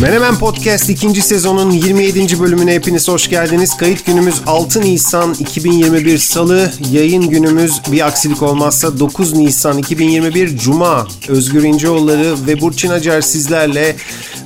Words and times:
Menemen 0.00 0.38
Podcast 0.38 0.90
2. 0.90 1.22
sezonun 1.22 1.70
27. 1.70 2.40
bölümüne 2.40 2.74
hepiniz 2.74 3.08
hoş 3.08 3.30
geldiniz. 3.30 3.76
Kayıt 3.76 4.06
günümüz 4.06 4.34
6 4.46 4.80
Nisan 4.80 5.34
2021 5.34 6.18
Salı, 6.18 6.72
yayın 6.92 7.30
günümüz 7.30 7.80
bir 7.92 8.06
aksilik 8.06 8.42
olmazsa 8.42 8.98
9 8.98 9.32
Nisan 9.32 9.78
2021 9.78 10.58
Cuma. 10.58 11.06
Özgür 11.28 11.62
İnceoğulları 11.62 12.46
ve 12.46 12.60
Burçin 12.60 12.90
Acar 12.90 13.20
sizlerle 13.20 13.96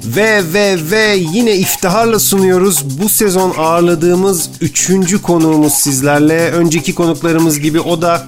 ve 0.04 0.42
ve 0.54 0.76
ve 0.90 1.16
yine 1.32 1.56
iftiharla 1.56 2.18
sunuyoruz. 2.18 2.84
Bu 3.02 3.08
sezon 3.08 3.54
ağırladığımız 3.58 4.50
3. 4.60 4.90
konuğumuz 5.22 5.72
sizlerle. 5.72 6.50
Önceki 6.50 6.94
konuklarımız 6.94 7.60
gibi 7.60 7.80
o 7.80 8.02
da 8.02 8.26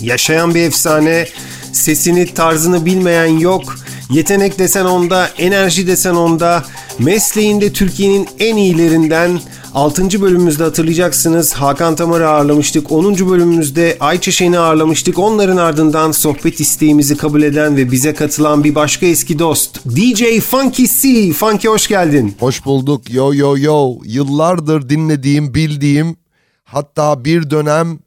yaşayan 0.00 0.54
bir 0.54 0.62
efsane. 0.62 1.28
Sesini, 1.72 2.34
tarzını 2.34 2.86
bilmeyen 2.86 3.38
yok. 3.38 3.76
Yetenek 4.10 4.58
desen 4.58 4.84
onda, 4.84 5.30
enerji 5.38 5.86
desen 5.86 6.14
onda. 6.14 6.64
Mesleğinde 6.98 7.72
Türkiye'nin 7.72 8.28
en 8.38 8.56
iyilerinden 8.56 9.40
6. 9.78 10.20
bölümümüzde 10.22 10.62
hatırlayacaksınız 10.64 11.52
Hakan 11.52 11.96
Tamar'ı 11.96 12.28
ağırlamıştık. 12.28 12.92
10. 12.92 13.30
bölümümüzde 13.30 13.96
Ayça 14.00 14.30
Şen'i 14.30 14.58
ağırlamıştık. 14.58 15.18
Onların 15.18 15.56
ardından 15.56 16.12
sohbet 16.12 16.60
isteğimizi 16.60 17.16
kabul 17.16 17.42
eden 17.42 17.76
ve 17.76 17.90
bize 17.90 18.14
katılan 18.14 18.64
bir 18.64 18.74
başka 18.74 19.06
eski 19.06 19.38
dost 19.38 19.86
DJ 19.96 20.40
Funky 20.40 20.84
C. 20.86 21.32
Funky 21.32 21.68
hoş 21.68 21.88
geldin. 21.88 22.36
Hoş 22.40 22.64
bulduk. 22.64 23.10
Yo 23.10 23.34
yo 23.34 23.58
yo. 23.58 23.94
Yıllardır 24.04 24.88
dinlediğim, 24.88 25.54
bildiğim 25.54 26.16
hatta 26.64 27.24
bir 27.24 27.50
dönem 27.50 27.98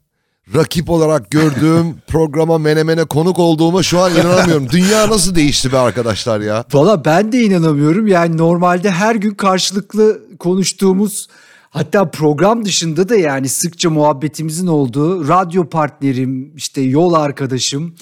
rakip 0.54 0.90
olarak 0.90 1.30
gördüğüm 1.30 1.96
programa 2.06 2.58
menemene 2.58 3.04
konuk 3.04 3.38
olduğuma 3.38 3.82
şu 3.82 4.00
an 4.00 4.12
inanamıyorum. 4.12 4.70
Dünya 4.70 5.10
nasıl 5.10 5.34
değişti 5.34 5.72
be 5.72 5.78
arkadaşlar 5.78 6.40
ya? 6.40 6.64
Valla 6.72 7.04
ben 7.04 7.32
de 7.32 7.40
inanamıyorum. 7.42 8.06
Yani 8.06 8.36
normalde 8.36 8.90
her 8.90 9.14
gün 9.14 9.34
karşılıklı 9.34 10.20
konuştuğumuz 10.38 11.28
hatta 11.72 12.10
program 12.10 12.64
dışında 12.64 13.08
da 13.08 13.16
yani 13.16 13.48
sıkça 13.48 13.90
muhabbetimizin 13.90 14.66
olduğu 14.66 15.28
radyo 15.28 15.68
partnerim, 15.68 16.52
işte 16.56 16.80
yol 16.80 17.12
arkadaşım, 17.14 17.94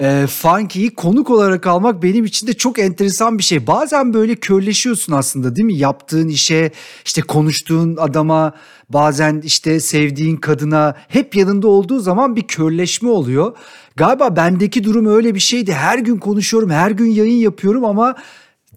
e, 0.00 0.26
Funky'yi 0.26 0.94
konuk 0.94 1.30
olarak 1.30 1.66
almak 1.66 2.02
benim 2.02 2.24
için 2.24 2.46
de 2.46 2.52
çok 2.52 2.78
enteresan 2.78 3.38
bir 3.38 3.42
şey. 3.42 3.66
Bazen 3.66 4.14
böyle 4.14 4.34
körleşiyorsun 4.34 5.12
aslında 5.12 5.56
değil 5.56 5.66
mi? 5.66 5.76
Yaptığın 5.76 6.28
işe, 6.28 6.70
işte 7.04 7.22
konuştuğun 7.22 7.96
adama, 7.96 8.52
bazen 8.90 9.40
işte 9.44 9.80
sevdiğin 9.80 10.36
kadına 10.36 10.94
hep 11.08 11.36
yanında 11.36 11.68
olduğu 11.68 12.00
zaman 12.00 12.36
bir 12.36 12.42
körleşme 12.42 13.08
oluyor. 13.08 13.56
Galiba 13.96 14.36
bendeki 14.36 14.84
durum 14.84 15.06
öyle 15.06 15.34
bir 15.34 15.40
şeydi. 15.40 15.72
Her 15.72 15.98
gün 15.98 16.16
konuşuyorum, 16.16 16.70
her 16.70 16.90
gün 16.90 17.10
yayın 17.10 17.38
yapıyorum 17.38 17.84
ama 17.84 18.14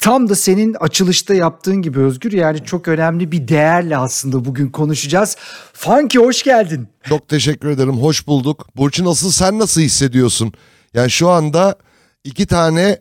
Tam 0.01 0.29
da 0.29 0.35
senin 0.35 0.73
açılışta 0.73 1.33
yaptığın 1.33 1.81
gibi 1.81 1.99
Özgür 1.99 2.31
yani 2.31 2.65
çok 2.65 2.87
önemli 2.87 3.31
bir 3.31 3.47
değerle 3.47 3.97
aslında 3.97 4.45
bugün 4.45 4.69
konuşacağız. 4.69 5.37
Funky 5.73 6.17
hoş 6.19 6.43
geldin. 6.43 6.87
Çok 7.03 7.27
teşekkür 7.27 7.69
ederim. 7.69 7.97
Hoş 7.97 8.27
bulduk. 8.27 8.67
Burçin 8.75 9.05
asıl 9.05 9.31
sen 9.31 9.59
nasıl 9.59 9.81
hissediyorsun? 9.81 10.53
Yani 10.93 11.11
şu 11.11 11.29
anda 11.29 11.75
iki 12.23 12.45
tane 12.45 12.99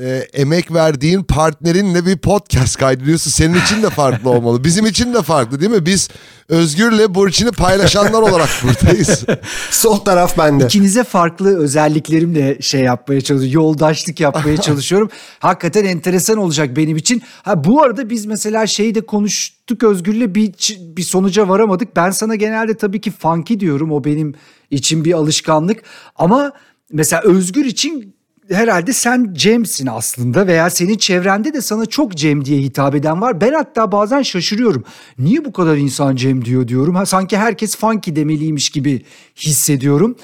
e, 0.00 0.26
emek 0.32 0.74
verdiğin 0.74 1.22
partnerinle 1.22 2.06
bir 2.06 2.18
podcast 2.18 2.76
kaydediyorsun. 2.76 3.30
Senin 3.30 3.54
için 3.54 3.82
de 3.82 3.90
farklı 3.90 4.30
olmalı. 4.36 4.64
Bizim 4.64 4.86
için 4.86 5.14
de 5.14 5.22
farklı 5.22 5.60
değil 5.60 5.70
mi? 5.70 5.86
Biz 5.86 6.08
Özgür'le 6.48 7.14
Burçin'i 7.14 7.50
paylaşanlar 7.50 8.22
olarak 8.22 8.48
buradayız. 8.62 9.24
Sol 9.70 9.96
taraf 9.96 10.38
bende. 10.38 10.64
İkinize 10.64 11.04
farklı 11.04 11.58
özelliklerimle 11.58 12.62
şey 12.62 12.80
yapmaya 12.80 13.20
çalışıyorum. 13.20 13.54
Yoldaşlık 13.54 14.20
yapmaya 14.20 14.56
çalışıyorum. 14.60 15.10
Hakikaten 15.38 15.84
enteresan 15.84 16.36
olacak 16.36 16.76
benim 16.76 16.96
için. 16.96 17.22
Ha 17.42 17.64
bu 17.64 17.82
arada 17.82 18.10
biz 18.10 18.26
mesela 18.26 18.66
şeyi 18.66 18.94
de 18.94 19.00
konuştuk 19.00 19.82
Özgür'le 19.82 20.34
bir 20.34 20.52
bir 20.78 21.02
sonuca 21.02 21.48
varamadık. 21.48 21.96
Ben 21.96 22.10
sana 22.10 22.34
genelde 22.34 22.76
tabii 22.76 23.00
ki 23.00 23.10
funky 23.10 23.60
diyorum. 23.60 23.92
O 23.92 24.04
benim 24.04 24.34
için 24.70 25.04
bir 25.04 25.12
alışkanlık. 25.12 25.82
Ama 26.16 26.52
mesela 26.92 27.22
Özgür 27.22 27.64
için 27.64 28.14
herhalde 28.50 28.92
sen 28.92 29.34
Cem'sin 29.34 29.86
aslında 29.86 30.46
veya 30.46 30.70
senin 30.70 30.96
çevrende 30.96 31.54
de 31.54 31.60
sana 31.60 31.86
çok 31.86 32.16
Cem 32.16 32.44
diye 32.44 32.60
hitap 32.60 32.94
eden 32.94 33.20
var. 33.20 33.40
Ben 33.40 33.52
hatta 33.52 33.92
bazen 33.92 34.22
şaşırıyorum. 34.22 34.84
Niye 35.18 35.44
bu 35.44 35.52
kadar 35.52 35.76
insan 35.76 36.16
Cem 36.16 36.44
diyor 36.44 36.68
diyorum. 36.68 36.94
Ha, 36.94 37.06
sanki 37.06 37.36
herkes 37.36 37.76
funky 37.76 38.16
demeliymiş 38.16 38.70
gibi 38.70 39.02
hissediyorum. 39.36 40.16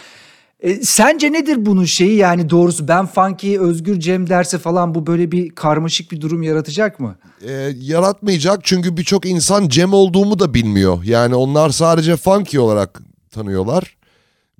E, 0.61 0.75
sence 0.75 1.33
nedir 1.33 1.67
bunun 1.67 1.84
şeyi 1.84 2.17
yani 2.17 2.51
doğrusu 2.51 2.89
ben 2.89 3.06
funky 3.06 3.59
Özgür 3.59 4.01
Cem 4.01 4.29
derse 4.29 4.59
falan 4.59 4.95
bu 4.95 5.06
böyle 5.06 5.33
bir 5.33 5.50
karmaşık 5.50 6.12
bir 6.12 6.21
durum 6.21 6.43
yaratacak 6.43 7.00
mı? 7.00 7.17
E, 7.43 7.53
yaratmayacak 7.77 8.61
çünkü 8.62 8.97
birçok 8.97 9.27
insan 9.27 9.69
Cem 9.69 9.93
olduğumu 9.93 10.39
da 10.39 10.55
bilmiyor. 10.55 11.05
Yani 11.05 11.35
onlar 11.35 11.71
sadece 11.71 12.17
funky 12.17 12.59
olarak 12.59 13.03
tanıyorlar. 13.31 13.97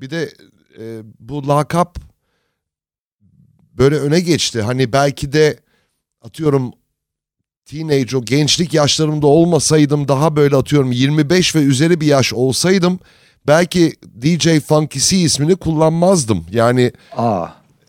Bir 0.01 0.11
de 0.11 0.31
e, 0.81 1.03
bu 1.21 1.49
lakap 1.49 2.08
böyle 3.79 3.97
öne 3.97 4.21
geçti. 4.21 4.63
Hani 4.63 4.93
belki 4.93 5.33
de 5.33 5.59
atıyorum 6.23 6.73
teenage 7.65 8.17
o 8.17 8.25
gençlik 8.25 8.75
yaşlarımda 8.75 9.27
olmasaydım 9.27 10.09
daha 10.09 10.37
böyle 10.37 10.57
atıyorum 10.57 10.93
25 10.93 11.57
ve 11.57 11.61
üzeri 11.61 12.01
bir 12.01 12.07
yaş 12.07 12.33
olsaydım 12.33 12.99
belki 13.47 13.93
DJ 14.23 14.61
Funky 14.61 14.99
C 14.99 15.17
ismini 15.17 15.57
kullanmazdım. 15.57 16.47
Yani 16.51 16.93
Aa. 17.17 17.47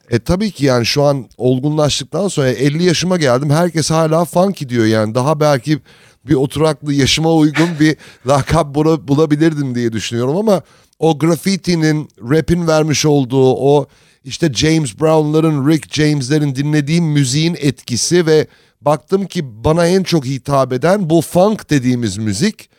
E 0.10 0.20
tabii 0.20 0.52
ki 0.52 0.66
yani 0.66 0.86
şu 0.86 1.04
an 1.04 1.26
olgunlaştıktan 1.38 2.28
sonra 2.28 2.50
50 2.50 2.84
yaşıma 2.84 3.18
geldim. 3.18 3.50
Herkes 3.50 3.92
hala 3.92 4.26
funky 4.26 4.70
diyor 4.70 4.86
yani. 4.86 5.16
Daha 5.16 5.40
belki 5.40 5.80
bir 6.28 6.34
oturaklı 6.34 6.94
yaşıma 6.94 7.34
uygun 7.34 7.70
bir 7.80 7.98
lakap 8.28 8.76
bulabilirdim 9.08 9.76
diye 9.76 9.94
düşünüyorum 9.94 10.38
ama 10.38 10.62
o 11.00 11.20
graffiti'nin, 11.20 12.10
rap'in 12.30 12.68
vermiş 12.68 13.06
olduğu 13.06 13.56
o 13.56 13.88
işte 14.24 14.54
James 14.54 15.00
Brown'ların, 15.00 15.70
Rick 15.70 15.94
James'lerin 15.94 16.56
dinlediğim 16.56 17.06
müziğin 17.06 17.58
etkisi 17.60 18.26
ve 18.26 18.48
baktım 18.82 19.26
ki 19.26 19.64
bana 19.64 19.88
en 19.88 20.04
çok 20.04 20.26
hitap 20.26 20.74
eden 20.74 21.10
bu 21.10 21.22
funk 21.22 21.70
dediğimiz 21.70 22.18
müzik. 22.18 22.70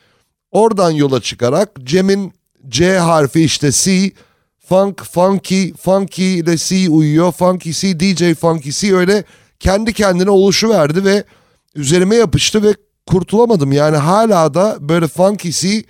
Oradan 0.51 0.91
yola 0.91 1.21
çıkarak 1.21 1.69
Cem'in 1.83 2.33
C 2.69 2.97
harfi 2.97 3.43
işte 3.43 3.71
C, 3.71 4.11
funk, 4.59 5.03
funky, 5.03 5.73
funky 5.73 6.39
ile 6.39 6.57
C 6.57 6.89
uyuyor. 6.89 7.31
Funky 7.31 7.71
C, 7.71 7.99
DJ 7.99 8.33
Funky 8.33 8.71
C 8.71 8.95
öyle 8.95 9.23
kendi 9.59 9.93
kendine 9.93 10.29
oluşu 10.29 10.69
verdi 10.69 11.05
ve 11.05 11.23
üzerime 11.75 12.15
yapıştı 12.15 12.63
ve 12.63 12.75
kurtulamadım. 13.05 13.71
Yani 13.71 13.97
hala 13.97 14.53
da 14.53 14.77
böyle 14.79 15.07
funky 15.07 15.49
C 15.51 15.83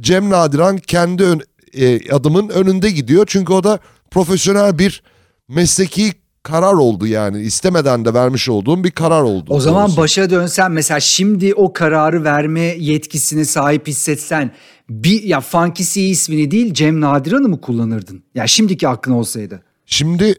Cem 0.00 0.30
Nadiran 0.30 0.78
kendi 0.78 1.24
ön, 1.24 1.40
e, 1.74 2.12
adımın 2.12 2.48
önünde 2.48 2.90
gidiyor. 2.90 3.24
Çünkü 3.28 3.52
o 3.52 3.64
da 3.64 3.78
profesyonel 4.16 4.78
bir 4.78 5.02
mesleki 5.48 6.12
karar 6.42 6.72
oldu 6.72 7.06
yani 7.06 7.42
istemeden 7.42 8.04
de 8.04 8.14
vermiş 8.14 8.48
olduğum 8.48 8.84
bir 8.84 8.90
karar 8.90 9.22
oldu. 9.22 9.46
O 9.48 9.60
zaman 9.60 9.86
doğrusu. 9.86 9.96
başa 9.96 10.30
dönsen 10.30 10.72
mesela 10.72 11.00
şimdi 11.00 11.54
o 11.54 11.72
kararı 11.72 12.24
verme 12.24 12.60
yetkisine 12.60 13.44
sahip 13.44 13.88
hissetsen 13.88 14.50
bir 14.90 15.22
ya 15.22 15.40
Funky 15.40 15.82
C 15.84 16.00
ismini 16.00 16.50
değil 16.50 16.74
Cem 16.74 17.00
Nadiran'ı 17.00 17.48
mı 17.48 17.60
kullanırdın? 17.60 18.22
Ya 18.34 18.46
şimdiki 18.46 18.88
aklın 18.88 19.14
olsaydı. 19.14 19.62
Şimdi 19.86 20.34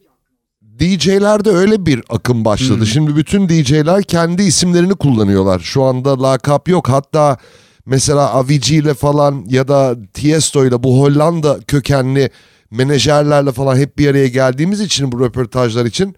DJ'lerde 0.79 1.49
öyle 1.49 1.85
bir 1.85 2.01
akım 2.09 2.45
başladı. 2.45 2.79
Hmm. 2.79 2.85
Şimdi 2.85 3.15
bütün 3.15 3.49
DJ'ler 3.49 4.03
kendi 4.03 4.43
isimlerini 4.43 4.95
kullanıyorlar. 4.95 5.59
Şu 5.59 5.83
anda 5.83 6.23
lakap 6.23 6.69
yok. 6.69 6.89
Hatta 6.89 7.37
mesela 7.85 8.29
Avicii 8.33 8.77
ile 8.77 8.93
falan 8.93 9.45
ya 9.49 9.67
da 9.67 9.95
Tiesto 10.13 10.65
ile 10.65 10.83
bu 10.83 11.01
Hollanda 11.01 11.59
kökenli 11.67 12.29
menajerlerle 12.71 13.51
falan 13.51 13.77
hep 13.77 13.97
bir 13.97 14.07
araya 14.07 14.27
geldiğimiz 14.27 14.81
için 14.81 15.11
bu 15.11 15.19
röportajlar 15.19 15.85
için 15.85 16.15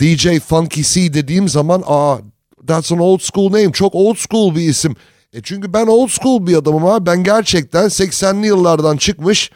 DJ 0.00 0.38
Funky 0.38 0.82
C 0.82 1.14
dediğim 1.14 1.48
zaman 1.48 1.82
aa 1.86 2.18
that's 2.66 2.92
an 2.92 2.98
old 2.98 3.20
school 3.20 3.52
name 3.52 3.72
çok 3.72 3.94
old 3.94 4.16
school 4.16 4.54
bir 4.54 4.60
isim. 4.60 4.96
E 5.32 5.42
çünkü 5.42 5.72
ben 5.72 5.86
old 5.86 6.08
school 6.08 6.46
bir 6.46 6.56
adamım 6.56 6.84
ama 6.84 7.06
ben 7.06 7.24
gerçekten 7.24 7.84
80'li 7.84 8.46
yıllardan 8.46 8.96
çıkmış 8.96 9.50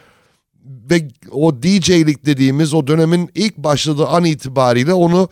ve 0.65 1.07
o 1.31 1.63
DJ'lik 1.63 2.25
dediğimiz 2.25 2.73
o 2.73 2.87
dönemin 2.87 3.29
ilk 3.35 3.57
başladığı 3.57 4.07
an 4.07 4.25
itibariyle 4.25 4.93
onu 4.93 5.29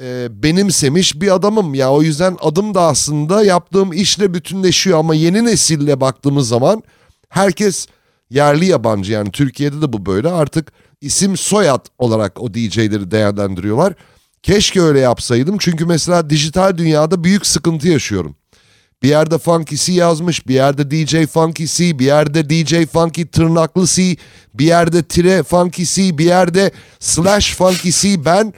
e, 0.00 0.42
benimsemiş 0.42 1.20
bir 1.20 1.34
adamım. 1.34 1.74
Ya 1.74 1.92
o 1.92 2.02
yüzden 2.02 2.36
adım 2.40 2.74
da 2.74 2.82
aslında 2.82 3.44
yaptığım 3.44 3.92
işle 3.92 4.34
bütünleşiyor 4.34 4.98
ama 4.98 5.14
yeni 5.14 5.44
nesille 5.44 6.00
baktığımız 6.00 6.48
zaman 6.48 6.82
herkes 7.28 7.86
yerli 8.30 8.66
yabancı 8.66 9.12
yani 9.12 9.30
Türkiye'de 9.30 9.82
de 9.82 9.92
bu 9.92 10.06
böyle 10.06 10.28
artık 10.28 10.72
isim 11.00 11.36
soyad 11.36 11.86
olarak 11.98 12.42
o 12.42 12.54
DJ'leri 12.54 13.10
değerlendiriyorlar. 13.10 13.94
Keşke 14.42 14.80
öyle 14.80 15.00
yapsaydım 15.00 15.56
çünkü 15.58 15.86
mesela 15.86 16.30
dijital 16.30 16.78
dünyada 16.78 17.24
büyük 17.24 17.46
sıkıntı 17.46 17.88
yaşıyorum. 17.88 18.36
Bir 19.02 19.08
yerde 19.08 19.38
Funky 19.38 19.76
C 19.76 19.92
yazmış, 19.92 20.48
bir 20.48 20.54
yerde 20.54 20.90
DJ 20.90 21.26
Funky 21.26 21.64
C, 21.64 21.98
bir 21.98 22.04
yerde 22.04 22.50
DJ 22.50 22.86
Funky 22.86 23.22
tırnaklı 23.22 23.86
C, 23.86 24.16
bir 24.54 24.66
yerde 24.66 25.02
tire 25.02 25.42
Funky 25.42 25.84
C, 25.84 26.18
bir 26.18 26.24
yerde 26.24 26.70
slash 27.00 27.56
Funky 27.56 27.90
C. 27.90 28.24
Ben 28.24 28.54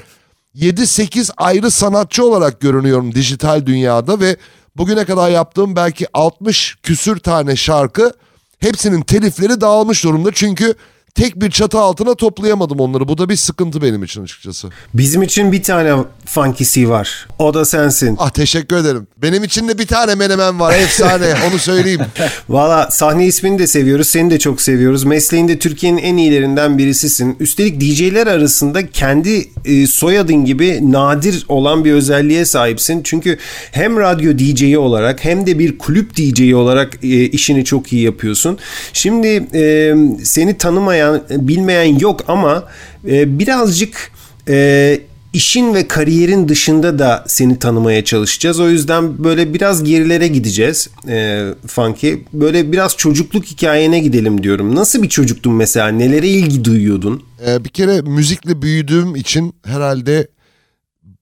7-8 0.57 1.31
ayrı 1.37 1.71
sanatçı 1.71 2.25
olarak 2.25 2.61
görünüyorum 2.61 3.15
dijital 3.15 3.67
dünyada 3.67 4.21
ve 4.21 4.37
bugüne 4.77 5.05
kadar 5.05 5.31
yaptığım 5.31 5.77
belki 5.77 6.07
60 6.15 6.77
küsür 6.83 7.17
tane 7.17 7.57
şarkı 7.57 8.13
hepsinin 8.59 9.01
telifleri 9.01 9.61
dağılmış 9.61 10.05
durumda. 10.05 10.33
Çünkü 10.33 10.75
tek 11.17 11.41
bir 11.41 11.51
çatı 11.51 11.79
altına 11.79 12.15
toplayamadım 12.15 12.81
onları. 12.81 13.09
Bu 13.09 13.19
da 13.19 13.29
bir 13.29 13.37
sıkıntı 13.37 13.83
benim 13.83 14.03
için 14.03 14.23
açıkçası. 14.23 14.69
Bizim 14.95 15.23
için 15.23 15.53
bir 15.53 15.63
tane 15.63 16.05
Funky 16.27 16.65
C 16.65 16.89
var. 16.89 17.29
O 17.39 17.55
da 17.55 17.65
sensin. 17.65 18.17
Ah 18.19 18.31
teşekkür 18.31 18.77
ederim. 18.77 19.07
Benim 19.23 19.45
için 19.45 19.69
de 19.69 19.79
bir 19.79 19.87
tane 19.87 20.15
menemen 20.15 20.61
var. 20.61 20.75
Efsane 20.75 21.35
onu 21.51 21.59
söyleyeyim. 21.59 22.01
Valla 22.49 22.91
sahne 22.91 23.27
ismini 23.27 23.59
de 23.59 23.67
seviyoruz. 23.67 24.09
Seni 24.09 24.31
de 24.31 24.39
çok 24.39 24.61
seviyoruz. 24.61 25.05
Mesleğinde 25.05 25.59
Türkiye'nin 25.59 25.99
en 25.99 26.17
iyilerinden 26.17 26.79
birisisin. 26.79 27.37
Üstelik 27.41 27.81
DJ'ler 27.81 28.27
arasında 28.27 28.91
kendi 28.91 29.49
e, 29.65 29.87
soyadın 29.87 30.45
gibi 30.45 30.93
nadir 30.93 31.45
olan 31.49 31.85
bir 31.85 31.93
özelliğe 31.93 32.45
sahipsin. 32.45 33.03
Çünkü 33.05 33.39
hem 33.71 34.01
radyo 34.01 34.39
DJ'yi 34.39 34.79
olarak 34.79 35.25
hem 35.25 35.47
de 35.47 35.59
bir 35.59 35.79
kulüp 35.79 36.17
DJ'yi 36.17 36.57
olarak 36.57 37.05
e, 37.05 37.09
işini 37.09 37.65
çok 37.65 37.93
iyi 37.93 38.03
yapıyorsun. 38.03 38.59
Şimdi 38.93 39.47
e, 39.55 39.95
seni 40.25 40.59
tanımayan, 40.59 41.06
bilmeyen 41.31 41.99
yok 41.99 42.25
ama 42.29 42.65
e, 43.09 43.39
birazcık 43.39 44.11
e, 44.49 45.01
işin 45.33 45.75
ve 45.75 45.89
kariyerin 45.89 46.49
dışında 46.49 46.99
da 46.99 47.25
seni 47.27 47.59
tanımaya 47.59 48.05
çalışacağız. 48.05 48.61
O 48.61 48.71
yüzden 48.71 49.25
böyle 49.25 49.55
biraz 49.55 49.85
gerilere 49.85 50.29
gideceğiz 50.29 50.89
e, 51.09 51.47
Funky. 51.67 52.15
Böyle 52.33 52.73
biraz 52.73 52.97
çocukluk 52.97 53.45
hikayene 53.45 53.99
gidelim 53.99 54.43
diyorum. 54.43 54.75
Nasıl 54.75 55.03
bir 55.03 55.09
çocuktun 55.09 55.53
mesela? 55.53 55.89
Nelere 55.89 56.29
ilgi 56.29 56.65
duyuyordun? 56.65 57.23
Ee, 57.47 57.65
bir 57.65 57.69
kere 57.69 58.01
müzikle 58.01 58.63
büyüdüğüm 58.63 59.17
için 59.17 59.55
herhalde 59.65 60.29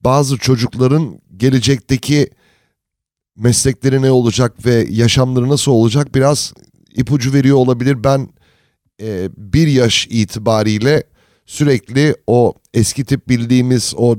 bazı 0.01 0.37
çocukların 0.37 1.19
gelecekteki 1.37 2.29
meslekleri 3.37 4.01
ne 4.01 4.11
olacak 4.11 4.65
ve 4.65 4.87
yaşamları 4.89 5.49
nasıl 5.49 5.71
olacak 5.71 6.15
biraz 6.15 6.53
ipucu 6.95 7.33
veriyor 7.33 7.57
olabilir. 7.57 8.03
Ben 8.03 8.29
e, 9.01 9.29
bir 9.37 9.67
yaş 9.67 10.07
itibariyle 10.09 11.03
sürekli 11.45 12.15
o 12.27 12.53
eski 12.73 13.05
tip 13.05 13.29
bildiğimiz 13.29 13.93
o 13.97 14.17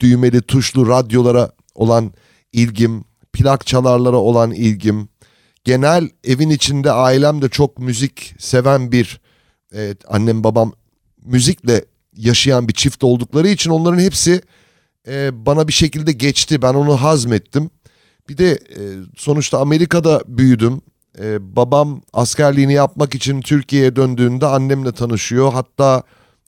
düğmeli 0.00 0.42
tuşlu 0.42 0.88
radyolara 0.88 1.50
olan 1.74 2.12
ilgim, 2.52 3.04
plak 3.32 3.66
çalarlara 3.66 4.16
olan 4.16 4.50
ilgim, 4.52 5.08
genel 5.64 6.08
evin 6.24 6.50
içinde 6.50 6.92
ailem 6.92 7.42
de 7.42 7.48
çok 7.48 7.78
müzik 7.78 8.34
seven 8.38 8.92
bir 8.92 9.20
e, 9.74 9.94
annem 10.08 10.44
babam 10.44 10.72
müzikle 11.24 11.84
yaşayan 12.16 12.68
bir 12.68 12.72
çift 12.72 13.04
oldukları 13.04 13.48
için 13.48 13.70
onların 13.70 13.98
hepsi 13.98 14.42
e, 15.08 15.46
bana 15.46 15.68
bir 15.68 15.72
şekilde 15.72 16.12
geçti. 16.12 16.62
Ben 16.62 16.74
onu 16.74 16.96
hazmettim. 16.96 17.70
Bir 18.28 18.38
de 18.38 18.50
e, 18.50 18.80
sonuçta 19.16 19.60
Amerika'da 19.60 20.22
büyüdüm. 20.26 20.80
E, 21.20 21.56
babam 21.56 22.02
askerliğini 22.12 22.72
yapmak 22.72 23.14
için 23.14 23.40
Türkiye'ye 23.40 23.96
döndüğünde 23.96 24.46
annemle 24.46 24.92
tanışıyor. 24.92 25.52
Hatta 25.52 26.02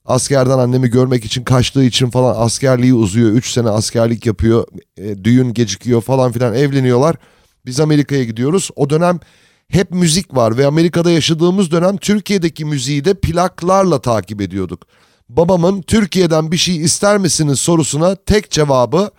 askerden 0.04 0.58
annemi 0.58 0.90
görmek 0.90 1.24
için 1.24 1.44
kaçtığı 1.44 1.84
için 1.84 2.10
falan 2.10 2.34
askerliği 2.44 2.94
uzuyor. 2.94 3.30
3 3.30 3.50
sene 3.50 3.70
askerlik 3.70 4.26
yapıyor. 4.26 4.66
E, 4.96 5.24
düğün 5.24 5.54
gecikiyor 5.54 6.00
falan 6.00 6.32
filan 6.32 6.54
evleniyorlar. 6.54 7.16
Biz 7.66 7.80
Amerika'ya 7.80 8.24
gidiyoruz. 8.24 8.70
O 8.76 8.90
dönem 8.90 9.20
hep 9.68 9.90
müzik 9.90 10.36
var 10.36 10.56
ve 10.58 10.66
Amerika'da 10.66 11.10
yaşadığımız 11.10 11.70
dönem 11.70 11.96
Türkiye'deki 11.96 12.64
müziği 12.64 13.04
de 13.04 13.14
plaklarla 13.14 13.98
takip 14.02 14.40
ediyorduk. 14.40 14.86
Babamın 15.28 15.82
Türkiye'den 15.82 16.52
bir 16.52 16.56
şey 16.56 16.76
ister 16.76 17.18
misiniz 17.18 17.58
sorusuna 17.58 18.16
tek 18.16 18.50
cevabı 18.50 19.10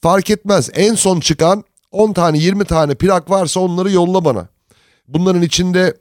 fark 0.00 0.30
etmez. 0.30 0.70
En 0.74 0.94
son 0.94 1.20
çıkan 1.20 1.64
10 1.92 2.12
tane 2.12 2.38
20 2.38 2.64
tane 2.64 2.94
plak 2.94 3.30
varsa 3.30 3.60
onları 3.60 3.90
yolla 3.92 4.24
bana. 4.24 4.48
Bunların 5.08 5.42
içinde 5.42 5.94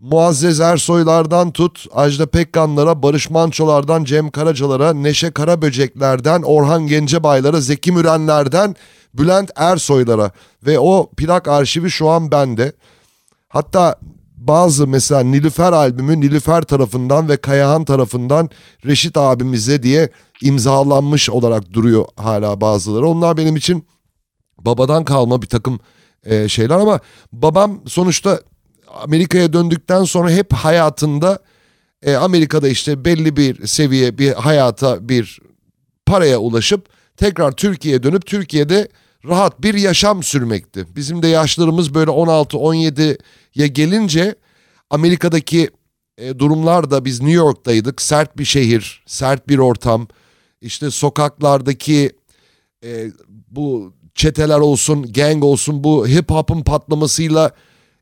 Muazzez 0.00 0.60
Ersoylardan 0.60 1.50
tut, 1.52 1.86
Ajda 1.94 2.26
Pekkanlara, 2.26 3.02
Barış 3.02 3.30
Mançolardan, 3.30 4.04
Cem 4.04 4.30
Karacalara, 4.30 4.92
Neşe 4.94 5.30
Karaböceklerden, 5.30 6.42
Orhan 6.42 6.86
Gencebaylara, 6.86 7.60
Zeki 7.60 7.92
Mürenlerden, 7.92 8.76
Bülent 9.14 9.50
Ersoylara 9.56 10.30
ve 10.66 10.78
o 10.78 11.10
plak 11.16 11.48
arşivi 11.48 11.90
şu 11.90 12.08
an 12.08 12.30
bende. 12.30 12.72
Hatta 13.48 13.96
bazı 14.36 14.86
mesela 14.86 15.20
Nilüfer 15.20 15.72
albümü 15.72 16.20
Nilüfer 16.20 16.62
tarafından 16.62 17.28
ve 17.28 17.36
Kayahan 17.36 17.84
tarafından 17.84 18.50
Reşit 18.86 19.16
abimize 19.16 19.82
diye 19.82 20.08
imzalanmış 20.42 21.30
olarak 21.30 21.72
duruyor 21.72 22.04
hala 22.16 22.60
bazıları. 22.60 23.08
Onlar 23.08 23.36
benim 23.36 23.56
için 23.56 23.86
babadan 24.58 25.04
kalma 25.04 25.42
bir 25.42 25.46
takım 25.46 25.80
e, 26.26 26.48
şeyler 26.48 26.74
ama 26.74 27.00
babam 27.32 27.82
sonuçta 27.86 28.40
Amerika'ya 28.88 29.52
döndükten 29.52 30.04
sonra 30.04 30.30
hep 30.30 30.52
hayatında 30.52 31.38
e, 32.02 32.14
Amerika'da 32.14 32.68
işte 32.68 33.04
belli 33.04 33.36
bir 33.36 33.66
seviye 33.66 34.18
bir 34.18 34.32
hayata 34.32 35.08
bir 35.08 35.40
paraya 36.06 36.38
ulaşıp 36.38 36.88
tekrar 37.16 37.52
Türkiye'ye 37.52 38.02
dönüp 38.02 38.26
Türkiye'de 38.26 38.88
rahat 39.24 39.62
bir 39.62 39.74
yaşam 39.74 40.22
sürmekti. 40.22 40.86
Bizim 40.96 41.22
de 41.22 41.28
yaşlarımız 41.28 41.94
böyle 41.94 42.10
16-17'ye 42.10 43.66
gelince 43.66 44.34
Amerika'daki 44.90 45.70
e, 46.18 46.38
durumlar 46.38 47.04
biz 47.04 47.20
New 47.20 47.36
York'taydık. 47.36 48.02
Sert 48.02 48.38
bir 48.38 48.44
şehir, 48.44 49.02
sert 49.06 49.48
bir 49.48 49.58
ortam. 49.58 50.08
İşte 50.60 50.90
sokaklardaki 50.90 52.10
e, 52.84 53.10
bu 53.50 53.94
çeteler 54.14 54.58
olsun, 54.58 55.12
gang 55.12 55.44
olsun 55.44 55.84
bu 55.84 56.06
hip 56.06 56.30
hop'un 56.30 56.62
patlamasıyla 56.62 57.50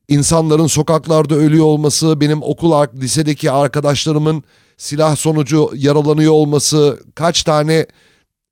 insanların 0.09 0.67
sokaklarda 0.67 1.35
ölüyor 1.35 1.65
olması, 1.65 2.21
benim 2.21 2.43
okul 2.43 2.87
lisedeki 2.95 3.51
arkadaşlarımın 3.51 4.45
silah 4.77 5.17
sonucu 5.17 5.71
yaralanıyor 5.75 6.33
olması, 6.33 7.01
kaç 7.15 7.43
tane 7.43 7.87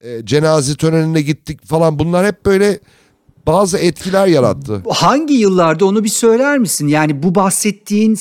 e, 0.00 0.24
cenaze 0.24 0.74
törenine 0.74 1.22
gittik 1.22 1.66
falan 1.66 1.98
bunlar 1.98 2.26
hep 2.26 2.46
böyle 2.46 2.80
bazı 3.46 3.78
etkiler 3.78 4.26
yarattı. 4.26 4.82
Hangi 4.90 5.34
yıllarda 5.34 5.84
onu 5.84 6.04
bir 6.04 6.08
söyler 6.08 6.58
misin? 6.58 6.88
Yani 6.88 7.22
bu 7.22 7.34
bahsettiğin 7.34 8.18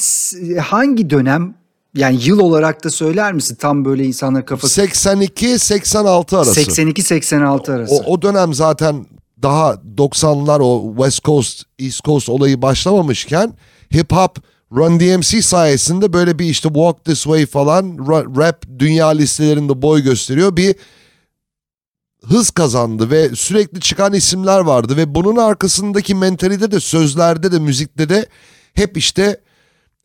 hangi 0.59 1.09
dönem 1.09 1.55
yani 1.95 2.19
yıl 2.23 2.39
olarak 2.39 2.83
da 2.83 2.89
söyler 2.89 3.33
misin? 3.33 3.57
Tam 3.59 3.85
böyle 3.85 4.05
insanlar 4.05 4.45
kafası... 4.45 4.81
82-86 4.81 6.37
arası. 6.37 6.61
82-86 6.61 7.73
arası. 7.73 7.95
O, 7.95 8.13
o 8.13 8.21
dönem 8.21 8.53
zaten 8.53 9.05
daha 9.41 9.73
90'lar 9.97 10.61
o 10.61 10.93
West 10.97 11.23
Coast, 11.23 11.63
East 11.79 12.03
Coast 12.03 12.29
olayı 12.29 12.61
başlamamışken 12.61 13.53
hip 13.93 14.11
hop 14.11 14.37
Run 14.71 14.99
DMC 14.99 15.41
sayesinde 15.41 16.13
böyle 16.13 16.39
bir 16.39 16.45
işte 16.45 16.69
Walk 16.69 17.05
This 17.05 17.23
Way 17.23 17.45
falan 17.45 17.97
rap 18.37 18.65
dünya 18.79 19.07
listelerinde 19.07 19.81
boy 19.81 20.01
gösteriyor. 20.01 20.57
Bir 20.57 20.75
hız 22.23 22.51
kazandı 22.51 23.11
ve 23.11 23.35
sürekli 23.35 23.79
çıkan 23.81 24.13
isimler 24.13 24.59
vardı 24.59 24.97
ve 24.97 25.15
bunun 25.15 25.35
arkasındaki 25.35 26.15
mentalite 26.15 26.71
de 26.71 26.79
sözlerde 26.79 27.51
de 27.51 27.59
müzikte 27.59 28.09
de 28.09 28.25
hep 28.73 28.97
işte 28.97 29.41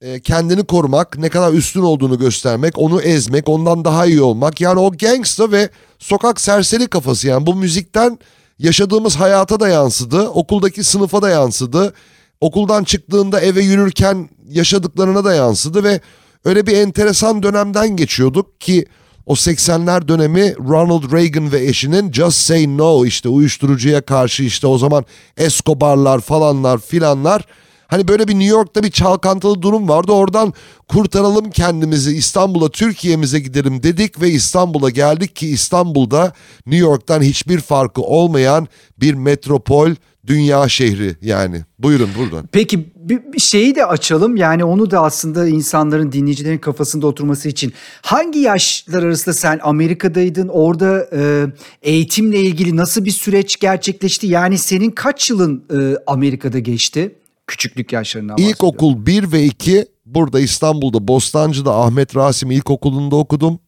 e, 0.00 0.20
kendini 0.20 0.64
korumak, 0.64 1.18
ne 1.18 1.28
kadar 1.28 1.52
üstün 1.52 1.80
olduğunu 1.80 2.18
göstermek, 2.18 2.78
onu 2.78 3.02
ezmek, 3.02 3.48
ondan 3.48 3.84
daha 3.84 4.06
iyi 4.06 4.22
olmak. 4.22 4.60
Yani 4.60 4.80
o 4.80 4.92
gangsta 4.92 5.52
ve 5.52 5.70
sokak 5.98 6.40
serseri 6.40 6.86
kafası 6.86 7.28
yani 7.28 7.46
bu 7.46 7.54
müzikten 7.54 8.18
yaşadığımız 8.62 9.16
hayata 9.16 9.60
da 9.60 9.68
yansıdı, 9.68 10.28
okuldaki 10.28 10.84
sınıfa 10.84 11.22
da 11.22 11.30
yansıdı. 11.30 11.94
Okuldan 12.40 12.84
çıktığında 12.84 13.40
eve 13.40 13.62
yürürken 13.62 14.28
yaşadıklarına 14.48 15.24
da 15.24 15.34
yansıdı 15.34 15.84
ve 15.84 16.00
öyle 16.44 16.66
bir 16.66 16.76
enteresan 16.76 17.42
dönemden 17.42 17.96
geçiyorduk 17.96 18.60
ki 18.60 18.86
o 19.26 19.34
80'ler 19.34 20.08
dönemi 20.08 20.54
Ronald 20.56 21.12
Reagan 21.12 21.52
ve 21.52 21.66
eşinin 21.66 22.12
Just 22.12 22.36
Say 22.36 22.76
No 22.76 23.06
işte 23.06 23.28
uyuşturucuya 23.28 24.00
karşı 24.00 24.42
işte 24.42 24.66
o 24.66 24.78
zaman 24.78 25.04
Escobar'lar 25.36 26.20
falanlar 26.20 26.78
filanlar 26.78 27.44
Hani 27.92 28.08
böyle 28.08 28.28
bir 28.28 28.32
New 28.32 28.56
York'ta 28.56 28.82
bir 28.82 28.90
çalkantılı 28.90 29.62
durum 29.62 29.88
vardı. 29.88 30.12
Oradan 30.12 30.52
kurtaralım 30.88 31.50
kendimizi 31.50 32.16
İstanbul'a, 32.16 32.68
Türkiye'mize 32.68 33.38
gidelim 33.40 33.82
dedik 33.82 34.20
ve 34.20 34.30
İstanbul'a 34.30 34.90
geldik 34.90 35.36
ki 35.36 35.48
İstanbul'da 35.48 36.32
New 36.66 36.86
York'tan 36.86 37.22
hiçbir 37.22 37.60
farkı 37.60 38.02
olmayan 38.02 38.68
bir 39.00 39.14
metropol 39.14 39.90
dünya 40.26 40.68
şehri 40.68 41.16
yani. 41.22 41.64
Buyurun 41.78 42.08
buradan. 42.18 42.48
Peki 42.52 42.92
bir 42.96 43.40
şeyi 43.40 43.74
de 43.74 43.86
açalım 43.86 44.36
yani 44.36 44.64
onu 44.64 44.90
da 44.90 45.02
aslında 45.02 45.48
insanların 45.48 46.12
dinleyicilerin 46.12 46.58
kafasında 46.58 47.06
oturması 47.06 47.48
için 47.48 47.72
hangi 48.02 48.38
yaşlar 48.38 49.02
arasında 49.02 49.34
sen 49.34 49.60
Amerika'daydın 49.62 50.48
orada 50.48 51.08
e, 51.12 51.46
eğitimle 51.82 52.40
ilgili 52.40 52.76
nasıl 52.76 53.04
bir 53.04 53.10
süreç 53.10 53.60
gerçekleşti 53.60 54.26
yani 54.26 54.58
senin 54.58 54.90
kaç 54.90 55.30
yılın 55.30 55.64
e, 55.70 55.96
Amerika'da 56.06 56.58
geçti 56.58 57.14
küçüklük 57.52 57.92
yaşlarından 57.92 58.36
İlkokul 58.36 59.06
1 59.06 59.32
ve 59.32 59.44
2 59.44 59.86
burada 60.06 60.40
İstanbul'da 60.40 61.08
Bostancı'da 61.08 61.74
Ahmet 61.74 62.16
Rasim 62.16 62.50
İlkokulu'nda 62.50 63.16
okudum. 63.16 63.58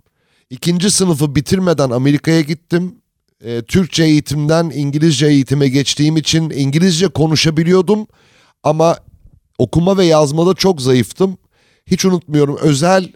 İkinci 0.50 0.90
sınıfı 0.90 1.34
bitirmeden 1.34 1.90
Amerika'ya 1.90 2.40
gittim 2.40 2.94
e, 3.44 3.62
Türkçe 3.62 4.04
eğitimden 4.04 4.70
İngilizce 4.74 5.26
eğitime 5.26 5.68
geçtiğim 5.68 6.16
için 6.16 6.50
İngilizce 6.50 7.08
konuşabiliyordum 7.08 8.06
ama 8.62 8.96
okuma 9.58 9.96
ve 9.96 10.04
yazmada 10.04 10.54
çok 10.54 10.82
zayıftım. 10.82 11.38
Hiç 11.86 12.04
unutmuyorum 12.04 12.56
özel 12.62 13.12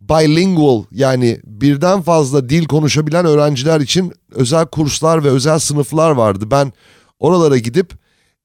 bilingual 0.00 0.84
yani 0.92 1.40
birden 1.44 2.02
fazla 2.02 2.48
dil 2.48 2.64
konuşabilen 2.66 3.26
öğrenciler 3.26 3.80
için 3.80 4.12
özel 4.32 4.66
kurslar 4.66 5.24
ve 5.24 5.28
özel 5.28 5.58
sınıflar 5.58 6.10
vardı. 6.10 6.50
Ben 6.50 6.72
oralara 7.18 7.58
gidip 7.58 7.92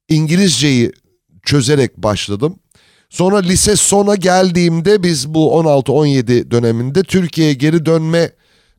İngilizceyi 0.10 0.92
çözerek 1.46 1.98
başladım. 1.98 2.60
Sonra 3.10 3.38
lise 3.38 3.76
sona 3.76 4.16
geldiğimde 4.16 5.04
biz 5.04 5.34
bu 5.34 5.62
16-17 5.62 6.52
döneminde 6.52 7.04
Türkiye'ye 7.04 7.54
geri 7.54 7.86
dönme 7.86 8.32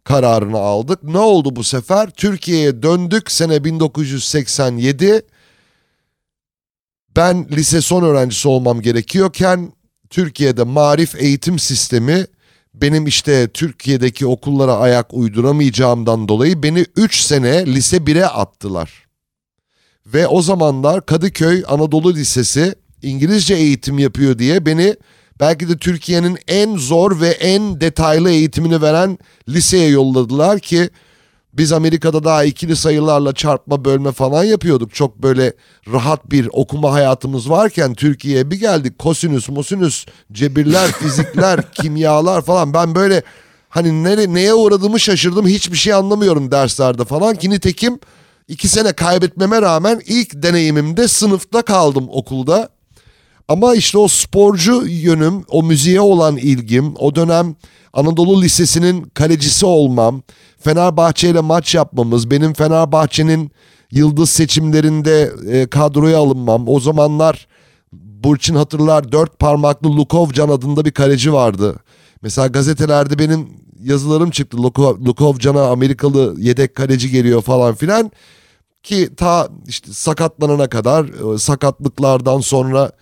kararını 0.04 0.58
aldık. 0.58 1.02
Ne 1.02 1.18
oldu 1.18 1.56
bu 1.56 1.64
sefer? 1.64 2.10
Türkiye'ye 2.10 2.82
döndük 2.82 3.30
sene 3.30 3.64
1987. 3.64 5.22
Ben 7.16 7.48
lise 7.50 7.80
son 7.80 8.02
öğrencisi 8.02 8.48
olmam 8.48 8.80
gerekiyorken 8.80 9.72
Türkiye'de 10.10 10.62
marif 10.62 11.14
eğitim 11.14 11.58
sistemi 11.58 12.26
benim 12.74 13.06
işte 13.06 13.48
Türkiye'deki 13.48 14.26
okullara 14.26 14.76
ayak 14.76 15.14
uyduramayacağımdan 15.14 16.28
dolayı 16.28 16.62
beni 16.62 16.86
3 16.96 17.20
sene 17.20 17.66
lise 17.66 17.96
1'e 17.96 18.26
attılar. 18.26 19.05
Ve 20.14 20.26
o 20.26 20.42
zamanlar 20.42 21.06
Kadıköy 21.06 21.64
Anadolu 21.68 22.14
Lisesi 22.14 22.74
İngilizce 23.02 23.54
eğitim 23.54 23.98
yapıyor 23.98 24.38
diye 24.38 24.66
beni 24.66 24.96
belki 25.40 25.68
de 25.68 25.78
Türkiye'nin 25.78 26.38
en 26.48 26.76
zor 26.76 27.20
ve 27.20 27.28
en 27.28 27.80
detaylı 27.80 28.30
eğitimini 28.30 28.82
veren 28.82 29.18
liseye 29.48 29.88
yolladılar 29.88 30.58
ki 30.58 30.90
biz 31.52 31.72
Amerika'da 31.72 32.24
daha 32.24 32.44
ikili 32.44 32.76
sayılarla 32.76 33.32
çarpma 33.32 33.84
bölme 33.84 34.12
falan 34.12 34.44
yapıyorduk. 34.44 34.94
Çok 34.94 35.22
böyle 35.22 35.52
rahat 35.92 36.30
bir 36.30 36.48
okuma 36.52 36.92
hayatımız 36.92 37.50
varken 37.50 37.94
Türkiye'ye 37.94 38.50
bir 38.50 38.60
geldik. 38.60 38.98
Kosinüs, 38.98 39.48
mosinüs, 39.48 40.06
cebirler, 40.32 40.86
fizikler, 40.92 41.72
kimyalar 41.72 42.42
falan. 42.42 42.74
Ben 42.74 42.94
böyle 42.94 43.22
hani 43.68 44.04
nere, 44.04 44.34
neye 44.34 44.54
uğradığımı 44.54 45.00
şaşırdım. 45.00 45.46
Hiçbir 45.46 45.76
şey 45.76 45.92
anlamıyorum 45.92 46.50
derslerde 46.50 47.04
falan. 47.04 47.34
Ki 47.34 47.50
nitekim 47.50 47.98
iki 48.48 48.68
sene 48.68 48.92
kaybetmeme 48.92 49.62
rağmen 49.62 50.00
ilk 50.06 50.42
deneyimimde 50.42 51.08
sınıfta 51.08 51.62
kaldım 51.62 52.08
okulda. 52.10 52.68
Ama 53.48 53.74
işte 53.74 53.98
o 53.98 54.08
sporcu 54.08 54.86
yönüm, 54.86 55.44
o 55.48 55.62
müziğe 55.62 56.00
olan 56.00 56.36
ilgim, 56.36 56.94
o 56.98 57.14
dönem 57.14 57.56
Anadolu 57.92 58.42
Lisesi'nin 58.42 59.02
kalecisi 59.02 59.66
olmam, 59.66 60.22
Fenerbahçe 60.58 61.30
ile 61.30 61.40
maç 61.40 61.74
yapmamız, 61.74 62.30
benim 62.30 62.54
Fenerbahçe'nin 62.54 63.50
yıldız 63.90 64.30
seçimlerinde 64.30 65.32
e, 65.50 65.66
kadroya 65.66 66.18
alınmam. 66.18 66.68
O 66.68 66.80
zamanlar 66.80 67.46
Burçin 67.92 68.54
hatırlar 68.54 69.12
dört 69.12 69.38
parmaklı 69.38 69.96
Lukovcan 69.96 70.48
adında 70.48 70.84
bir 70.84 70.90
kaleci 70.90 71.32
vardı. 71.32 71.76
Mesela 72.22 72.46
gazetelerde 72.46 73.18
benim 73.18 73.48
yazılarım 73.82 74.30
çıktı. 74.30 74.62
Lukov, 74.62 75.04
Lukovcan'a 75.04 75.62
Amerikalı 75.62 76.34
yedek 76.38 76.74
kaleci 76.74 77.10
geliyor 77.10 77.42
falan 77.42 77.74
filan. 77.74 78.10
Ki 78.86 79.10
ta 79.16 79.48
işte 79.68 79.92
sakatlanana 79.92 80.68
kadar 80.68 81.34
e, 81.34 81.38
sakatlıklardan 81.38 82.40
sonra 82.40 82.92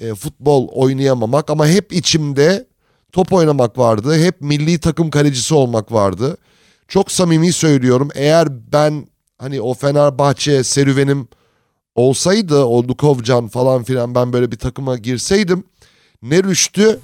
e, 0.00 0.14
futbol 0.14 0.68
oynayamamak 0.68 1.50
ama 1.50 1.66
hep 1.66 1.92
içimde 1.92 2.66
top 3.12 3.32
oynamak 3.32 3.78
vardı. 3.78 4.18
Hep 4.18 4.40
milli 4.40 4.78
takım 4.78 5.10
kalecisi 5.10 5.54
olmak 5.54 5.92
vardı. 5.92 6.36
Çok 6.88 7.10
samimi 7.10 7.52
söylüyorum. 7.52 8.08
Eğer 8.14 8.72
ben 8.72 9.06
hani 9.38 9.60
o 9.60 9.74
Fenerbahçe 9.74 10.64
serüvenim 10.64 11.28
olsaydı 11.94 12.64
o 12.64 12.88
Lukovcan 12.88 13.48
falan 13.48 13.84
filan 13.84 14.14
ben 14.14 14.32
böyle 14.32 14.50
bir 14.50 14.58
takıma 14.58 14.96
girseydim 14.96 15.64
ne 16.22 16.42
Rüştü 16.42 17.00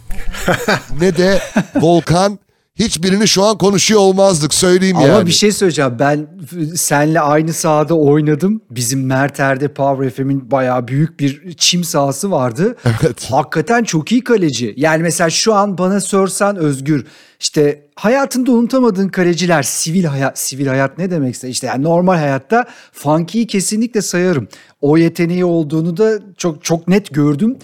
ne 1.01 1.17
de 1.17 1.43
Volkan 1.75 2.39
hiçbirini 2.81 3.29
şu 3.29 3.45
an 3.45 3.59
konuşuyor 3.59 4.01
olmazdık 4.01 4.55
söyleyeyim 4.55 4.97
Ama 4.97 5.07
yani. 5.07 5.17
Ama 5.17 5.27
bir 5.27 5.33
şey 5.33 5.53
söyleyeceğim. 5.53 5.97
Ben 5.99 6.29
senle 6.75 7.21
aynı 7.21 7.53
sahada 7.53 7.95
oynadım. 7.95 8.61
Bizim 8.71 9.07
Merter'de 9.07 9.69
Power 9.69 10.11
FM'in 10.11 10.51
bayağı 10.51 10.89
büyük 10.89 11.21
bir 11.21 11.55
çim 11.57 11.85
sahası 11.85 12.31
vardı. 12.31 12.77
Evet. 12.85 13.31
Hakikaten 13.31 13.85
çok 13.85 14.13
iyi 14.13 14.25
kaleci. 14.25 14.75
Yani 14.77 15.03
mesela 15.03 15.31
şu 15.31 15.55
an 15.55 15.79
bana 15.79 16.01
sorsan 16.01 16.57
Özgür 16.57 17.07
işte 17.41 17.87
hayatında 17.95 18.53
unutamadığın 18.53 19.09
kaleciler 19.09 19.63
sivil 19.63 20.05
hayat 20.05 20.39
sivil 20.39 20.67
hayat 20.67 20.99
ne 20.99 21.11
demekse 21.11 21.49
işte 21.49 21.67
yani 21.67 21.85
normal 21.85 22.17
hayatta 22.17 22.67
Funky'yi 22.93 23.47
kesinlikle 23.47 24.03
sayarım. 24.03 24.49
O 24.81 24.97
yeteneği 24.97 25.45
olduğunu 25.45 25.97
da 25.97 26.19
çok 26.37 26.65
çok 26.65 26.89
net 26.89 27.15
gördüm. 27.15 27.57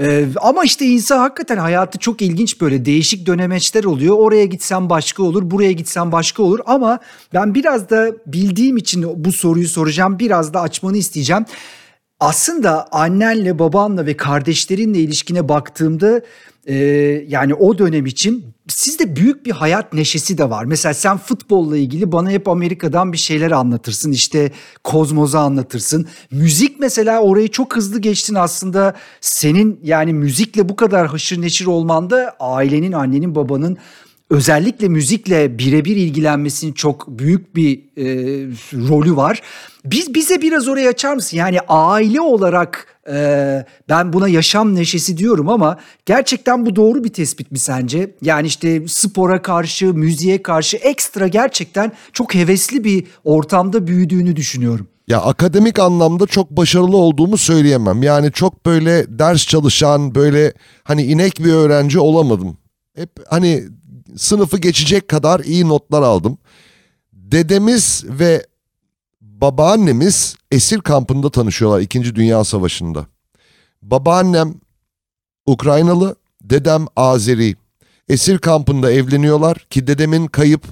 Ee, 0.00 0.26
ama 0.36 0.64
işte 0.64 0.86
insan 0.86 1.18
hakikaten 1.18 1.56
hayatı 1.56 1.98
çok 1.98 2.22
ilginç 2.22 2.60
böyle 2.60 2.84
değişik 2.84 3.26
dönemeçler 3.26 3.84
oluyor. 3.84 4.16
Oraya 4.18 4.44
gitsen 4.44 4.90
başka 4.90 5.22
olur, 5.22 5.50
buraya 5.50 5.72
gitsen 5.72 6.12
başka 6.12 6.42
olur. 6.42 6.60
Ama 6.66 6.98
ben 7.34 7.54
biraz 7.54 7.90
da 7.90 8.12
bildiğim 8.26 8.76
için 8.76 9.24
bu 9.24 9.32
soruyu 9.32 9.68
soracağım. 9.68 10.18
Biraz 10.18 10.54
da 10.54 10.60
açmanı 10.60 10.96
isteyeceğim. 10.96 11.44
Aslında 12.20 12.88
annenle, 12.92 13.58
babanla 13.58 14.06
ve 14.06 14.16
kardeşlerinle 14.16 14.98
ilişkine 14.98 15.48
baktığımda 15.48 16.20
e, 16.66 16.74
yani 17.28 17.54
o 17.54 17.78
dönem 17.78 18.06
için 18.06 18.54
sizde 18.68 19.16
büyük 19.16 19.46
bir 19.46 19.50
hayat 19.50 19.92
neşesi 19.92 20.38
de 20.38 20.50
var. 20.50 20.64
Mesela 20.64 20.94
sen 20.94 21.18
futbolla 21.18 21.76
ilgili 21.76 22.12
bana 22.12 22.30
hep 22.30 22.48
Amerika'dan 22.48 23.12
bir 23.12 23.18
şeyler 23.18 23.50
anlatırsın. 23.50 24.12
İşte 24.12 24.52
kozmoza 24.84 25.40
anlatırsın. 25.40 26.06
Müzik 26.30 26.80
mesela 26.80 27.20
orayı 27.20 27.48
çok 27.48 27.76
hızlı 27.76 27.98
geçtin 27.98 28.34
aslında. 28.34 28.94
Senin 29.20 29.80
yani 29.82 30.12
müzikle 30.12 30.68
bu 30.68 30.76
kadar 30.76 31.06
haşır 31.06 31.42
neşir 31.42 31.66
olman 31.66 32.10
da 32.10 32.36
ailenin, 32.40 32.92
annenin, 32.92 33.34
babanın 33.34 33.78
özellikle 34.30 34.88
müzikle 34.88 35.58
birebir 35.58 35.96
ilgilenmesinin 35.96 36.72
çok 36.72 37.08
büyük 37.08 37.56
bir 37.56 37.78
e, 37.96 38.04
rolü 38.88 39.16
var. 39.16 39.42
Biz 39.84 40.14
bize 40.14 40.42
biraz 40.42 40.68
oraya 40.68 40.88
açar 40.88 41.14
mısın? 41.14 41.36
Yani 41.36 41.58
aile 41.68 42.20
olarak 42.20 42.86
e, 43.10 43.66
ben 43.88 44.12
buna 44.12 44.28
yaşam 44.28 44.74
neşesi 44.74 45.18
diyorum 45.18 45.48
ama 45.48 45.78
gerçekten 46.06 46.66
bu 46.66 46.76
doğru 46.76 47.04
bir 47.04 47.12
tespit 47.12 47.52
mi 47.52 47.58
sence? 47.58 48.14
Yani 48.22 48.46
işte 48.46 48.88
spora 48.88 49.42
karşı, 49.42 49.94
müziğe 49.94 50.42
karşı 50.42 50.76
ekstra 50.76 51.28
gerçekten 51.28 51.92
çok 52.12 52.34
hevesli 52.34 52.84
bir 52.84 53.06
ortamda 53.24 53.86
büyüdüğünü 53.86 54.36
düşünüyorum. 54.36 54.88
Ya 55.08 55.20
akademik 55.20 55.78
anlamda 55.78 56.26
çok 56.26 56.50
başarılı 56.50 56.96
olduğumu 56.96 57.36
söyleyemem. 57.36 58.02
Yani 58.02 58.32
çok 58.32 58.66
böyle 58.66 59.18
ders 59.18 59.46
çalışan, 59.46 60.14
böyle 60.14 60.52
hani 60.84 61.02
inek 61.02 61.44
bir 61.44 61.52
öğrenci 61.52 61.98
olamadım. 61.98 62.56
Hep 62.96 63.10
hani 63.28 63.64
sınıfı 64.16 64.58
geçecek 64.58 65.08
kadar 65.08 65.40
iyi 65.40 65.68
notlar 65.68 66.02
aldım. 66.02 66.38
Dedemiz 67.12 68.04
ve 68.08 68.46
babaannemiz 69.20 70.36
esir 70.50 70.80
kampında 70.80 71.30
tanışıyorlar 71.30 71.80
2. 71.80 72.14
Dünya 72.14 72.44
Savaşı'nda. 72.44 73.06
Babaannem 73.82 74.54
Ukraynalı, 75.46 76.16
dedem 76.42 76.86
Azeri. 76.96 77.56
Esir 78.08 78.38
kampında 78.38 78.92
evleniyorlar 78.92 79.56
ki 79.70 79.86
dedemin 79.86 80.26
kayıp 80.26 80.64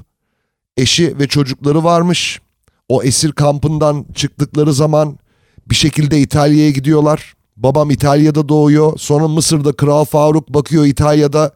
eşi 0.76 1.18
ve 1.18 1.28
çocukları 1.28 1.84
varmış. 1.84 2.40
O 2.88 3.02
esir 3.02 3.32
kampından 3.32 4.06
çıktıkları 4.14 4.72
zaman 4.72 5.18
bir 5.66 5.74
şekilde 5.74 6.20
İtalya'ya 6.20 6.70
gidiyorlar. 6.70 7.34
Babam 7.56 7.90
İtalya'da 7.90 8.48
doğuyor. 8.48 8.98
Sonra 8.98 9.28
Mısır'da 9.28 9.72
Kral 9.72 10.04
Faruk 10.04 10.48
bakıyor 10.48 10.86
İtalya'da 10.86 11.52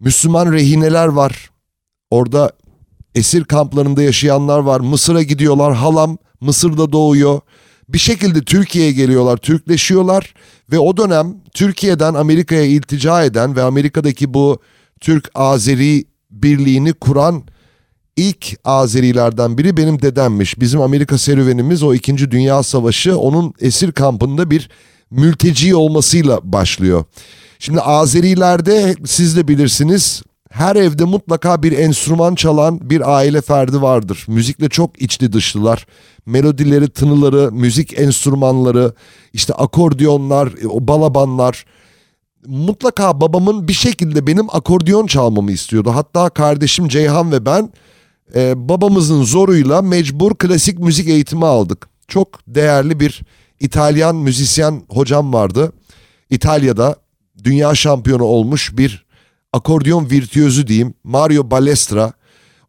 Müslüman 0.00 0.52
rehineler 0.52 1.06
var. 1.06 1.50
Orada 2.10 2.52
esir 3.14 3.44
kamplarında 3.44 4.02
yaşayanlar 4.02 4.58
var. 4.58 4.80
Mısır'a 4.80 5.22
gidiyorlar. 5.22 5.74
Halam 5.74 6.18
Mısır'da 6.40 6.92
doğuyor. 6.92 7.40
Bir 7.88 7.98
şekilde 7.98 8.40
Türkiye'ye 8.40 8.92
geliyorlar, 8.92 9.36
Türkleşiyorlar 9.36 10.34
ve 10.72 10.78
o 10.78 10.96
dönem 10.96 11.36
Türkiye'den 11.54 12.14
Amerika'ya 12.14 12.64
iltica 12.64 13.24
eden 13.24 13.56
ve 13.56 13.62
Amerika'daki 13.62 14.34
bu 14.34 14.58
Türk-Azeri 15.00 16.04
birliğini 16.30 16.92
kuran 16.92 17.42
ilk 18.16 18.56
Azerilerden 18.64 19.58
biri 19.58 19.76
benim 19.76 20.02
dedemmiş. 20.02 20.60
Bizim 20.60 20.80
Amerika 20.80 21.18
serüvenimiz 21.18 21.82
o 21.82 21.94
2. 21.94 22.30
Dünya 22.30 22.62
Savaşı 22.62 23.18
onun 23.18 23.54
esir 23.60 23.92
kampında 23.92 24.50
bir 24.50 24.68
mülteci 25.10 25.74
olmasıyla 25.74 26.40
başlıyor. 26.42 27.04
Şimdi 27.58 27.80
Azerilerde 27.80 28.94
siz 29.06 29.36
de 29.36 29.48
bilirsiniz 29.48 30.22
her 30.50 30.76
evde 30.76 31.04
mutlaka 31.04 31.62
bir 31.62 31.72
enstrüman 31.72 32.34
çalan 32.34 32.90
bir 32.90 33.16
aile 33.16 33.40
ferdi 33.40 33.82
vardır. 33.82 34.24
Müzikle 34.28 34.68
çok 34.68 35.02
içli 35.02 35.32
dışlılar. 35.32 35.86
Melodileri, 36.26 36.88
tınıları, 36.88 37.52
müzik 37.52 37.98
enstrümanları, 38.00 38.92
işte 39.32 39.54
akordiyonlar, 39.54 40.52
balabanlar. 40.62 41.64
Mutlaka 42.46 43.20
babamın 43.20 43.68
bir 43.68 43.72
şekilde 43.72 44.26
benim 44.26 44.46
akordiyon 44.50 45.06
çalmamı 45.06 45.52
istiyordu. 45.52 45.90
Hatta 45.94 46.28
kardeşim 46.28 46.88
Ceyhan 46.88 47.32
ve 47.32 47.46
ben 47.46 47.72
e, 48.34 48.68
babamızın 48.68 49.22
zoruyla 49.24 49.82
mecbur 49.82 50.34
klasik 50.34 50.78
müzik 50.78 51.08
eğitimi 51.08 51.46
aldık. 51.46 51.88
Çok 52.08 52.28
değerli 52.46 53.00
bir 53.00 53.22
İtalyan 53.60 54.16
müzisyen 54.16 54.82
hocam 54.88 55.32
vardı. 55.32 55.72
İtalya'da 56.30 56.96
dünya 57.44 57.74
şampiyonu 57.74 58.24
olmuş 58.24 58.70
bir 58.78 59.06
akordeon 59.52 60.10
virtüözü 60.10 60.66
diyeyim 60.66 60.94
Mario 61.04 61.50
Balestra. 61.50 62.12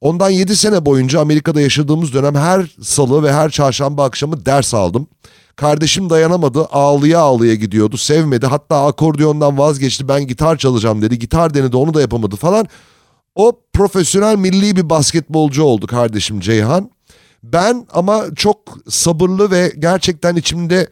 Ondan 0.02 0.30
7 0.30 0.56
sene 0.56 0.86
boyunca 0.86 1.20
Amerika'da 1.22 1.62
yaşadığımız 1.62 2.14
dönem 2.14 2.36
her 2.36 2.76
salı 2.82 3.24
ve 3.24 3.34
her 3.34 3.50
çarşamba 3.50 4.04
akşamı 4.04 4.46
ders 4.46 4.74
aldım. 4.74 5.08
Kardeşim 5.56 6.10
dayanamadı 6.10 6.66
ağlıya 6.66 7.20
ağlıya 7.20 7.56
gidiyordu 7.56 7.98
sevmedi 7.98 8.46
hatta 8.48 8.86
akordeondan 8.86 9.58
vazgeçti 9.58 10.08
ben 10.08 10.28
gitar 10.28 10.58
çalacağım 10.58 11.02
dedi. 11.02 11.20
Gitar 11.20 11.54
denedi 11.54 11.78
onu 11.78 11.94
da 11.94 12.02
yapamadı 12.02 12.36
falan. 12.36 12.68
O 13.36 13.52
profesyonel 13.74 14.36
milli 14.36 14.76
bir 14.76 14.90
basketbolcu 14.90 15.64
oldu 15.64 15.88
kardeşim 15.88 16.40
Ceyhan. 16.40 16.92
Ben 17.44 17.88
ama 17.94 18.26
çok 18.36 18.58
sabırlı 18.90 19.52
ve 19.52 19.74
gerçekten 19.80 20.36
içimde 20.36 20.88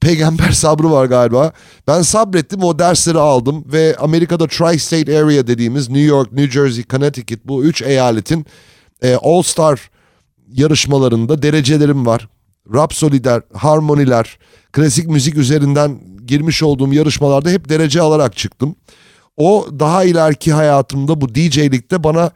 peygamber 0.00 0.50
sabrı 0.50 0.90
var 0.90 1.06
galiba. 1.06 1.52
Ben 1.86 2.02
sabrettim 2.02 2.64
o 2.64 2.78
dersleri 2.78 3.18
aldım 3.18 3.64
ve 3.72 3.96
Amerika'da 3.96 4.44
Tri-State 4.44 5.22
Area 5.22 5.46
dediğimiz 5.46 5.88
New 5.88 6.06
York, 6.06 6.32
New 6.32 6.50
Jersey, 6.50 6.84
Connecticut 6.84 7.44
bu 7.44 7.64
üç 7.64 7.82
eyaletin 7.82 8.46
e, 9.02 9.14
All 9.14 9.42
Star 9.42 9.90
yarışmalarında 10.52 11.42
derecelerim 11.42 12.06
var. 12.06 12.28
Rapsodiler, 12.74 13.42
harmoniler, 13.54 14.38
klasik 14.72 15.08
müzik 15.08 15.36
üzerinden 15.36 16.00
girmiş 16.26 16.62
olduğum 16.62 16.92
yarışmalarda 16.92 17.50
hep 17.50 17.68
derece 17.68 18.00
alarak 18.00 18.36
çıktım. 18.36 18.76
O 19.36 19.66
daha 19.78 20.04
ileriki 20.04 20.52
hayatımda 20.52 21.20
bu 21.20 21.34
DJ'likte 21.34 22.04
bana 22.04 22.30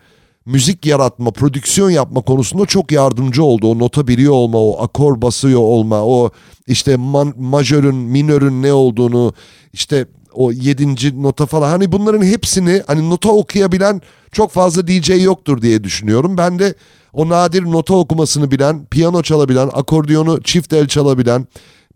müzik 0.46 0.86
yaratma, 0.86 1.30
prodüksiyon 1.30 1.90
yapma 1.90 2.20
konusunda 2.20 2.66
çok 2.66 2.92
yardımcı 2.92 3.44
oldu. 3.44 3.66
O 3.66 3.78
nota 3.78 4.08
biliyor 4.08 4.32
olma, 4.32 4.58
o 4.58 4.82
akor 4.82 5.22
basıyor 5.22 5.60
olma, 5.60 6.02
o 6.04 6.30
işte 6.66 6.96
man, 6.96 7.34
majörün, 7.38 7.94
minörün 7.94 8.62
ne 8.62 8.72
olduğunu, 8.72 9.34
işte 9.72 10.06
o 10.32 10.52
yedinci 10.52 11.22
nota 11.22 11.46
falan. 11.46 11.68
Hani 11.68 11.92
bunların 11.92 12.22
hepsini 12.22 12.82
hani 12.86 13.10
nota 13.10 13.28
okuyabilen 13.32 14.02
çok 14.32 14.50
fazla 14.50 14.86
DJ 14.86 15.24
yoktur 15.24 15.62
diye 15.62 15.84
düşünüyorum. 15.84 16.38
Ben 16.38 16.58
de 16.58 16.74
o 17.12 17.28
nadir 17.28 17.64
nota 17.64 17.94
okumasını 17.94 18.50
bilen, 18.50 18.86
piyano 18.86 19.22
çalabilen, 19.22 19.70
akordiyonu 19.72 20.42
çift 20.42 20.72
el 20.72 20.88
çalabilen, 20.88 21.46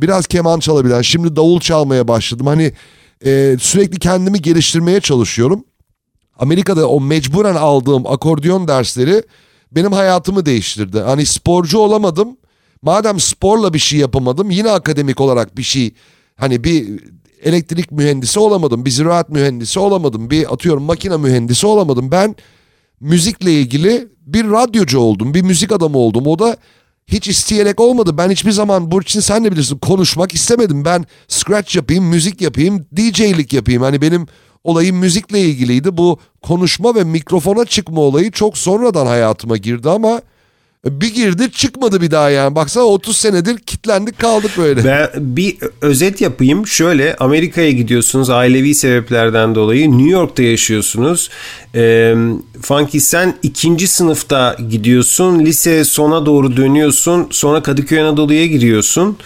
biraz 0.01 0.27
keman 0.27 0.61
çalabilen, 0.61 1.03
şimdi 1.03 1.37
davul 1.37 1.61
çalmaya 1.61 2.09
başladım. 2.09 2.47
Hani 2.47 2.73
e, 3.25 3.57
sürekli 3.61 3.99
kendimi 3.99 4.43
geliştirmeye 4.43 5.01
çalışıyorum. 5.01 5.65
Amerika'da 6.39 6.89
o 6.89 7.01
mecburen 7.01 7.55
aldığım 7.55 8.07
akordeon 8.07 8.69
dersleri 8.69 9.23
benim 9.73 9.93
hayatımı 9.93 10.47
değiştirdi. 10.47 11.01
Hani 11.01 11.27
sporcu 11.27 11.79
olamadım. 11.79 12.37
Madem 12.83 13.21
sporla 13.21 13.75
bir 13.75 13.79
şey 13.79 13.99
yapamadım 13.99 14.51
yine 14.51 14.71
akademik 14.71 15.21
olarak 15.21 15.57
bir 15.57 15.63
şey 15.63 15.95
hani 16.37 16.65
bir 16.65 17.01
elektrik 17.43 17.93
mühendisi 17.93 18.41
olamadım. 18.41 18.85
Bir 18.85 18.91
ziraat 18.91 19.31
mühendisi 19.31 19.79
olamadım. 19.79 20.31
Bir 20.31 20.53
atıyorum 20.53 20.83
makine 20.83 21.17
mühendisi 21.17 21.67
olamadım. 21.67 22.11
Ben 22.11 22.37
müzikle 23.01 23.53
ilgili 23.53 24.09
bir 24.27 24.51
radyocu 24.51 24.99
oldum. 24.99 25.35
Bir 25.35 25.43
müzik 25.43 25.73
adamı 25.73 25.99
oldum. 25.99 26.27
O 26.27 26.39
da 26.39 26.57
hiç 27.07 27.29
isteyerek 27.29 27.81
olmadı. 27.81 28.19
Ben 28.19 28.31
hiçbir 28.31 28.51
zaman 28.51 28.91
Burçin 28.91 29.21
sen 29.21 29.45
de 29.45 29.53
bilirsin 29.53 29.79
konuşmak 29.79 30.35
istemedim. 30.35 30.85
Ben 30.85 31.05
scratch 31.29 31.77
yapayım, 31.77 32.05
müzik 32.05 32.41
yapayım, 32.41 32.87
DJ'lik 32.97 33.53
yapayım. 33.53 33.83
Hani 33.83 34.03
benim 34.03 34.27
olayım 34.69 34.97
müzikle 34.97 35.41
ilgiliydi. 35.41 35.97
Bu 35.97 36.19
konuşma 36.43 36.95
ve 36.95 37.05
mikrofona 37.05 37.65
çıkma 37.65 38.01
olayı 38.01 38.31
çok 38.31 38.59
sonradan 38.59 39.07
hayatıma 39.07 39.57
girdi 39.57 39.91
ama 39.91 40.21
bir 40.85 41.15
girdi 41.15 41.51
çıkmadı 41.53 42.01
bir 42.01 42.11
daha 42.11 42.31
yani. 42.31 42.55
Baksana 42.55 42.85
30 42.85 43.17
senedir 43.17 43.59
kitlendik 43.59 44.19
kaldık 44.19 44.51
böyle. 44.59 44.85
Ben 44.85 45.09
bir 45.17 45.57
özet 45.81 46.21
yapayım. 46.21 46.67
Şöyle 46.67 47.17
Amerika'ya 47.17 47.71
gidiyorsunuz 47.71 48.31
ailevi 48.31 48.75
sebeplerden 48.75 49.55
dolayı. 49.55 49.91
New 49.91 50.11
York'ta 50.11 50.43
yaşıyorsunuz. 50.43 51.31
E, 51.75 52.15
Funky 52.63 52.99
sen 52.99 53.35
ikinci 53.43 53.87
sınıfta 53.89 54.57
gidiyorsun. 54.71 55.39
Lise 55.39 55.85
sona 55.85 56.27
doğru 56.27 56.57
dönüyorsun. 56.57 57.27
Sonra 57.31 57.63
Kadıköy 57.63 58.01
Anadolu'ya 58.01 58.47
giriyorsun. 58.47 59.17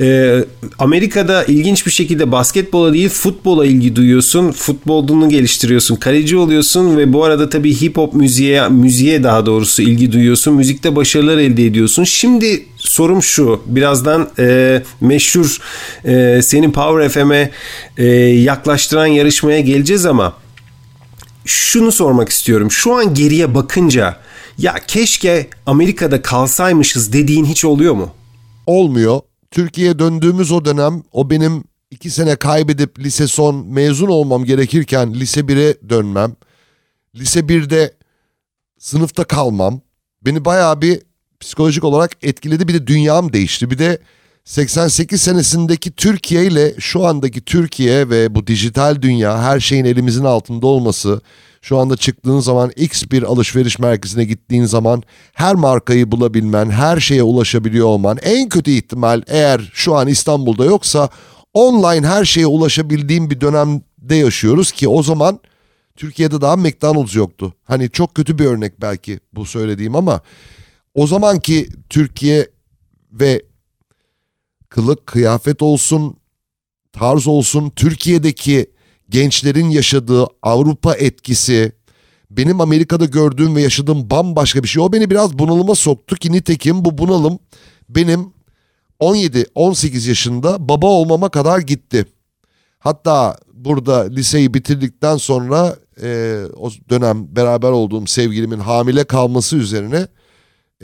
E, 0.00 0.38
Amerika'da 0.78 1.44
ilginç 1.44 1.86
bir 1.86 1.90
şekilde 1.90 2.32
basketbola 2.32 2.92
değil 2.92 3.08
futbola 3.08 3.66
ilgi 3.66 3.96
duyuyorsun. 3.96 4.52
Futbolunu 4.52 5.28
geliştiriyorsun. 5.28 5.96
Kaleci 5.96 6.36
oluyorsun 6.36 6.96
ve 6.96 7.12
bu 7.12 7.24
arada 7.24 7.48
tabii 7.48 7.80
hip 7.80 7.96
hop 7.96 8.14
müziğe, 8.14 8.68
müziğe 8.68 9.22
daha 9.22 9.46
doğrusu 9.46 9.82
ilgi 9.82 10.12
duyuyorsun. 10.12 10.54
Müzikte 10.54 10.91
başarılar 10.96 11.38
elde 11.38 11.66
ediyorsun. 11.66 12.04
Şimdi 12.04 12.66
sorum 12.76 13.22
şu. 13.22 13.62
Birazdan 13.66 14.30
e, 14.38 14.82
meşhur 15.00 15.58
e, 16.04 16.42
senin 16.42 16.72
Power 16.72 17.08
FM'e 17.08 17.50
e, 17.96 18.06
yaklaştıran 18.24 19.06
yarışmaya 19.06 19.60
geleceğiz 19.60 20.06
ama 20.06 20.36
şunu 21.44 21.92
sormak 21.92 22.28
istiyorum. 22.28 22.70
Şu 22.70 22.94
an 22.94 23.14
geriye 23.14 23.54
bakınca 23.54 24.16
ya 24.58 24.74
keşke 24.88 25.46
Amerika'da 25.66 26.22
kalsaymışız 26.22 27.12
dediğin 27.12 27.44
hiç 27.44 27.64
oluyor 27.64 27.94
mu? 27.94 28.10
Olmuyor. 28.66 29.20
Türkiye'ye 29.50 29.98
döndüğümüz 29.98 30.52
o 30.52 30.64
dönem 30.64 31.02
o 31.12 31.30
benim 31.30 31.64
iki 31.90 32.10
sene 32.10 32.36
kaybedip 32.36 32.98
lise 32.98 33.26
son 33.26 33.66
mezun 33.66 34.08
olmam 34.08 34.44
gerekirken 34.44 35.14
lise 35.14 35.40
1'e 35.40 35.88
dönmem. 35.88 36.36
Lise 37.14 37.40
1'de 37.40 37.94
sınıfta 38.78 39.24
kalmam. 39.24 39.80
Beni 40.24 40.44
bayağı 40.44 40.80
bir 40.80 41.02
psikolojik 41.40 41.84
olarak 41.84 42.10
etkiledi. 42.22 42.68
Bir 42.68 42.74
de 42.74 42.86
dünyam 42.86 43.32
değişti. 43.32 43.70
Bir 43.70 43.78
de 43.78 43.98
88 44.44 45.22
senesindeki 45.22 45.92
Türkiye 45.92 46.46
ile 46.46 46.74
şu 46.78 47.06
andaki 47.06 47.40
Türkiye 47.40 48.10
ve 48.10 48.34
bu 48.34 48.46
dijital 48.46 49.02
dünya 49.02 49.42
her 49.42 49.60
şeyin 49.60 49.84
elimizin 49.84 50.24
altında 50.24 50.66
olması 50.66 51.20
şu 51.62 51.78
anda 51.78 51.96
çıktığın 51.96 52.40
zaman 52.40 52.72
X 52.76 53.04
bir 53.10 53.22
alışveriş 53.22 53.78
merkezine 53.78 54.24
gittiğin 54.24 54.64
zaman 54.64 55.02
her 55.32 55.54
markayı 55.54 56.12
bulabilmen, 56.12 56.70
her 56.70 57.00
şeye 57.00 57.22
ulaşabiliyor 57.22 57.86
olman 57.86 58.18
en 58.22 58.48
kötü 58.48 58.70
ihtimal 58.70 59.22
eğer 59.26 59.70
şu 59.74 59.94
an 59.94 60.08
İstanbul'da 60.08 60.64
yoksa 60.64 61.08
online 61.54 62.06
her 62.06 62.24
şeye 62.24 62.46
ulaşabildiğim 62.46 63.30
bir 63.30 63.40
dönemde 63.40 64.14
yaşıyoruz 64.14 64.72
ki 64.72 64.88
o 64.88 65.02
zaman 65.02 65.40
Türkiye'de 65.96 66.40
daha 66.40 66.56
McDonald's 66.56 67.14
yoktu. 67.14 67.54
Hani 67.64 67.90
çok 67.90 68.14
kötü 68.14 68.38
bir 68.38 68.44
örnek 68.44 68.80
belki 68.80 69.20
bu 69.32 69.46
söylediğim 69.46 69.96
ama 69.96 70.20
o 70.94 71.06
zamanki 71.06 71.68
Türkiye 71.90 72.50
ve 73.12 73.42
kılık 74.68 75.06
kıyafet 75.06 75.62
olsun, 75.62 76.16
tarz 76.92 77.26
olsun, 77.26 77.70
Türkiye'deki 77.76 78.70
gençlerin 79.08 79.70
yaşadığı 79.70 80.26
Avrupa 80.42 80.94
etkisi, 80.94 81.72
benim 82.30 82.60
Amerika'da 82.60 83.04
gördüğüm 83.04 83.56
ve 83.56 83.62
yaşadığım 83.62 84.10
bambaşka 84.10 84.62
bir 84.62 84.68
şey. 84.68 84.82
O 84.82 84.92
beni 84.92 85.10
biraz 85.10 85.38
bunalıma 85.38 85.74
soktu 85.74 86.16
ki 86.16 86.32
nitekim 86.32 86.84
bu 86.84 86.98
bunalım 86.98 87.38
benim 87.88 88.32
17-18 89.00 90.08
yaşında 90.08 90.68
baba 90.68 90.86
olmama 90.86 91.28
kadar 91.28 91.58
gitti. 91.58 92.06
Hatta 92.78 93.36
burada 93.52 94.00
liseyi 94.00 94.54
bitirdikten 94.54 95.16
sonra 95.16 95.76
e, 96.02 96.42
o 96.56 96.70
dönem 96.90 97.36
beraber 97.36 97.70
olduğum 97.70 98.06
sevgilimin 98.06 98.58
hamile 98.58 99.04
kalması 99.04 99.56
üzerine 99.56 100.06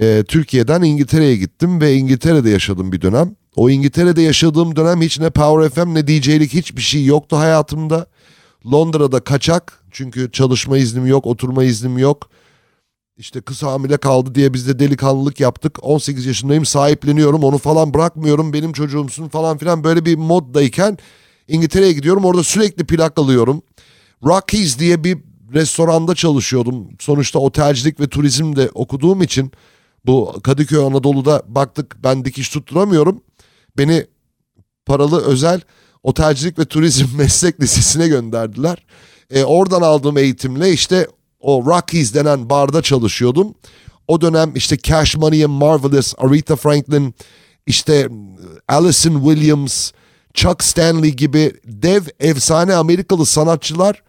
e, 0.01 0.25
Türkiye'den 0.29 0.83
İngiltere'ye 0.83 1.37
gittim 1.37 1.81
ve 1.81 1.95
İngiltere'de 1.95 2.51
yaşadım 2.51 2.93
bir 2.93 3.01
dönem. 3.01 3.37
O 3.57 3.71
İngiltere'de 3.71 4.23
yaşadığım 4.23 4.77
dönem 4.77 5.03
hiç 5.03 5.19
ne 5.19 5.31
Power 5.31 5.71
FM 5.71 5.95
ne 5.95 6.07
DJ'lik 6.07 6.55
hiçbir 6.55 6.83
şey 6.83 7.05
yoktu 7.05 7.37
hayatımda. 7.37 8.07
Londra'da 8.73 9.21
kaçak 9.21 9.83
çünkü 9.91 10.33
çalışma 10.33 10.79
iznim 10.79 11.07
yok, 11.07 11.27
oturma 11.27 11.65
iznim 11.65 11.99
yok. 11.99 12.31
İşte 13.17 13.41
kız 13.41 13.63
hamile 13.63 13.97
kaldı 13.97 14.35
diye 14.35 14.55
biz 14.55 14.69
de 14.69 14.79
delikanlılık 14.79 15.41
yaptık. 15.41 15.79
18 15.83 16.27
yaşındayım 16.27 16.65
sahipleniyorum 16.65 17.45
onu 17.45 17.59
falan 17.59 17.95
bırakmıyorum 17.95 18.53
benim 18.53 18.73
çocuğumsun 18.73 19.29
falan 19.29 19.59
filan 19.59 19.85
böyle 19.85 20.05
bir 20.05 20.17
moddayken 20.17 20.99
İngiltere'ye 21.49 21.93
gidiyorum 21.93 22.25
orada 22.25 22.45
sürekli 22.45 22.85
plak 22.87 23.19
alıyorum. 23.19 23.63
Rockies 24.25 24.79
diye 24.79 25.05
bir 25.05 25.19
restoranda 25.55 26.15
çalışıyordum. 26.15 26.89
Sonuçta 26.99 27.39
otelcilik 27.39 28.01
ve 28.01 28.09
turizm 28.09 28.57
de 28.57 28.71
okuduğum 28.75 29.23
için 29.23 29.53
bu 30.07 30.41
Kadıköy 30.43 30.85
Anadolu'da 30.85 31.43
baktık 31.49 31.97
ben 32.05 32.25
dikiş 32.25 32.49
tutturamıyorum. 32.49 33.23
Beni 33.77 34.07
paralı 34.87 35.25
özel 35.25 35.61
otelcilik 36.03 36.59
ve 36.59 36.65
turizm 36.65 37.07
meslek 37.17 37.61
lisesine 37.61 38.09
gönderdiler. 38.09 38.85
E, 39.31 39.45
oradan 39.45 39.83
aldığım 39.83 40.19
eğitimle 40.19 40.73
işte 40.73 41.09
o 41.41 41.65
Rockies 41.67 42.15
denen 42.15 42.51
barda 42.51 42.83
çalışıyordum. 42.83 43.55
O 44.09 44.21
dönem 44.21 44.53
işte 44.55 44.79
Cash 44.79 45.17
Money 45.17 45.47
Marvelous, 45.47 46.15
Aretha 46.19 46.57
Franklin, 46.57 47.15
işte 47.67 48.09
Alison 48.69 49.25
Williams, 49.25 49.93
Chuck 50.35 50.65
Stanley 50.65 51.11
gibi 51.17 51.53
dev 51.65 52.03
efsane 52.21 52.75
Amerikalı 52.75 53.27
sanatçılar 53.27 54.03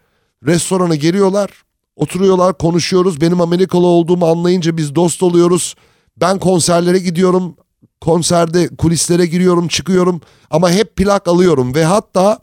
restorana 0.46 0.94
geliyorlar. 0.94 1.50
Oturuyorlar 1.96 2.58
konuşuyoruz. 2.58 3.20
Benim 3.20 3.40
Amerikalı 3.40 3.86
olduğumu 3.86 4.26
anlayınca 4.26 4.76
biz 4.76 4.94
dost 4.94 5.22
oluyoruz. 5.22 5.74
Ben 6.16 6.38
konserlere 6.38 6.98
gidiyorum. 6.98 7.56
Konserde 8.00 8.68
kulislere 8.76 9.26
giriyorum 9.26 9.68
çıkıyorum. 9.68 10.20
Ama 10.50 10.70
hep 10.70 10.96
plak 10.96 11.28
alıyorum. 11.28 11.74
Ve 11.74 11.84
hatta 11.84 12.38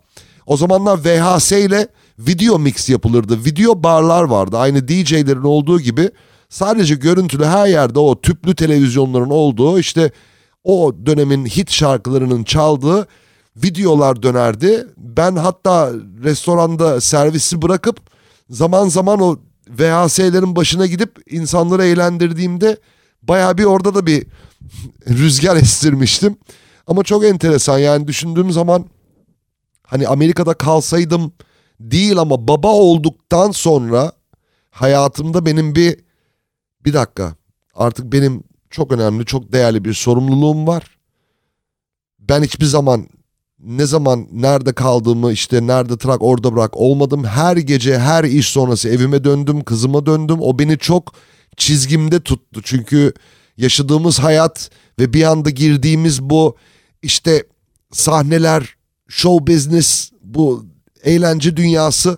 o 0.45 0.57
zamanlar 0.57 0.99
VHS 1.05 1.51
ile 1.51 1.87
video 2.19 2.59
mix 2.59 2.89
yapılırdı. 2.89 3.45
Video 3.45 3.83
barlar 3.83 4.23
vardı. 4.23 4.57
Aynı 4.57 4.87
DJ'lerin 4.87 5.43
olduğu 5.43 5.79
gibi. 5.79 6.09
Sadece 6.49 6.95
görüntülü 6.95 7.45
her 7.45 7.67
yerde 7.67 7.99
o 7.99 8.21
tüplü 8.21 8.55
televizyonların 8.55 9.29
olduğu 9.29 9.79
işte 9.79 10.11
o 10.63 10.95
dönemin 11.05 11.45
hit 11.45 11.71
şarkılarının 11.71 12.43
çaldığı 12.43 13.07
videolar 13.63 14.23
dönerdi. 14.23 14.87
Ben 14.97 15.35
hatta 15.35 15.91
restoranda 16.23 17.01
servisi 17.01 17.61
bırakıp 17.61 17.99
zaman 18.49 18.87
zaman 18.87 19.21
o 19.21 19.39
VHS'lerin 19.69 20.55
başına 20.55 20.85
gidip 20.85 21.33
insanları 21.33 21.85
eğlendirdiğimde 21.85 22.77
baya 23.21 23.57
bir 23.57 23.63
orada 23.63 23.95
da 23.95 24.05
bir 24.05 24.27
rüzgar 25.09 25.55
estirmiştim. 25.55 26.37
Ama 26.87 27.03
çok 27.03 27.25
enteresan 27.25 27.77
yani 27.79 28.07
düşündüğüm 28.07 28.51
zaman 28.51 28.85
hani 29.83 30.07
Amerika'da 30.07 30.53
kalsaydım 30.53 31.31
değil 31.79 32.17
ama 32.17 32.47
baba 32.47 32.67
olduktan 32.73 33.51
sonra 33.51 34.11
hayatımda 34.71 35.45
benim 35.45 35.75
bir 35.75 35.99
bir 36.85 36.93
dakika 36.93 37.35
artık 37.75 38.11
benim 38.11 38.43
çok 38.69 38.91
önemli 38.91 39.25
çok 39.25 39.53
değerli 39.53 39.85
bir 39.85 39.93
sorumluluğum 39.93 40.67
var. 40.67 40.97
Ben 42.19 42.43
hiçbir 42.43 42.65
zaman 42.65 43.07
ne 43.67 43.85
zaman 43.85 44.27
nerede 44.31 44.73
kaldığımı 44.73 45.31
işte 45.31 45.67
nerede 45.67 45.97
trak 45.97 46.21
orada 46.21 46.55
bırak 46.55 46.77
olmadım. 46.77 47.23
Her 47.23 47.57
gece 47.57 47.99
her 47.99 48.23
iş 48.23 48.47
sonrası 48.49 48.89
evime 48.89 49.23
döndüm 49.23 49.63
kızıma 49.63 50.05
döndüm. 50.05 50.37
O 50.41 50.59
beni 50.59 50.77
çok 50.77 51.13
çizgimde 51.57 52.19
tuttu. 52.19 52.61
Çünkü 52.63 53.13
yaşadığımız 53.57 54.19
hayat 54.19 54.69
ve 54.99 55.13
bir 55.13 55.23
anda 55.23 55.49
girdiğimiz 55.49 56.21
bu 56.21 56.55
işte 57.01 57.43
sahneler, 57.91 58.75
show 59.07 59.53
business, 59.53 60.11
bu 60.21 60.65
eğlence 61.03 61.57
dünyası 61.57 62.17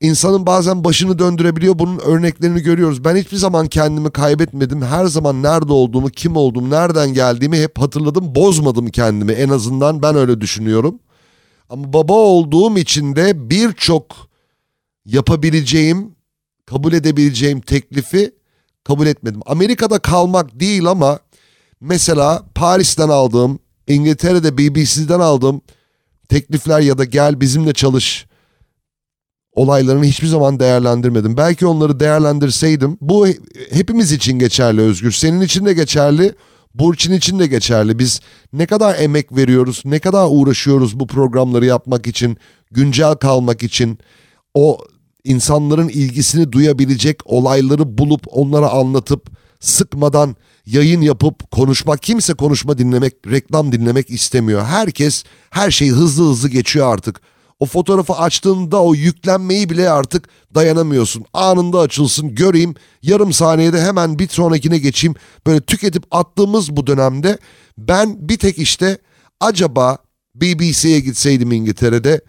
insanın 0.00 0.46
bazen 0.46 0.84
başını 0.84 1.18
döndürebiliyor. 1.18 1.78
Bunun 1.78 1.98
örneklerini 1.98 2.60
görüyoruz. 2.60 3.04
Ben 3.04 3.16
hiçbir 3.16 3.36
zaman 3.36 3.66
kendimi 3.66 4.10
kaybetmedim. 4.10 4.82
Her 4.82 5.06
zaman 5.06 5.42
nerede 5.42 5.72
olduğumu, 5.72 6.08
kim 6.08 6.36
olduğumu, 6.36 6.70
nereden 6.70 7.14
geldiğimi 7.14 7.60
hep 7.60 7.78
hatırladım. 7.78 8.34
Bozmadım 8.34 8.88
kendimi 8.88 9.32
en 9.32 9.48
azından 9.48 10.02
ben 10.02 10.16
öyle 10.16 10.40
düşünüyorum. 10.40 11.00
Ama 11.70 11.92
baba 11.92 12.12
olduğum 12.12 12.78
için 12.78 13.16
de 13.16 13.50
birçok 13.50 14.16
yapabileceğim, 15.04 16.14
kabul 16.66 16.92
edebileceğim 16.92 17.60
teklifi 17.60 18.34
kabul 18.84 19.06
etmedim. 19.06 19.40
Amerika'da 19.46 19.98
kalmak 19.98 20.60
değil 20.60 20.86
ama 20.86 21.18
mesela 21.80 22.44
Paris'ten 22.54 23.08
aldığım, 23.08 23.58
İngiltere'de 23.88 24.58
BBC'den 24.58 25.20
aldığım 25.20 25.60
teklifler 26.28 26.80
ya 26.80 26.98
da 26.98 27.04
gel 27.04 27.40
bizimle 27.40 27.72
çalış 27.72 28.27
olaylarını 29.58 30.04
hiçbir 30.04 30.26
zaman 30.26 30.60
değerlendirmedim. 30.60 31.36
Belki 31.36 31.66
onları 31.66 32.00
değerlendirseydim 32.00 32.98
bu 33.00 33.26
hepimiz 33.72 34.12
için 34.12 34.38
geçerli 34.38 34.80
Özgür. 34.80 35.12
Senin 35.12 35.40
için 35.40 35.66
de 35.66 35.72
geçerli. 35.72 36.34
Burçin 36.74 37.12
için 37.12 37.38
de 37.38 37.46
geçerli. 37.46 37.98
Biz 37.98 38.20
ne 38.52 38.66
kadar 38.66 38.98
emek 38.98 39.36
veriyoruz, 39.36 39.82
ne 39.84 39.98
kadar 39.98 40.26
uğraşıyoruz 40.30 41.00
bu 41.00 41.06
programları 41.06 41.66
yapmak 41.66 42.06
için, 42.06 42.36
güncel 42.70 43.14
kalmak 43.14 43.62
için, 43.62 43.98
o 44.54 44.78
insanların 45.24 45.88
ilgisini 45.88 46.52
duyabilecek 46.52 47.20
olayları 47.24 47.98
bulup 47.98 48.24
onlara 48.30 48.70
anlatıp 48.70 49.30
sıkmadan 49.60 50.36
yayın 50.66 51.00
yapıp 51.00 51.50
konuşmak 51.50 52.02
kimse 52.02 52.34
konuşma 52.34 52.78
dinlemek, 52.78 53.14
reklam 53.30 53.72
dinlemek 53.72 54.10
istemiyor. 54.10 54.64
Herkes 54.64 55.24
her 55.50 55.70
şey 55.70 55.88
hızlı 55.88 56.30
hızlı 56.30 56.48
geçiyor 56.48 56.92
artık. 56.92 57.20
O 57.60 57.66
fotoğrafı 57.66 58.12
açtığında 58.12 58.82
o 58.82 58.94
yüklenmeyi 58.94 59.70
bile 59.70 59.90
artık 59.90 60.28
dayanamıyorsun. 60.54 61.24
Anında 61.32 61.78
açılsın 61.78 62.34
göreyim 62.34 62.74
yarım 63.02 63.32
saniyede 63.32 63.80
hemen 63.80 64.18
bir 64.18 64.28
sonrakine 64.28 64.78
geçeyim. 64.78 65.14
Böyle 65.46 65.60
tüketip 65.60 66.04
attığımız 66.10 66.76
bu 66.76 66.86
dönemde 66.86 67.38
ben 67.78 68.28
bir 68.28 68.38
tek 68.38 68.58
işte 68.58 68.98
acaba 69.40 69.98
BBC'ye 70.34 71.00
gitseydim 71.00 71.52
İngiltere'de 71.52 72.20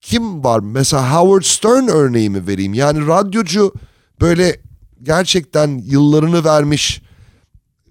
kim 0.00 0.44
var? 0.44 0.60
Mesela 0.60 1.14
Howard 1.14 1.42
Stern 1.42 1.88
örneği 1.88 2.30
mi 2.30 2.46
vereyim? 2.46 2.74
Yani 2.74 3.06
radyocu 3.06 3.72
böyle 4.20 4.60
gerçekten 5.02 5.82
yıllarını 5.84 6.44
vermiş 6.44 7.02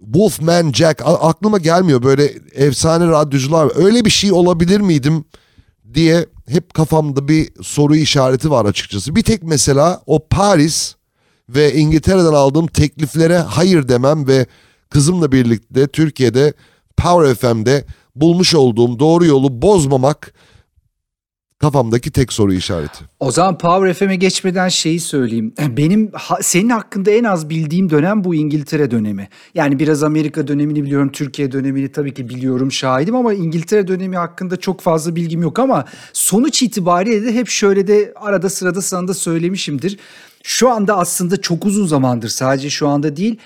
Wolfman 0.06 0.72
Jack 0.72 1.02
aklıma 1.06 1.58
gelmiyor 1.58 2.04
böyle 2.04 2.34
efsane 2.54 3.08
radyocular 3.08 3.72
öyle 3.76 4.06
bir 4.06 4.10
şey 4.10 4.32
olabilir 4.32 4.80
miydim 4.80 5.26
diye 5.94 6.26
hep 6.48 6.74
kafamda 6.74 7.28
bir 7.28 7.50
soru 7.62 7.96
işareti 7.96 8.52
var 8.52 8.66
açıkçası. 8.66 9.16
Bir 9.16 9.24
tek 9.24 9.44
mesela 9.44 10.02
o 10.06 10.28
Paris 10.28 10.96
ve 11.50 11.74
İngiltere'den 11.74 12.34
aldığım 12.34 12.68
tekliflere 12.68 13.38
hayır 13.38 13.88
demem 13.88 14.28
ve 14.28 14.46
kızımla 14.90 15.32
birlikte 15.32 15.88
Türkiye'de 15.88 16.54
Power 16.98 17.36
FM'de 17.36 17.86
bulmuş 18.16 18.56
olduğum 18.56 19.00
doğru 19.00 19.26
yolu 19.26 19.62
bozmamak 19.62 20.34
kafamdaki 21.62 22.12
tek 22.12 22.34
soru 22.34 22.54
işareti. 22.54 23.06
O 23.20 23.32
zaman 23.32 23.58
Power 23.58 23.94
FM'e 23.94 24.16
geçmeden 24.16 24.70
şeyi 24.70 25.00
söyleyeyim. 25.00 25.54
Benim 25.78 26.12
senin 26.42 26.70
hakkında 26.70 27.12
en 27.12 27.24
az 27.24 27.50
bildiğim 27.50 27.90
dönem 27.90 28.24
bu 28.24 28.36
İngiltere 28.36 28.92
dönemi. 28.92 29.30
Yani 29.56 29.80
biraz 29.80 30.04
Amerika 30.04 30.48
dönemini 30.48 30.84
biliyorum, 30.84 31.12
Türkiye 31.12 31.52
dönemini 31.52 31.92
tabii 31.92 32.14
ki 32.14 32.30
biliyorum, 32.30 32.72
şahidim 32.72 33.16
ama 33.16 33.34
İngiltere 33.34 33.88
dönemi 33.88 34.18
hakkında 34.18 34.58
çok 34.58 34.82
fazla 34.82 35.16
bilgim 35.16 35.42
yok 35.42 35.60
ama 35.60 35.86
sonuç 36.14 36.64
itibariyle 36.64 37.26
de 37.26 37.34
hep 37.36 37.48
şöyle 37.48 37.88
de 37.88 38.14
arada 38.16 38.50
sırada 38.50 38.82
sana 38.82 39.08
da 39.08 39.14
söylemişimdir. 39.14 40.00
Şu 40.44 40.70
anda 40.70 40.98
aslında 40.98 41.42
çok 41.42 41.66
uzun 41.66 41.88
zamandır 41.88 42.30
sadece 42.30 42.70
şu 42.70 42.88
anda 42.88 43.16
değil 43.16 43.38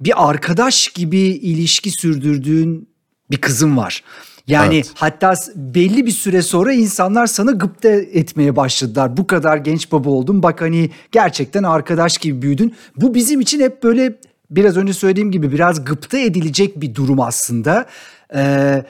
bir 0.00 0.28
arkadaş 0.30 0.88
gibi 0.88 1.18
ilişki 1.18 1.90
sürdürdüğün 1.90 2.88
bir 3.30 3.36
kızım 3.36 3.76
var. 3.76 4.02
Yani 4.46 4.74
evet. 4.74 4.90
hatta 4.94 5.34
belli 5.56 6.06
bir 6.06 6.10
süre 6.10 6.42
sonra 6.42 6.72
insanlar 6.72 7.26
sana 7.26 7.50
gıpta 7.50 7.88
etmeye 7.88 8.56
başladılar. 8.56 9.16
Bu 9.16 9.26
kadar 9.26 9.56
genç 9.56 9.92
baba 9.92 10.10
oldun 10.10 10.42
bak 10.42 10.60
hani 10.60 10.90
gerçekten 11.12 11.62
arkadaş 11.62 12.18
gibi 12.18 12.42
büyüdün. 12.42 12.74
Bu 12.96 13.14
bizim 13.14 13.40
için 13.40 13.60
hep 13.60 13.82
böyle 13.82 14.18
biraz 14.50 14.76
önce 14.76 14.92
söylediğim 14.92 15.30
gibi 15.30 15.52
biraz 15.52 15.84
gıpta 15.84 16.18
edilecek 16.18 16.80
bir 16.80 16.94
durum 16.94 17.20
aslında. 17.20 17.86
Ee, 18.34 18.82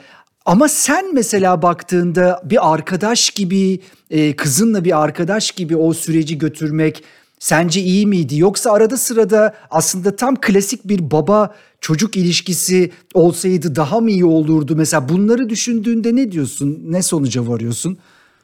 ama 0.45 0.67
sen 0.67 1.13
mesela 1.13 1.61
baktığında 1.61 2.41
bir 2.43 2.73
arkadaş 2.73 3.29
gibi 3.29 3.79
e, 4.09 4.35
kızınla 4.35 4.85
bir 4.85 5.03
arkadaş 5.03 5.51
gibi 5.51 5.75
o 5.75 5.93
süreci 5.93 6.37
götürmek 6.37 7.03
sence 7.43 7.81
iyi 7.81 8.07
miydi? 8.07 8.37
Yoksa 8.37 8.71
arada 8.71 8.97
sırada 8.97 9.53
aslında 9.71 10.15
tam 10.15 10.35
klasik 10.41 10.87
bir 10.87 11.11
baba 11.11 11.55
çocuk 11.81 12.17
ilişkisi 12.17 12.91
olsaydı 13.13 13.75
daha 13.75 13.99
mı 13.99 14.11
iyi 14.11 14.25
olurdu? 14.25 14.75
Mesela 14.75 15.09
bunları 15.09 15.49
düşündüğünde 15.49 16.15
ne 16.15 16.31
diyorsun? 16.31 16.79
Ne 16.83 17.01
sonuca 17.01 17.47
varıyorsun? 17.47 17.97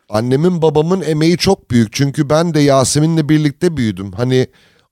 Annemin 0.09 0.61
babamın 0.61 1.01
emeği 1.01 1.37
çok 1.37 1.71
büyük. 1.71 1.93
Çünkü 1.93 2.29
ben 2.29 2.53
de 2.53 2.59
Yasemin'le 2.59 3.29
birlikte 3.29 3.77
büyüdüm. 3.77 4.11
Hani 4.11 4.47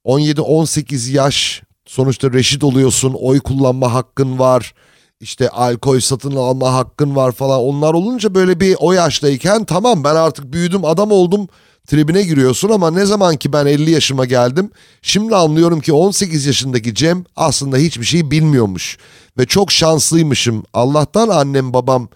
17-18 0.05 1.11
yaş 1.11 1.63
sonuçta 1.85 2.33
reşit 2.33 2.63
oluyorsun. 2.63 3.13
Oy 3.13 3.39
kullanma 3.39 3.93
hakkın 3.93 4.39
var. 4.39 4.73
İşte 5.19 5.49
alkol 5.49 5.99
satın 5.99 6.35
alma 6.35 6.73
hakkın 6.73 7.15
var 7.15 7.31
falan. 7.31 7.59
Onlar 7.59 7.93
olunca 7.93 8.35
böyle 8.35 8.59
bir 8.59 8.75
o 8.79 8.91
yaştayken 8.91 9.65
tamam 9.65 10.03
ben 10.03 10.15
artık 10.15 10.53
büyüdüm 10.53 10.85
adam 10.85 11.11
oldum 11.11 11.47
tribine 11.87 12.23
giriyorsun 12.23 12.69
ama 12.69 12.91
ne 12.91 13.05
zaman 13.05 13.35
ki 13.35 13.53
ben 13.53 13.65
50 13.65 13.91
yaşıma 13.91 14.25
geldim 14.25 14.71
şimdi 15.01 15.35
anlıyorum 15.35 15.81
ki 15.81 15.93
18 15.93 16.45
yaşındaki 16.45 16.95
Cem 16.95 17.23
aslında 17.35 17.77
hiçbir 17.77 18.05
şey 18.05 18.31
bilmiyormuş 18.31 18.97
ve 19.37 19.45
çok 19.45 19.71
şanslıymışım. 19.71 20.63
Allah'tan 20.73 21.29
annem 21.29 21.73
babam 21.73 22.09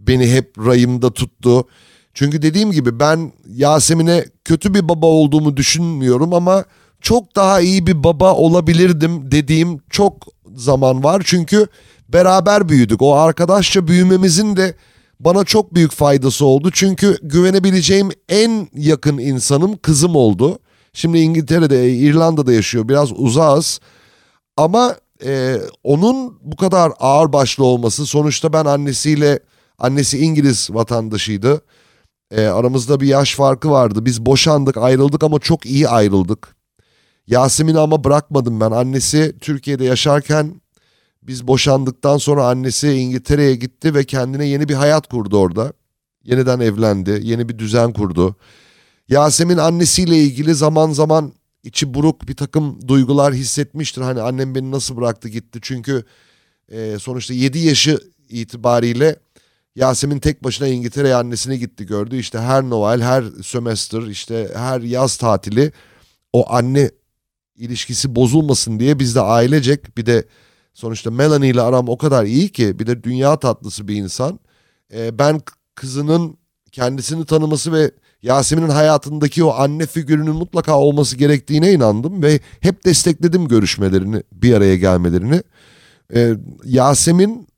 beni 0.00 0.32
hep 0.32 0.58
rayımda 0.58 1.10
tuttu. 1.10 1.64
Çünkü 2.14 2.42
dediğim 2.42 2.72
gibi 2.72 3.00
ben 3.00 3.32
Yasemin'e 3.48 4.24
kötü 4.44 4.74
bir 4.74 4.88
baba 4.88 5.06
olduğumu 5.06 5.56
düşünmüyorum 5.56 6.34
ama 6.34 6.64
çok 7.00 7.36
daha 7.36 7.60
iyi 7.60 7.86
bir 7.86 8.04
baba 8.04 8.34
olabilirdim 8.34 9.30
dediğim 9.30 9.78
çok 9.90 10.26
zaman 10.54 11.04
var. 11.04 11.22
Çünkü 11.24 11.66
beraber 12.08 12.68
büyüdük. 12.68 13.02
O 13.02 13.14
arkadaşça 13.14 13.88
büyümemizin 13.88 14.56
de 14.56 14.74
bana 15.24 15.44
çok 15.44 15.74
büyük 15.74 15.92
faydası 15.92 16.44
oldu. 16.46 16.70
Çünkü 16.72 17.18
güvenebileceğim 17.22 18.10
en 18.28 18.68
yakın 18.74 19.18
insanım 19.18 19.76
kızım 19.76 20.16
oldu. 20.16 20.58
Şimdi 20.92 21.18
İngiltere'de, 21.18 21.92
İrlanda'da 21.92 22.52
yaşıyor. 22.52 22.88
Biraz 22.88 23.12
uzağız. 23.12 23.80
Ama 24.56 24.96
e, 25.24 25.56
onun 25.84 26.38
bu 26.42 26.56
kadar 26.56 26.92
ağır 27.00 27.32
başlı 27.32 27.64
olması 27.64 28.06
sonuçta 28.06 28.52
ben 28.52 28.64
annesiyle 28.64 29.40
annesi 29.78 30.18
İngiliz 30.18 30.68
vatandaşıydı. 30.70 31.62
E, 32.30 32.46
aramızda 32.46 33.00
bir 33.00 33.06
yaş 33.06 33.34
farkı 33.34 33.70
vardı. 33.70 34.04
Biz 34.04 34.26
boşandık, 34.26 34.76
ayrıldık 34.76 35.24
ama 35.24 35.38
çok 35.38 35.66
iyi 35.66 35.88
ayrıldık. 35.88 36.56
Yasemin'i 37.26 37.78
ama 37.78 38.04
bırakmadım 38.04 38.60
ben. 38.60 38.70
Annesi 38.70 39.36
Türkiye'de 39.40 39.84
yaşarken 39.84 40.61
biz 41.22 41.46
boşandıktan 41.46 42.18
sonra 42.18 42.46
annesi 42.46 42.92
İngiltere'ye 42.92 43.54
gitti 43.54 43.94
ve 43.94 44.04
kendine 44.04 44.46
yeni 44.46 44.68
bir 44.68 44.74
hayat 44.74 45.06
kurdu 45.06 45.38
orada. 45.38 45.72
Yeniden 46.24 46.60
evlendi, 46.60 47.20
yeni 47.22 47.48
bir 47.48 47.58
düzen 47.58 47.92
kurdu. 47.92 48.36
Yasemin 49.08 49.56
annesiyle 49.56 50.18
ilgili 50.18 50.54
zaman 50.54 50.90
zaman 50.90 51.32
içi 51.64 51.94
buruk 51.94 52.28
bir 52.28 52.36
takım 52.36 52.88
duygular 52.88 53.34
hissetmiştir. 53.34 54.02
Hani 54.02 54.20
annem 54.20 54.54
beni 54.54 54.70
nasıl 54.70 54.96
bıraktı 54.96 55.28
gitti 55.28 55.58
çünkü 55.62 56.04
e, 56.68 56.98
sonuçta 56.98 57.34
7 57.34 57.58
yaşı 57.58 57.98
itibariyle 58.28 59.16
Yasemin 59.76 60.18
tek 60.18 60.44
başına 60.44 60.68
İngiltere'ye 60.68 61.14
annesine 61.14 61.56
gitti 61.56 61.86
gördü. 61.86 62.16
İşte 62.16 62.38
her 62.38 62.62
Noel, 62.62 63.00
her 63.00 63.24
sömestr, 63.42 64.08
işte 64.08 64.50
her 64.54 64.80
yaz 64.80 65.16
tatili 65.16 65.72
o 66.32 66.52
anne 66.52 66.90
ilişkisi 67.56 68.14
bozulmasın 68.14 68.80
diye 68.80 68.98
biz 68.98 69.14
de 69.14 69.20
ailecek 69.20 69.96
bir 69.96 70.06
de 70.06 70.24
sonuçta 70.74 71.10
Melanie 71.10 71.50
ile 71.50 71.60
aram 71.60 71.88
o 71.88 71.98
kadar 71.98 72.24
iyi 72.24 72.48
ki 72.48 72.78
bir 72.78 72.86
de 72.86 73.02
dünya 73.02 73.36
tatlısı 73.36 73.88
bir 73.88 73.96
insan. 73.96 74.40
Ee, 74.94 75.18
ben 75.18 75.40
kızının 75.74 76.36
kendisini 76.72 77.24
tanıması 77.24 77.72
ve 77.72 77.90
Yasemin'in 78.22 78.68
hayatındaki 78.68 79.44
o 79.44 79.50
anne 79.50 79.86
figürünün 79.86 80.34
mutlaka 80.34 80.78
olması 80.78 81.16
gerektiğine 81.16 81.72
inandım 81.72 82.22
ve 82.22 82.40
hep 82.60 82.84
destekledim 82.84 83.48
görüşmelerini, 83.48 84.22
bir 84.32 84.54
araya 84.54 84.76
gelmelerini. 84.76 85.42
Ee, 86.14 86.34
Yasemin 86.64 87.48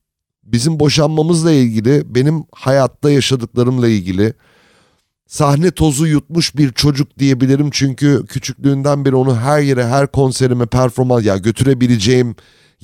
bizim 0.43 0.81
boşanmamızla 0.81 1.53
ilgili, 1.53 2.15
benim 2.15 2.45
hayatta 2.53 3.11
yaşadıklarımla 3.11 3.89
ilgili 3.89 4.35
sahne 5.27 5.71
tozu 5.71 6.07
yutmuş 6.07 6.57
bir 6.57 6.73
çocuk 6.73 7.19
diyebilirim. 7.19 7.71
Çünkü 7.71 8.27
küçüklüğünden 8.29 9.05
beri 9.05 9.17
onu 9.17 9.37
her 9.37 9.61
yere, 9.61 9.87
her 9.87 10.07
konserime, 10.07 10.67
performans 10.67 11.25
ya 11.25 11.37
götürebileceğim 11.37 12.37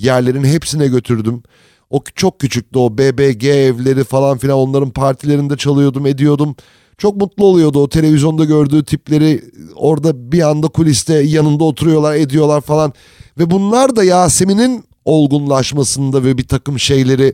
yerlerin 0.03 0.45
hepsine 0.45 0.87
götürdüm. 0.89 1.43
O 1.91 2.03
çok 2.15 2.41
küçüktü 2.41 2.79
o 2.79 2.99
BBG 2.99 3.45
evleri 3.45 4.05
falan 4.05 4.39
filan 4.39 4.59
onların 4.59 4.91
partilerinde 4.91 5.57
çalıyordum, 5.57 6.07
ediyordum. 6.07 6.57
Çok 6.99 7.17
mutlu 7.17 7.45
oluyordu 7.45 7.83
o 7.83 7.89
televizyonda 7.89 8.45
gördüğü 8.45 8.85
tipleri 8.85 9.45
orada 9.77 10.33
bir 10.33 10.51
anda 10.51 10.69
kuliste 10.69 11.15
yanında 11.15 11.65
oturuyorlar 11.65 12.15
ediyorlar 12.15 12.61
falan. 12.61 12.93
Ve 13.39 13.51
bunlar 13.51 13.97
da 13.97 14.05
Yasemin'in 14.05 14.85
olgunlaşmasında 15.05 16.25
ve 16.25 16.39
bir 16.39 16.49
takım 16.49 16.79
şeyleri 16.79 17.33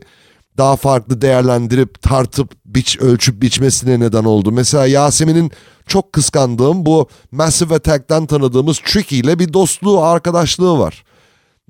daha 0.57 0.75
farklı 0.75 1.21
değerlendirip 1.21 2.01
tartıp 2.01 2.51
biç 2.65 2.99
ölçüp 2.99 3.41
biçmesine 3.41 3.99
neden 3.99 4.23
oldu. 4.23 4.51
Mesela 4.51 4.87
Yasemin'in 4.87 5.51
çok 5.87 6.13
kıskandığım 6.13 6.85
bu 6.85 7.07
Massive 7.31 7.75
Attack'ten 7.75 8.25
tanıdığımız 8.25 8.79
Tricky 8.79 9.21
ile 9.21 9.39
bir 9.39 9.53
dostluğu, 9.53 10.01
arkadaşlığı 10.01 10.79
var. 10.79 11.03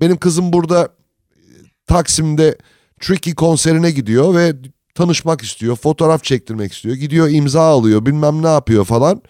Benim 0.00 0.16
kızım 0.16 0.52
burada 0.52 0.84
e, 0.84 1.40
Taksim'de 1.86 2.58
Tricky 3.00 3.34
konserine 3.34 3.90
gidiyor 3.90 4.34
ve 4.34 4.52
tanışmak 4.94 5.42
istiyor, 5.42 5.76
fotoğraf 5.76 6.24
çektirmek 6.24 6.72
istiyor. 6.72 6.94
Gidiyor 6.94 7.28
imza 7.30 7.62
alıyor, 7.62 8.06
bilmem 8.06 8.42
ne 8.42 8.48
yapıyor 8.48 8.84
falan. 8.84 9.22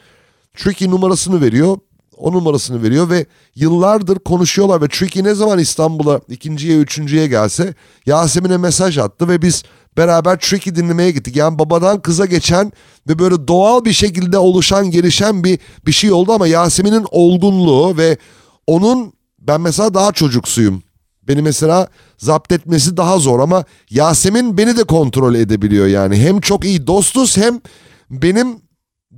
Tricky 0.57 0.91
numarasını 0.91 1.41
veriyor 1.41 1.77
o 2.19 2.33
numarasını 2.33 2.83
veriyor 2.83 3.11
ve 3.11 3.27
yıllardır 3.55 4.19
konuşuyorlar 4.19 4.83
ve 4.83 4.89
Tricky 4.89 5.25
ne 5.25 5.35
zaman 5.35 5.59
İstanbul'a 5.59 6.21
ikinciye 6.29 6.79
üçüncüye 6.79 7.27
gelse 7.27 7.75
Yasemin'e 8.07 8.57
mesaj 8.57 8.99
attı 8.99 9.29
ve 9.29 9.43
biz 9.43 9.63
beraber 9.97 10.39
Tricky 10.39 10.77
dinlemeye 10.77 11.11
gittik. 11.11 11.37
Yani 11.37 11.59
babadan 11.59 12.03
kıza 12.03 12.27
geçen 12.27 12.73
ve 13.09 13.19
böyle 13.19 13.49
doğal 13.49 13.85
bir 13.85 13.93
şekilde 13.93 14.39
oluşan 14.39 14.91
gelişen 14.91 15.45
bir 15.45 15.59
bir 15.87 15.93
şey 15.93 16.13
oldu 16.13 16.33
ama 16.33 16.47
Yasemin'in 16.47 17.07
olgunluğu 17.11 17.97
ve 17.97 18.17
onun 18.67 19.13
ben 19.49 19.61
mesela 19.61 19.95
daha 19.95 20.13
çocuksuyum. 20.13 20.83
Beni 21.29 21.43
mesela 21.43 21.89
zapt 22.19 22.53
etmesi 22.53 22.97
daha 22.97 23.19
zor 23.19 23.41
ama 23.41 23.65
Yasemin 23.91 24.59
beni 24.59 24.77
de 24.77 24.85
kontrol 24.85 25.35
edebiliyor 25.35 25.87
yani. 25.87 26.17
Hem 26.17 26.41
çok 26.41 26.65
iyi 26.65 26.87
dostuz 26.87 27.37
hem 27.37 27.61
benim 28.11 28.57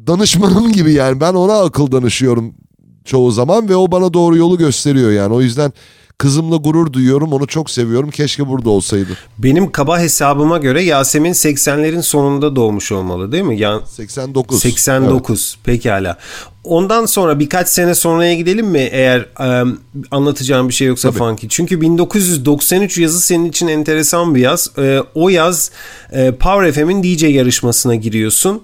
danışmanım 0.06 0.72
gibi 0.72 0.92
yani 0.92 1.20
ben 1.20 1.34
ona 1.34 1.60
akıl 1.60 1.92
danışıyorum 1.92 2.54
çoğu 3.04 3.30
zaman 3.30 3.68
ve 3.68 3.76
o 3.76 3.92
bana 3.92 4.14
doğru 4.14 4.36
yolu 4.36 4.58
gösteriyor 4.58 5.10
yani. 5.10 5.34
O 5.34 5.40
yüzden 5.40 5.72
kızımla 6.18 6.56
gurur 6.56 6.92
duyuyorum. 6.92 7.32
Onu 7.32 7.46
çok 7.46 7.70
seviyorum. 7.70 8.10
Keşke 8.10 8.48
burada 8.48 8.70
olsaydı. 8.70 9.08
Benim 9.38 9.72
kaba 9.72 10.00
hesabıma 10.00 10.58
göre 10.58 10.82
Yasemin 10.82 11.32
80'lerin 11.32 12.02
sonunda 12.02 12.56
doğmuş 12.56 12.92
olmalı 12.92 13.32
değil 13.32 13.44
mi? 13.44 13.60
Yani 13.60 13.86
89. 13.86 14.60
89 14.60 15.54
evet. 15.56 15.64
pekala. 15.64 16.18
Ondan 16.64 17.06
sonra 17.06 17.38
birkaç 17.40 17.68
sene 17.68 17.94
sonraya 17.94 18.34
gidelim 18.34 18.66
mi 18.66 18.88
eğer 18.92 19.20
e, 19.20 19.64
anlatacağım 20.10 20.68
bir 20.68 20.74
şey 20.74 20.88
yoksa 20.88 21.08
Tabii. 21.08 21.18
Funky? 21.18 21.46
Çünkü 21.50 21.80
1993 21.80 22.98
yazı 22.98 23.20
senin 23.20 23.44
için 23.44 23.68
enteresan 23.68 24.34
bir 24.34 24.40
yaz. 24.40 24.70
E, 24.78 25.00
o 25.14 25.28
yaz 25.28 25.70
e, 26.12 26.32
Power 26.32 26.72
FM'in 26.72 27.02
DJ 27.02 27.22
yarışmasına 27.22 27.94
giriyorsun. 27.94 28.62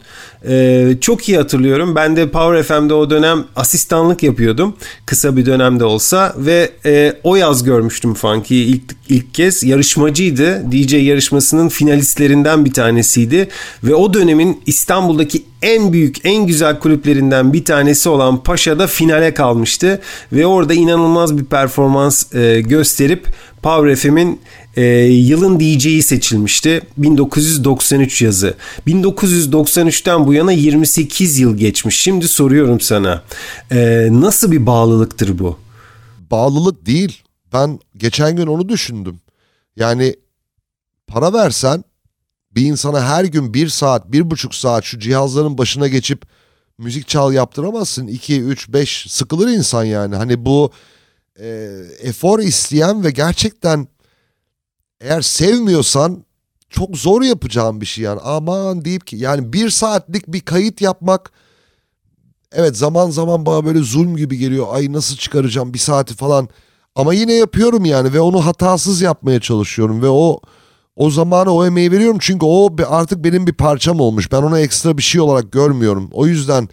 E, 0.49 0.89
çok 1.01 1.29
iyi 1.29 1.39
hatırlıyorum. 1.39 1.95
Ben 1.95 2.17
de 2.17 2.31
Power 2.31 2.63
FM'de 2.63 2.95
o 2.95 3.11
dönem 3.11 3.45
asistanlık 3.57 4.23
yapıyordum. 4.23 4.77
Kısa 5.07 5.37
bir 5.37 5.47
dönemde 5.47 5.85
olsa 5.85 6.35
ve 6.37 6.71
e, 6.87 7.17
o 7.25 7.37
yaz 7.37 7.65
görmüştüm 7.65 8.15
Funky'yi 8.15 8.67
ilk, 8.67 8.83
ilk 9.09 9.35
kez. 9.35 9.63
Yarışmacıydı. 9.63 10.73
DJ 10.73 10.93
yarışmasının 10.93 11.69
finalistlerinden 11.69 12.65
bir 12.65 12.73
tanesiydi. 12.73 13.49
Ve 13.85 13.95
o 13.95 14.15
dönemin 14.15 14.63
İstanbul'daki 14.67 15.45
en 15.63 15.93
büyük, 15.93 16.17
en 16.25 16.47
güzel 16.47 16.79
kulüplerinden 16.79 17.53
bir 17.53 17.65
tanesi 17.65 18.09
olan 18.09 18.43
Paşa'da 18.43 18.87
finale 18.87 19.35
kalmıştı. 19.35 20.01
Ve 20.33 20.47
orada 20.47 20.75
inanılmaz 20.75 21.39
bir 21.39 21.45
performans 21.45 22.35
e, 22.35 22.61
gösterip 22.61 23.27
Power 23.63 23.97
FM'in 23.97 24.41
e, 24.77 24.85
yılın 25.05 25.61
DJ'yi 25.61 26.03
seçilmişti. 26.03 26.83
1993 26.97 28.23
yazı. 28.23 28.55
1993'ten 28.87 30.27
bu 30.27 30.35
yana 30.35 30.53
28 30.53 31.39
yıl 31.39 31.57
geçmiş. 31.57 32.01
Şimdi 32.01 32.29
soruyorum 32.29 32.81
sana. 32.81 33.23
E, 33.71 34.09
nasıl 34.11 34.53
bir 34.53 34.67
bağlılıktır 34.67 35.39
bu? 35.39 35.59
Bağlılık 36.31 36.87
değil. 36.87 37.23
Ben 37.53 37.81
geçen 37.97 38.37
gün 38.37 38.47
onu 38.47 38.69
düşündüm. 38.69 39.21
Yani 39.77 40.17
para 41.07 41.33
versen 41.33 41.85
bir 42.57 42.67
insana 42.67 43.05
her 43.05 43.25
gün 43.25 43.55
bir 43.55 43.69
saat, 43.69 44.13
bir 44.13 44.31
buçuk 44.31 44.55
saat 44.55 44.85
şu 44.85 44.99
cihazların 44.99 45.59
başına 45.59 45.89
geçip 45.89 46.23
müzik 46.79 47.09
çal 47.09 47.33
yaptıramazsın. 47.33 48.07
2, 48.07 48.43
3, 48.43 48.69
5 48.69 49.07
sıkılır 49.09 49.49
insan 49.49 49.85
yani. 49.85 50.17
Hani 50.17 50.45
bu 50.47 50.71
e, 51.41 51.81
efor 52.01 52.39
isteyen 52.39 53.05
ve 53.05 53.11
gerçekten 53.11 53.89
eğer 55.01 55.21
sevmiyorsan 55.21 56.25
çok 56.71 56.97
zor 56.97 57.23
yapacağım 57.23 57.81
bir 57.81 57.87
şey 57.87 58.05
yani. 58.05 58.21
Aman 58.21 58.85
deyip 58.85 59.07
ki 59.07 59.17
yani 59.17 59.53
bir 59.53 59.71
saatlik 59.71 60.29
bir 60.29 60.41
kayıt 60.41 60.81
yapmak 60.81 61.33
evet 62.53 62.77
zaman 62.77 63.11
zaman 63.11 63.47
bana 63.47 63.65
böyle 63.65 63.79
zulm 63.79 64.17
gibi 64.17 64.39
geliyor. 64.39 64.67
Ay 64.71 64.93
nasıl 64.93 65.17
çıkaracağım 65.17 65.75
bir 65.75 65.79
saati 65.79 66.15
falan. 66.15 66.49
Ama 66.95 67.15
yine 67.15 67.33
yapıyorum 67.33 67.85
yani 67.85 68.13
ve 68.13 68.21
onu 68.21 68.47
hatasız 68.47 69.01
yapmaya 69.01 69.41
çalışıyorum 69.41 70.03
ve 70.03 70.09
o 70.09 70.41
o 70.97 71.11
zamanı 71.11 71.51
o 71.51 71.67
emeği 71.67 71.93
veriyorum 71.93 72.19
çünkü 72.21 72.47
o 72.47 72.77
artık 72.89 73.25
benim 73.25 73.47
bir 73.47 73.53
parçam 73.53 74.01
olmuş. 74.01 74.33
Ben 74.33 74.43
ona 74.43 74.61
ekstra 74.61 74.99
bir 74.99 75.03
şey 75.03 75.21
olarak 75.21 75.53
görmüyorum. 75.53 76.09
O 76.13 76.27
yüzden 76.27 76.69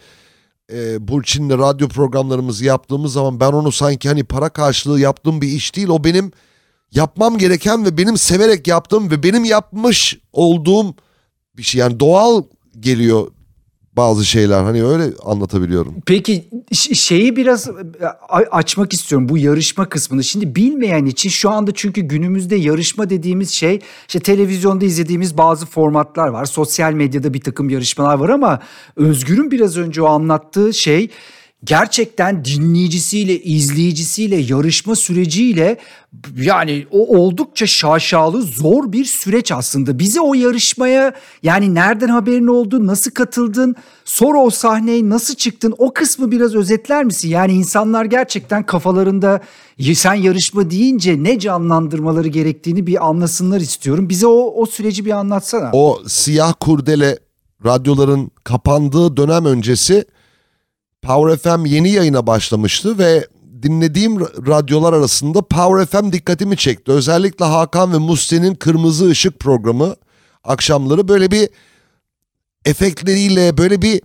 e, 0.74 1.08
Burçin'le 1.08 1.58
radyo 1.58 1.88
programlarımızı 1.88 2.66
yaptığımız 2.66 3.14
zaman 3.14 3.40
ben 3.40 3.52
onu 3.52 3.72
sanki 3.72 4.10
hani 4.10 4.24
para 4.24 4.50
karşılığı 4.50 5.00
yaptığım 5.00 5.42
bir 5.42 5.48
iş 5.48 5.76
değil. 5.76 5.88
O 5.88 6.04
benim 6.04 6.32
yapmam 6.92 7.38
gereken 7.38 7.86
ve 7.86 7.98
benim 7.98 8.18
severek 8.18 8.68
yaptığım 8.68 9.12
ve 9.12 9.24
benim 9.24 9.44
yapmış 9.44 10.20
olduğum 10.34 10.96
bir 11.58 11.64
şey. 11.64 11.80
Yani 11.80 12.00
doğal 12.00 12.44
geliyor 12.80 13.28
bazı 13.98 14.26
şeyler 14.26 14.64
hani 14.64 14.86
öyle 14.86 15.04
anlatabiliyorum. 15.26 15.96
Peki 16.06 16.50
şeyi 16.94 17.36
biraz 17.36 17.68
e, 17.68 18.06
açmak 18.52 18.94
istiyorum 18.94 19.30
bu 19.30 19.38
yarışma 19.38 19.90
kısmını. 19.90 20.24
Şimdi 20.24 20.56
bilmeyen 20.56 21.06
için 21.06 21.30
şu 21.30 21.50
anda 21.50 21.72
çünkü 21.74 22.02
günümüzde 22.02 22.56
yarışma 22.56 23.10
dediğimiz 23.10 23.50
şey 23.52 23.80
işte 24.08 24.20
televizyonda 24.20 24.86
izlediğimiz 24.86 25.38
bazı 25.38 25.66
formatlar 25.66 26.28
var. 26.28 26.46
Sosyal 26.46 26.94
medyada 26.94 27.34
bir 27.34 27.42
takım 27.42 27.70
yarışmalar 27.70 28.16
var 28.16 28.30
ama 28.30 28.60
Özgür'ün 28.96 29.52
biraz 29.52 29.78
önce 29.78 30.02
o 30.02 30.06
anlattığı 30.06 30.74
şey 30.74 31.10
gerçekten 31.64 32.46
dinleyicisiyle, 32.46 33.42
izleyicisiyle, 33.42 34.36
yarışma 34.36 34.96
süreciyle 34.96 35.78
yani 36.38 36.86
o 36.92 37.18
oldukça 37.18 37.68
şaşalı, 37.68 38.42
zor 38.42 38.92
bir 38.92 39.06
süreç 39.06 39.52
aslında. 39.52 40.00
Bize 40.00 40.22
o 40.22 40.34
yarışmaya 40.34 41.14
yani 41.44 41.76
nereden 41.76 42.08
haberin 42.08 42.48
oldu, 42.48 42.88
nasıl 42.88 43.12
katıldın, 43.12 43.76
sonra 44.06 44.38
o 44.38 44.50
sahneye 44.50 45.10
nasıl 45.10 45.36
çıktın 45.36 45.76
o 45.78 45.94
kısmı 45.94 46.32
biraz 46.32 46.56
özetler 46.56 47.04
misin? 47.04 47.30
Yani 47.30 47.54
insanlar 47.54 48.06
gerçekten 48.06 48.66
kafalarında 48.66 49.42
sen 49.96 50.14
yarışma 50.14 50.70
deyince 50.70 51.24
ne 51.24 51.40
canlandırmaları 51.40 52.28
gerektiğini 52.28 52.88
bir 52.88 53.08
anlasınlar 53.08 53.62
istiyorum. 53.62 54.10
Bize 54.10 54.28
o, 54.28 54.54
o 54.62 54.66
süreci 54.66 55.06
bir 55.06 55.12
anlatsana. 55.12 55.70
O 55.74 56.02
siyah 56.08 56.54
kurdele 56.60 57.20
radyoların 57.66 58.32
kapandığı 58.44 59.18
dönem 59.18 59.46
öncesi 59.46 60.06
Power 61.04 61.38
FM 61.38 61.66
yeni 61.66 61.90
yayına 61.90 62.28
başlamıştı 62.28 62.98
ve 62.98 63.28
dinlediğim 63.64 64.20
radyolar 64.22 64.94
arasında 64.94 65.42
Power 65.42 66.02
FM 66.02 66.12
dikkatimi 66.12 66.58
çekti. 66.58 66.92
Özellikle 66.92 67.46
Hakan 67.46 67.94
ve 67.94 67.98
Musti'nin 67.98 68.56
Kırmızı 68.56 69.12
Işık 69.12 69.40
programı 69.40 69.96
akşamları 70.44 71.08
böyle 71.08 71.32
bir 71.32 71.50
efektleriyle 72.66 73.58
böyle 73.58 73.82
bir 73.82 74.02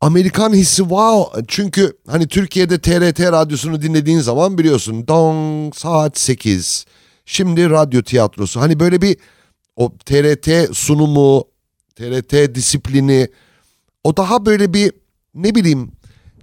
Amerikan 0.00 0.52
hissi 0.52 0.82
wow. 0.82 1.44
Çünkü 1.48 1.98
hani 2.06 2.28
Türkiye'de 2.28 2.78
TRT 2.78 3.20
radyosunu 3.20 3.82
dinlediğin 3.82 4.20
zaman 4.20 4.58
biliyorsun 4.58 5.08
dong 5.08 5.74
saat 5.74 6.18
8. 6.18 6.86
Şimdi 7.26 7.70
radyo 7.70 8.02
tiyatrosu. 8.02 8.60
Hani 8.60 8.80
böyle 8.80 9.02
bir 9.02 9.16
o 9.76 9.92
TRT 10.06 10.76
sunumu, 10.76 11.44
TRT 11.96 12.54
disiplini 12.54 13.28
o 14.04 14.16
daha 14.16 14.46
böyle 14.46 14.74
bir 14.74 14.92
ne 15.34 15.54
bileyim 15.54 15.92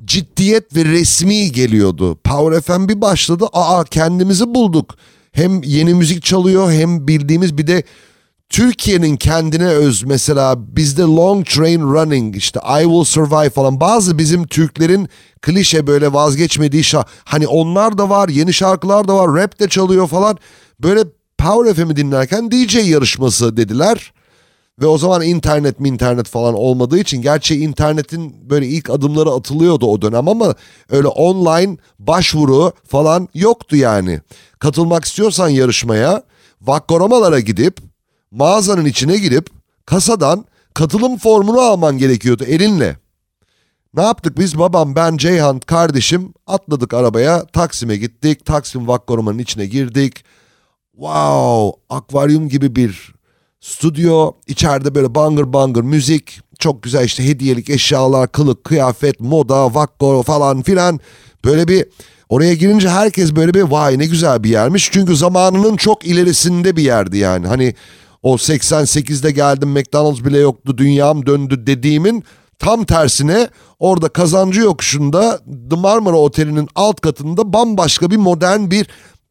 ciddiyet 0.05 0.75
ve 0.75 0.85
resmi 0.85 1.51
geliyordu. 1.51 2.15
Power 2.23 2.61
FM 2.61 2.87
bir 2.87 3.01
başladı. 3.01 3.45
Aa 3.53 3.83
kendimizi 3.83 4.53
bulduk. 4.55 4.95
Hem 5.31 5.63
yeni 5.63 5.93
müzik 5.93 6.23
çalıyor 6.23 6.71
hem 6.71 7.07
bildiğimiz 7.07 7.57
bir 7.57 7.67
de 7.67 7.83
Türkiye'nin 8.49 9.17
kendine 9.17 9.67
öz 9.67 10.03
mesela 10.03 10.75
bizde 10.75 11.01
Long 11.01 11.45
Train 11.45 11.81
Running 11.81 12.35
işte 12.35 12.59
I 12.59 12.83
Will 12.83 13.03
Survive 13.03 13.49
falan 13.49 13.79
bazı 13.79 14.17
bizim 14.17 14.47
Türklerin 14.47 15.09
klişe 15.41 15.87
böyle 15.87 16.13
vazgeçmediği 16.13 16.83
şarkı 16.83 17.11
hani 17.23 17.47
onlar 17.47 17.97
da 17.97 18.09
var 18.09 18.29
yeni 18.29 18.53
şarkılar 18.53 19.07
da 19.07 19.15
var 19.15 19.41
rap 19.41 19.59
de 19.59 19.69
çalıyor 19.69 20.07
falan 20.07 20.37
böyle 20.79 21.03
Power 21.37 21.73
FM'i 21.73 21.95
dinlerken 21.95 22.51
DJ 22.51 22.75
yarışması 22.75 23.57
dediler. 23.57 24.13
Ve 24.81 24.87
o 24.87 24.97
zaman 24.97 25.21
internet 25.21 25.79
mi 25.79 25.87
internet 25.87 26.27
falan 26.27 26.53
olmadığı 26.53 26.97
için 26.99 27.21
gerçi 27.21 27.59
internetin 27.59 28.49
böyle 28.49 28.67
ilk 28.67 28.89
adımları 28.89 29.29
atılıyordu 29.29 29.87
o 29.87 30.01
dönem 30.01 30.27
ama 30.27 30.55
öyle 30.89 31.07
online 31.07 31.77
başvuru 31.99 32.71
falan 32.87 33.29
yoktu 33.33 33.75
yani. 33.75 34.21
Katılmak 34.59 35.05
istiyorsan 35.05 35.49
yarışmaya 35.49 36.23
Vakkoramalara 36.61 37.39
gidip 37.39 37.77
mağazanın 38.31 38.85
içine 38.85 39.17
girip 39.17 39.49
kasadan 39.85 40.45
katılım 40.73 41.17
formunu 41.17 41.59
alman 41.59 41.97
gerekiyordu 41.97 42.43
elinle. 42.43 42.97
Ne 43.93 44.01
yaptık 44.01 44.37
biz 44.37 44.59
babam 44.59 44.95
ben 44.95 45.17
Ceyhan 45.17 45.59
kardeşim 45.59 46.33
atladık 46.47 46.93
arabaya 46.93 47.45
Taksim'e 47.45 47.97
gittik 47.97 48.45
Taksim 48.45 48.87
Vakkorama'nın 48.87 49.39
içine 49.39 49.65
girdik. 49.65 50.23
Wow 50.91 51.81
akvaryum 51.89 52.49
gibi 52.49 52.75
bir 52.75 53.18
Stüdyo 53.61 54.31
içeride 54.47 54.95
böyle 54.95 55.15
bangır 55.15 55.53
bangır 55.53 55.81
müzik 55.81 56.41
çok 56.59 56.83
güzel 56.83 57.05
işte 57.05 57.25
hediyelik 57.25 57.69
eşyalar 57.69 58.31
kılık 58.31 58.63
kıyafet 58.63 59.19
moda 59.19 59.75
vakko 59.75 60.23
falan 60.23 60.61
filan. 60.61 60.99
Böyle 61.45 61.67
bir 61.67 61.85
oraya 62.29 62.53
girince 62.53 62.89
herkes 62.89 63.35
böyle 63.35 63.53
bir 63.53 63.61
vay 63.61 63.99
ne 63.99 64.05
güzel 64.05 64.43
bir 64.43 64.49
yermiş. 64.49 64.89
Çünkü 64.91 65.15
zamanının 65.15 65.75
çok 65.75 66.05
ilerisinde 66.05 66.75
bir 66.75 66.83
yerdi 66.83 67.17
yani. 67.17 67.47
Hani 67.47 67.75
o 68.23 68.35
88'de 68.35 69.31
geldim 69.31 69.69
McDonald's 69.69 70.25
bile 70.25 70.37
yoktu 70.37 70.77
dünyam 70.77 71.25
döndü 71.25 71.67
dediğimin 71.67 72.23
tam 72.59 72.83
tersine 72.83 73.47
orada 73.79 74.09
kazancı 74.09 74.61
yokuşunda 74.61 75.39
The 75.69 75.75
Marmara 75.75 76.15
Oteli'nin 76.15 76.67
alt 76.75 77.01
katında 77.01 77.53
bambaşka 77.53 78.11
bir 78.11 78.17
modern 78.17 78.71
bir 78.71 78.87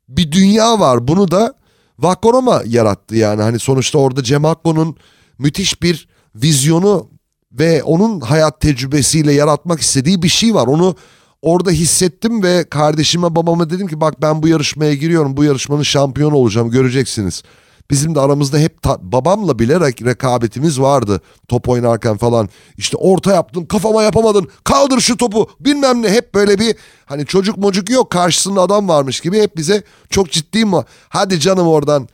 bir 0.09 0.33
dünya 0.33 0.81
var. 0.81 1.09
Bunu 1.09 1.31
da 1.31 1.55
Vakkorama 1.99 2.63
yarattı 2.67 3.17
yani. 3.17 3.43
Hani 3.43 3.59
sonuçta 3.59 3.99
orada 3.99 4.23
Cem 4.23 4.45
Akko'nun 4.45 4.97
müthiş 5.39 5.83
bir 5.83 6.09
vizyonu 6.35 7.11
ve 7.53 7.83
onun 7.83 8.21
hayat 8.21 8.61
tecrübesiyle 8.61 9.33
yaratmak 9.33 9.81
istediği 9.81 10.23
bir 10.23 10.29
şey 10.29 10.55
var. 10.55 10.67
Onu 10.67 10.97
orada 11.43 11.71
hissettim 11.71 12.43
ve 12.43 12.65
kardeşime 12.65 13.35
babama 13.35 13.71
dedim 13.71 13.87
ki 13.87 14.01
bak 14.01 14.23
ben 14.23 14.43
bu 14.43 14.49
yarışmaya 14.49 14.95
giriyorum. 14.95 15.37
Bu 15.37 15.45
yarışmanın 15.45 15.83
şampiyonu 15.83 16.35
olacağım 16.35 16.71
göreceksiniz. 16.71 17.43
Bizim 17.90 18.14
de 18.14 18.20
aramızda 18.20 18.59
hep 18.59 18.85
babamla 18.85 19.59
bile 19.59 19.81
rekabetimiz 19.81 20.81
vardı 20.81 21.20
top 21.48 21.68
oynarken 21.68 22.16
falan. 22.16 22.48
İşte 22.77 22.96
orta 22.96 23.33
yaptın 23.33 23.64
kafama 23.64 24.03
yapamadın 24.03 24.48
kaldır 24.64 25.01
şu 25.01 25.16
topu 25.16 25.51
bilmem 25.61 26.03
ne 26.03 26.11
hep 26.11 26.35
böyle 26.35 26.59
bir 26.59 26.77
hani 27.07 27.27
çocuk 27.27 27.57
mocuk 27.59 27.90
yok 27.90 28.11
karşısında 28.11 28.61
adam 28.61 28.88
varmış 28.88 29.20
gibi 29.20 29.42
hep 29.42 29.57
bize 29.57 29.83
çok 30.11 30.31
ciddi 30.31 30.64
mi 30.64 30.85
hadi 31.09 31.40
canım 31.40 31.66
oradan 31.66 32.09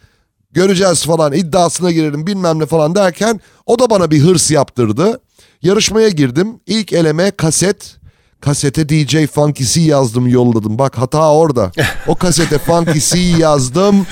göreceğiz 0.52 1.04
falan 1.04 1.32
iddiasına 1.32 1.90
girelim 1.90 2.26
bilmem 2.26 2.58
ne 2.58 2.66
falan 2.66 2.94
derken 2.94 3.40
o 3.66 3.78
da 3.78 3.90
bana 3.90 4.10
bir 4.10 4.20
hırs 4.20 4.50
yaptırdı. 4.50 5.20
Yarışmaya 5.62 6.08
girdim 6.08 6.60
ilk 6.66 6.92
eleme 6.92 7.30
kaset 7.30 7.96
kasete 8.44 8.88
DJ 8.88 9.26
Funky 9.26 9.64
C 9.64 9.80
yazdım 9.80 10.28
yolladım. 10.28 10.78
Bak 10.78 10.98
hata 10.98 11.32
orada. 11.32 11.72
O 12.06 12.14
kasete 12.14 12.58
Funky 12.58 12.98
C 12.98 13.18
yazdım. 13.18 14.06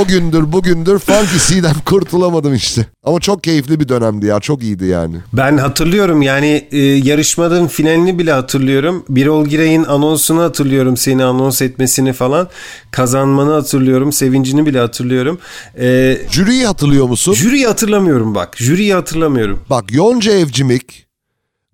O 0.00 0.06
gündür 0.06 0.52
bugündür 0.52 0.98
Funky 0.98 1.38
C'den 1.38 1.74
kurtulamadım 1.84 2.54
işte. 2.54 2.86
Ama 3.04 3.20
çok 3.20 3.44
keyifli 3.44 3.80
bir 3.80 3.88
dönemdi 3.88 4.26
ya. 4.26 4.40
Çok 4.40 4.62
iyiydi 4.62 4.86
yani. 4.86 5.16
Ben 5.32 5.58
hatırlıyorum 5.58 6.22
yani 6.22 6.68
e, 6.70 6.78
yarışmanın 6.78 7.66
finalini 7.66 8.18
bile 8.18 8.32
hatırlıyorum. 8.32 9.04
Birol 9.08 9.46
Giray'ın 9.46 9.84
anonsunu 9.84 10.42
hatırlıyorum. 10.42 10.96
Seni 10.96 11.24
anons 11.24 11.62
etmesini 11.62 12.12
falan. 12.12 12.48
Kazanmanı 12.90 13.52
hatırlıyorum. 13.52 14.12
Sevincini 14.12 14.66
bile 14.66 14.78
hatırlıyorum. 14.80 15.38
E, 15.80 16.18
Jüriyi 16.30 16.66
hatırlıyor 16.66 17.06
musun? 17.08 17.34
Jüriyi 17.34 17.66
hatırlamıyorum 17.66 18.34
bak. 18.34 18.56
Jüriyi 18.56 18.94
hatırlamıyorum. 18.94 19.60
Bak 19.70 19.92
Yonca 19.92 20.32
Evcimik, 20.32 21.06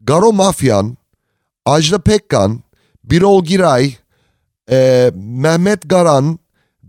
Garo 0.05 0.33
Mafyan, 0.33 0.96
Ajda 1.64 1.98
Pekkan, 1.98 2.62
Birol 3.05 3.44
Giray, 3.44 3.94
e, 4.70 5.11
Mehmet 5.14 5.88
Garan 5.88 6.38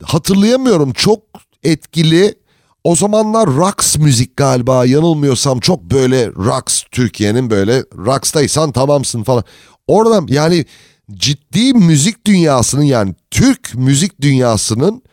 hatırlayamıyorum 0.04 0.94
çok 0.94 1.24
etkili. 1.64 2.36
O 2.84 2.96
zamanlar 2.96 3.48
Rocks 3.48 3.98
müzik 3.98 4.38
galiba 4.38 4.86
yanılmıyorsam 4.86 5.60
çok 5.60 5.84
böyle 5.84 6.28
Rocks 6.28 6.84
Türkiye'nin 6.92 7.50
böyle 7.50 7.84
Rocks'taysan 7.98 8.72
tamamsın 8.72 9.24
falan. 9.24 9.44
Oradan 9.88 10.28
yani 10.30 10.66
ciddi 11.14 11.74
müzik 11.74 12.28
dünyasının 12.28 12.84
yani 12.84 13.16
Türk 13.32 13.76
müzik 13.76 14.22
dünyasının 14.22 15.04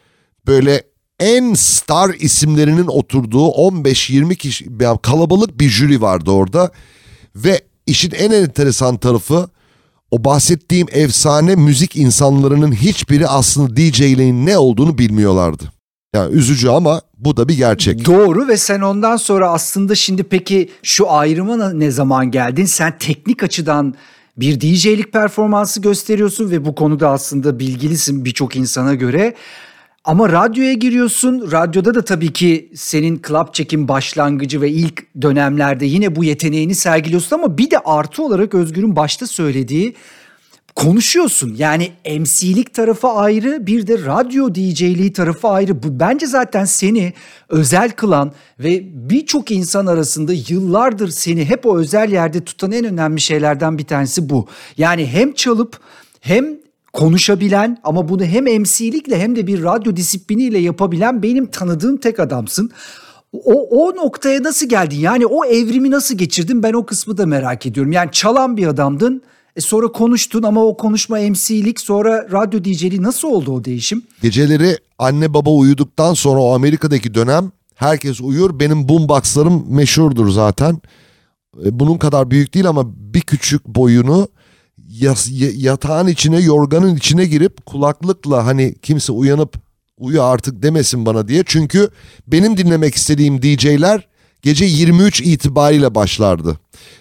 böyle 0.47 0.83
en 1.21 1.55
star 1.55 2.15
isimlerinin 2.15 2.87
oturduğu 2.87 3.47
15-20 3.47 4.37
kişi 4.37 4.67
yani 4.81 4.99
kalabalık 5.03 5.61
bir 5.61 5.69
jüri 5.69 6.01
vardı 6.01 6.31
orada 6.31 6.71
ve 7.37 7.61
işin 7.87 8.11
en 8.11 8.31
enteresan 8.31 8.97
tarafı 8.97 9.49
o 10.11 10.25
bahsettiğim 10.25 10.87
efsane 10.93 11.55
müzik 11.55 11.97
insanlarının 11.97 12.73
hiçbiri 12.73 13.29
aslında 13.29 13.77
DJ'liğin 13.77 14.47
ne 14.47 14.59
olduğunu 14.59 14.99
bilmiyorlardı. 14.99 15.73
Yani 16.15 16.35
üzücü 16.35 16.69
ama 16.69 17.01
bu 17.19 17.37
da 17.37 17.49
bir 17.49 17.57
gerçek. 17.57 18.07
Doğru 18.07 18.49
ve 18.49 18.57
sen 18.57 18.81
ondan 18.81 19.17
sonra 19.17 19.51
aslında 19.51 19.95
şimdi 19.95 20.23
peki 20.23 20.71
şu 20.83 21.11
ayrıma 21.11 21.73
ne 21.73 21.91
zaman 21.91 22.31
geldin? 22.31 22.65
Sen 22.65 22.99
teknik 22.99 23.43
açıdan 23.43 23.95
bir 24.37 24.61
DJ'lik 24.61 25.13
performansı 25.13 25.81
gösteriyorsun 25.81 26.51
ve 26.51 26.65
bu 26.65 26.75
konuda 26.75 27.11
aslında 27.11 27.59
bilgilisin 27.59 28.25
birçok 28.25 28.57
insana 28.57 28.95
göre. 28.95 29.35
Ama 30.05 30.29
radyoya 30.29 30.73
giriyorsun. 30.73 31.53
Radyoda 31.53 31.95
da 31.95 32.05
tabii 32.05 32.33
ki 32.33 32.71
senin 32.75 33.23
club 33.29 33.53
çekim 33.53 33.89
başlangıcı 33.89 34.61
ve 34.61 34.71
ilk 34.71 35.23
dönemlerde 35.23 35.87
yine 35.87 36.17
bu 36.17 36.25
yeteneğini 36.25 36.75
sergiliyorsun 36.75 37.37
ama 37.37 37.59
bir 37.59 37.71
de 37.71 37.79
artı 37.79 38.23
olarak 38.23 38.55
Özgür'ün 38.55 38.97
başta 38.97 39.27
söylediği 39.27 39.95
konuşuyorsun. 40.75 41.55
Yani 41.59 41.93
MC'lik 42.19 42.75
tarafı 42.75 43.09
ayrı 43.09 43.67
bir 43.67 43.87
de 43.87 44.05
radyo 44.05 44.55
DJ'liği 44.55 45.13
tarafı 45.13 45.49
ayrı. 45.49 45.83
Bu 45.83 46.01
bence 46.01 46.27
zaten 46.27 46.65
seni 46.65 47.13
özel 47.49 47.91
kılan 47.91 48.33
ve 48.59 48.81
birçok 49.11 49.51
insan 49.51 49.87
arasında 49.87 50.33
yıllardır 50.49 51.09
seni 51.09 51.45
hep 51.45 51.67
o 51.67 51.79
özel 51.79 52.13
yerde 52.13 52.45
tutan 52.45 52.73
en 52.73 52.85
önemli 52.85 53.21
şeylerden 53.21 53.79
bir 53.79 53.85
tanesi 53.85 54.29
bu. 54.29 54.49
Yani 54.77 55.07
hem 55.07 55.33
çalıp 55.33 55.81
hem 56.21 56.62
konuşabilen 56.93 57.79
ama 57.85 58.09
bunu 58.09 58.25
hem 58.25 58.45
MC'likle 58.45 59.21
hem 59.21 59.37
de 59.37 59.47
bir 59.47 59.63
radyo 59.63 59.97
disipliniyle 59.97 60.59
yapabilen 60.59 61.23
benim 61.23 61.47
tanıdığım 61.47 61.97
tek 61.97 62.21
adamsın. 62.21 62.71
O, 63.33 63.69
o 63.69 63.97
noktaya 63.97 64.43
nasıl 64.43 64.69
geldin? 64.69 64.99
Yani 64.99 65.27
o 65.27 65.45
evrimi 65.45 65.91
nasıl 65.91 66.15
geçirdin? 66.15 66.63
Ben 66.63 66.73
o 66.73 66.87
kısmı 66.87 67.19
da 67.19 67.27
merak 67.27 67.67
ediyorum. 67.67 67.93
Yani 67.93 68.11
çalan 68.13 68.57
bir 68.57 68.67
adamdın. 68.67 69.23
E 69.57 69.61
sonra 69.61 69.93
konuştun 69.93 70.43
ama 70.43 70.65
o 70.65 70.77
konuşma 70.77 71.19
MC'lik 71.19 71.81
sonra 71.81 72.29
radyo 72.33 72.65
DJ'liği 72.65 73.03
nasıl 73.03 73.29
oldu 73.29 73.53
o 73.53 73.65
değişim? 73.65 74.03
Geceleri 74.23 74.79
anne 74.99 75.35
baba 75.35 75.51
uyuduktan 75.51 76.15
sonra 76.15 76.41
o 76.41 76.55
Amerika'daki 76.55 77.15
dönem 77.15 77.53
herkes 77.75 78.21
uyur. 78.21 78.61
Benim 78.61 78.89
boomboxlarım 78.89 79.65
meşhurdur 79.69 80.31
zaten. 80.31 80.81
E, 81.65 81.81
bunun 81.81 81.99
kadar 81.99 82.31
büyük 82.31 82.55
değil 82.55 82.69
ama 82.69 82.85
bir 82.87 83.21
küçük 83.21 83.67
boyunu 83.67 84.29
yatağın 85.57 86.07
içine 86.07 86.41
yorganın 86.41 86.97
içine 86.97 87.25
girip 87.25 87.67
kulaklıkla 87.67 88.47
hani 88.47 88.75
kimse 88.83 89.13
uyanıp 89.13 89.57
uyu 89.99 90.23
artık 90.23 90.63
demesin 90.63 91.07
bana 91.07 91.29
diye. 91.29 91.43
Çünkü 91.47 91.91
benim 92.27 92.57
dinlemek 92.57 92.95
istediğim 92.95 93.43
DJ'ler 93.43 94.09
gece 94.43 94.65
23 94.65 95.21
itibariyle 95.21 95.95
başlardı. 95.95 96.59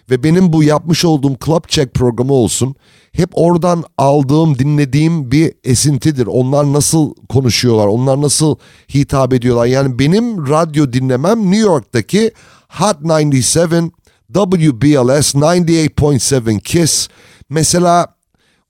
Ve 0.10 0.24
benim 0.24 0.54
bu 0.54 0.64
yapmış 0.64 1.06
olduğum 1.06 1.36
Club 1.46 1.68
Check 1.68 1.94
programı 1.94 2.34
olsun 2.34 2.76
hep 3.12 3.30
oradan 3.34 3.84
aldığım, 3.98 4.60
dinlediğim 4.60 5.32
bir 5.32 5.54
esintidir. 5.64 6.28
Onlar 6.28 6.74
nasıl 6.74 7.14
konuşuyorlar, 7.30 7.88
onlar 7.88 8.22
nasıl 8.22 8.56
hitap 8.94 9.34
ediyorlar. 9.34 9.66
Yani 9.66 10.00
benim 10.00 10.48
radyo 10.48 10.94
dinlemem 10.94 11.52
New 11.52 11.58
York'taki 11.58 12.32
Hot 12.70 13.04
97, 13.04 13.92
WBLS 14.34 15.36
98.7 15.36 16.60
Kiss. 16.60 17.10
Mesela 17.52 18.08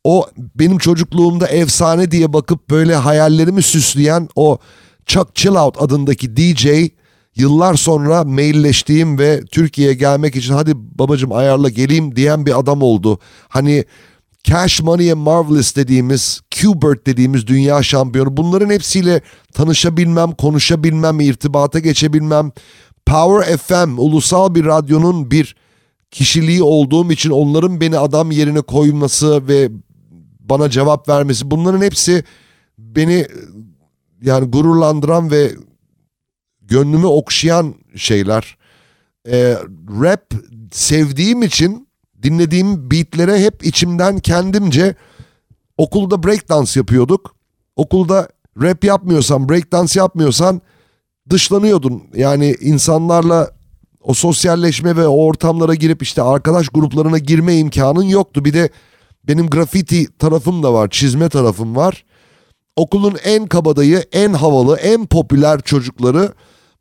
o 0.04 0.26
benim 0.56 0.78
çocukluğumda 0.78 1.48
efsane 1.48 2.12
diye 2.12 2.34
bakıp 2.34 2.70
böyle 2.70 2.96
hayallerimi 2.96 3.62
süsleyen 3.62 4.30
o 4.36 4.58
Chuck 5.06 5.36
Chillout 5.36 5.82
adındaki 5.82 6.38
DJ 6.38 6.68
yıllar 7.36 7.76
sonra 7.76 8.24
mailleştiğim 8.24 9.20
ve 9.20 9.42
Türkiye'ye 9.52 9.94
gelmek 9.94 10.36
için 10.36 10.54
hadi 10.54 10.72
babacım 10.76 11.32
ayarla 11.32 11.70
geleyim 11.70 12.16
diyen 12.16 12.46
bir 12.46 12.60
adam 12.60 12.82
oldu. 12.82 13.20
Hani 13.50 13.86
Cash 14.44 14.82
Money 14.82 15.12
and 15.12 15.20
Marvelous 15.20 15.76
dediğimiz, 15.76 16.42
Qbert 16.52 17.08
dediğimiz 17.08 17.48
dünya 17.48 17.84
şampiyonu 17.84 18.38
bunların 18.38 18.70
hepsiyle 18.70 19.22
tanışabilmem, 19.54 20.32
konuşabilmem, 20.32 21.20
irtibata 21.20 21.80
geçebilmem. 21.80 22.52
Power 23.06 23.58
FM 23.58 23.98
ulusal 23.98 24.56
bir 24.56 24.66
radyonun 24.66 25.32
bir 25.32 25.56
kişiliği 26.12 26.64
olduğum 26.64 27.12
için 27.12 27.30
onların 27.30 27.82
beni 27.82 27.97
adam 27.97 28.32
yerine 28.32 28.62
koyması 28.62 29.47
ve 29.47 29.70
bana 30.39 30.70
cevap 30.70 31.09
vermesi 31.09 31.51
bunların 31.51 31.82
hepsi 31.82 32.24
beni 32.78 33.28
yani 34.22 34.51
gururlandıran 34.51 35.32
ve 35.32 35.51
gönlümü 36.62 37.05
okşayan 37.05 37.76
şeyler. 37.95 38.57
Ee, 39.28 39.57
rap 40.01 40.34
sevdiğim 40.72 41.43
için 41.43 41.88
dinlediğim 42.24 42.91
beatlere 42.91 43.39
hep 43.39 43.66
içimden 43.66 44.20
kendimce 44.20 44.95
okulda 45.78 46.24
breakdance 46.24 46.80
yapıyorduk. 46.80 47.36
Okulda 47.76 48.28
rap 48.62 48.84
yapmıyorsan, 48.84 49.49
breakdance 49.49 49.99
yapmıyorsan 49.99 50.62
dışlanıyordun. 51.30 52.03
Yani 52.16 52.55
insanlarla 52.62 53.51
o 54.04 54.14
sosyalleşme 54.14 54.95
ve 54.95 55.08
o 55.08 55.26
ortamlara 55.26 55.76
girip 55.76 56.04
işte 56.04 56.22
arkadaş 56.22 56.70
gruplarına 56.70 57.18
girme 57.18 57.58
imkanın 57.58 58.04
yoktu. 58.04 58.45
Bir 58.45 58.54
de 58.54 58.70
benim 59.28 59.47
grafiti 59.47 60.18
tarafım 60.18 60.64
da 60.64 60.74
var, 60.74 60.89
çizme 60.89 61.30
tarafım 61.30 61.76
var. 61.76 62.06
Okulun 62.76 63.18
en 63.24 63.47
kabadayı, 63.47 64.04
en 64.12 64.34
havalı, 64.34 64.78
en 64.78 65.06
popüler 65.06 65.62
çocukları 65.62 66.34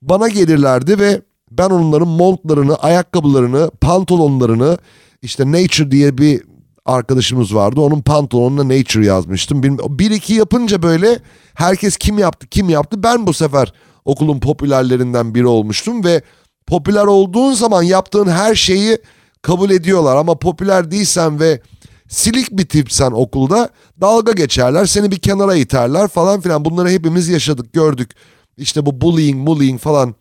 bana 0.03 0.29
gelirlerdi 0.29 0.99
ve 0.99 1.23
ben 1.51 1.71
onların 1.71 2.09
montlarını, 2.09 2.75
ayakkabılarını, 2.75 3.71
pantolonlarını 3.81 4.79
işte 5.23 5.53
Nature 5.53 5.91
diye 5.91 6.19
bir 6.19 6.43
arkadaşımız 6.87 7.55
vardı. 7.55 7.81
Onun 7.81 8.01
pantolonuna 8.03 8.69
Nature 8.69 9.07
yazmıştım. 9.07 9.63
Bir, 9.99 10.11
iki 10.11 10.35
yapınca 10.35 10.83
böyle 10.83 11.19
herkes 11.55 11.97
kim 11.97 12.19
yaptı, 12.19 12.47
kim 12.47 12.69
yaptı. 12.69 13.03
Ben 13.03 13.27
bu 13.27 13.33
sefer 13.33 13.73
okulun 14.05 14.41
popülerlerinden 14.41 15.35
biri 15.35 15.47
olmuştum 15.47 16.05
ve 16.05 16.23
popüler 16.67 17.05
olduğun 17.05 17.53
zaman 17.53 17.83
yaptığın 17.83 18.29
her 18.29 18.55
şeyi 18.55 18.99
kabul 19.43 19.71
ediyorlar. 19.71 20.17
Ama 20.17 20.39
popüler 20.39 20.91
değilsen 20.91 21.41
ve 21.41 21.61
silik 22.09 22.51
bir 22.51 22.67
tipsen 22.67 23.11
okulda 23.11 23.69
dalga 24.01 24.33
geçerler. 24.33 24.87
Seni 24.87 25.11
bir 25.11 25.19
kenara 25.19 25.55
iterler 25.55 26.09
falan 26.09 26.41
filan. 26.41 26.65
Bunları 26.65 26.89
hepimiz 26.89 27.29
yaşadık, 27.29 27.73
gördük. 27.73 28.11
İşte 28.57 28.87
bu 28.87 29.01
bullying, 29.01 29.47
bullying 29.47 29.81
falan. 29.81 30.15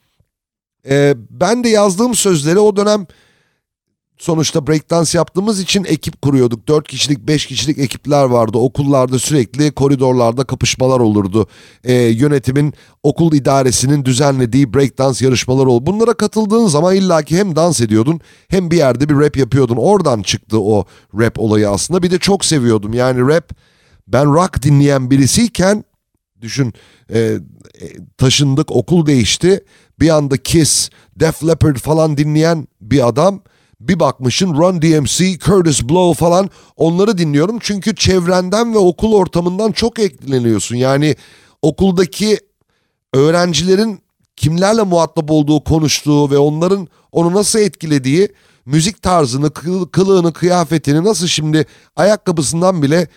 Ee, 0.90 1.16
ben 1.30 1.64
de 1.64 1.70
yazdığım 1.70 2.16
sözleri 2.16 2.60
o 2.60 2.76
dönem 2.76 3.08
sonuçta 4.20 4.68
breakdance 4.68 5.18
yaptığımız 5.18 5.60
için 5.60 5.84
ekip 5.84 6.22
kuruyorduk. 6.22 6.68
4 6.68 6.88
kişilik 6.88 7.28
5 7.28 7.46
kişilik 7.46 7.78
ekipler 7.78 8.24
vardı. 8.24 8.58
Okullarda 8.58 9.20
sürekli 9.20 9.72
koridorlarda 9.72 10.44
kapışmalar 10.44 11.00
olurdu. 11.00 11.48
Ee, 11.84 11.94
yönetimin 11.94 12.74
okul 13.04 13.34
idaresinin 13.34 14.06
düzenlediği 14.06 14.74
breakdance 14.74 15.26
yarışmalar 15.26 15.66
oldu. 15.66 15.86
Bunlara 15.86 16.14
katıldığın 16.14 16.68
zaman 16.68 16.96
illaki 16.96 17.38
hem 17.38 17.56
dans 17.56 17.82
ediyordun 17.82 18.22
hem 18.50 18.72
bir 18.72 18.78
yerde 18.78 19.10
bir 19.10 19.16
rap 19.16 19.38
yapıyordun. 19.38 19.76
Oradan 19.76 20.22
çıktı 20.22 20.60
o 20.60 20.86
rap 21.20 21.40
olayı 21.40 21.70
aslında. 21.70 22.04
Bir 22.04 22.12
de 22.12 22.18
çok 22.18 22.46
seviyordum. 22.46 22.94
Yani 22.94 23.22
rap 23.22 23.52
ben 24.08 24.34
rock 24.34 24.64
dinleyen 24.64 25.12
birisiyken 25.12 25.84
düşün 26.42 26.74
e, 27.14 27.20
e 27.20 27.40
taşındık 28.18 28.72
okul 28.72 29.06
değişti. 29.06 29.64
Bir 30.00 30.10
anda 30.10 30.38
Kiss, 30.38 30.90
Def 31.16 31.44
Leppard 31.48 31.76
falan 31.76 32.18
dinleyen 32.18 32.68
bir 32.82 33.08
adam 33.08 33.42
bir 33.80 34.00
bakmışın 34.00 34.54
Run 34.54 34.82
DMC, 34.82 35.40
Curtis 35.40 35.84
Blow 35.84 36.26
falan 36.26 36.50
onları 36.76 37.18
dinliyorum. 37.18 37.58
Çünkü 37.62 37.96
çevrenden 37.96 38.74
ve 38.74 38.78
okul 38.78 39.14
ortamından 39.14 39.72
çok 39.72 40.00
etkileniyorsun. 40.00 40.76
Yani 40.76 41.16
okuldaki 41.62 42.40
öğrencilerin 43.14 44.00
kimlerle 44.36 44.84
muhatap 44.84 45.32
olduğu, 45.32 45.64
konuştuğu 45.64 46.32
ve 46.32 46.38
onların 46.38 46.88
onu 47.12 47.34
nasıl 47.34 47.60
etkilediği, 47.60 48.30
müzik 48.66 49.02
tarzını, 49.02 49.52
kılığını, 49.92 50.34
kıyafetini 50.34 51.04
nasıl 51.04 51.28
şimdi 51.28 51.66
ayakkabısından 51.96 52.82
bile 52.82 53.08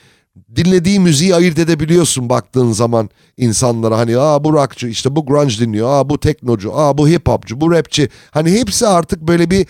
dinlediği 0.56 1.00
müziği 1.00 1.34
ayırt 1.34 1.58
edebiliyorsun 1.58 2.28
baktığın 2.28 2.72
zaman 2.72 3.10
insanlara 3.36 3.98
hani 3.98 4.18
aa 4.18 4.44
bu 4.44 4.52
rockçı 4.52 4.88
işte 4.88 5.16
bu 5.16 5.26
grunge 5.26 5.58
dinliyor 5.58 5.88
aa 5.90 6.10
bu 6.10 6.20
teknocu 6.20 6.78
aa 6.78 6.98
bu 6.98 7.08
hip 7.08 7.28
hopçu 7.28 7.60
bu 7.60 7.70
rapçi 7.70 8.08
hani 8.30 8.50
hepsi 8.52 8.86
artık 8.86 9.20
böyle 9.20 9.50
bir 9.50 9.66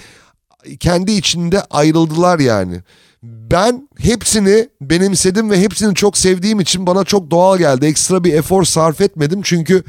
kendi 0.80 1.12
içinde 1.12 1.62
ayrıldılar 1.70 2.38
yani. 2.38 2.80
Ben 3.22 3.88
hepsini 3.98 4.68
benimsedim 4.80 5.50
ve 5.50 5.60
hepsini 5.60 5.94
çok 5.94 6.18
sevdiğim 6.18 6.60
için 6.60 6.86
bana 6.86 7.04
çok 7.04 7.30
doğal 7.30 7.58
geldi. 7.58 7.86
Ekstra 7.86 8.24
bir 8.24 8.34
efor 8.34 8.64
sarf 8.64 9.00
etmedim 9.00 9.40
çünkü 9.42 9.84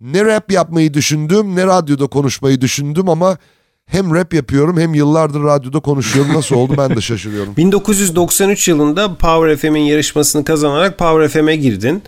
ne 0.00 0.24
rap 0.24 0.52
yapmayı 0.52 0.94
düşündüm 0.94 1.56
ne 1.56 1.66
radyoda 1.66 2.06
konuşmayı 2.06 2.60
düşündüm 2.60 3.08
ama 3.08 3.38
hem 3.86 4.14
rap 4.14 4.34
yapıyorum 4.34 4.80
hem 4.80 4.94
yıllardır 4.94 5.42
radyoda 5.42 5.80
konuşuyorum. 5.80 6.34
Nasıl 6.34 6.56
oldu 6.56 6.74
ben 6.78 6.96
de 6.96 7.00
şaşırıyorum. 7.00 7.54
1993 7.56 8.68
yılında 8.68 9.14
Power 9.14 9.56
FM'in 9.56 9.80
yarışmasını 9.80 10.44
kazanarak 10.44 10.98
Power 10.98 11.28
FM'e 11.28 11.56
girdin. 11.56 12.02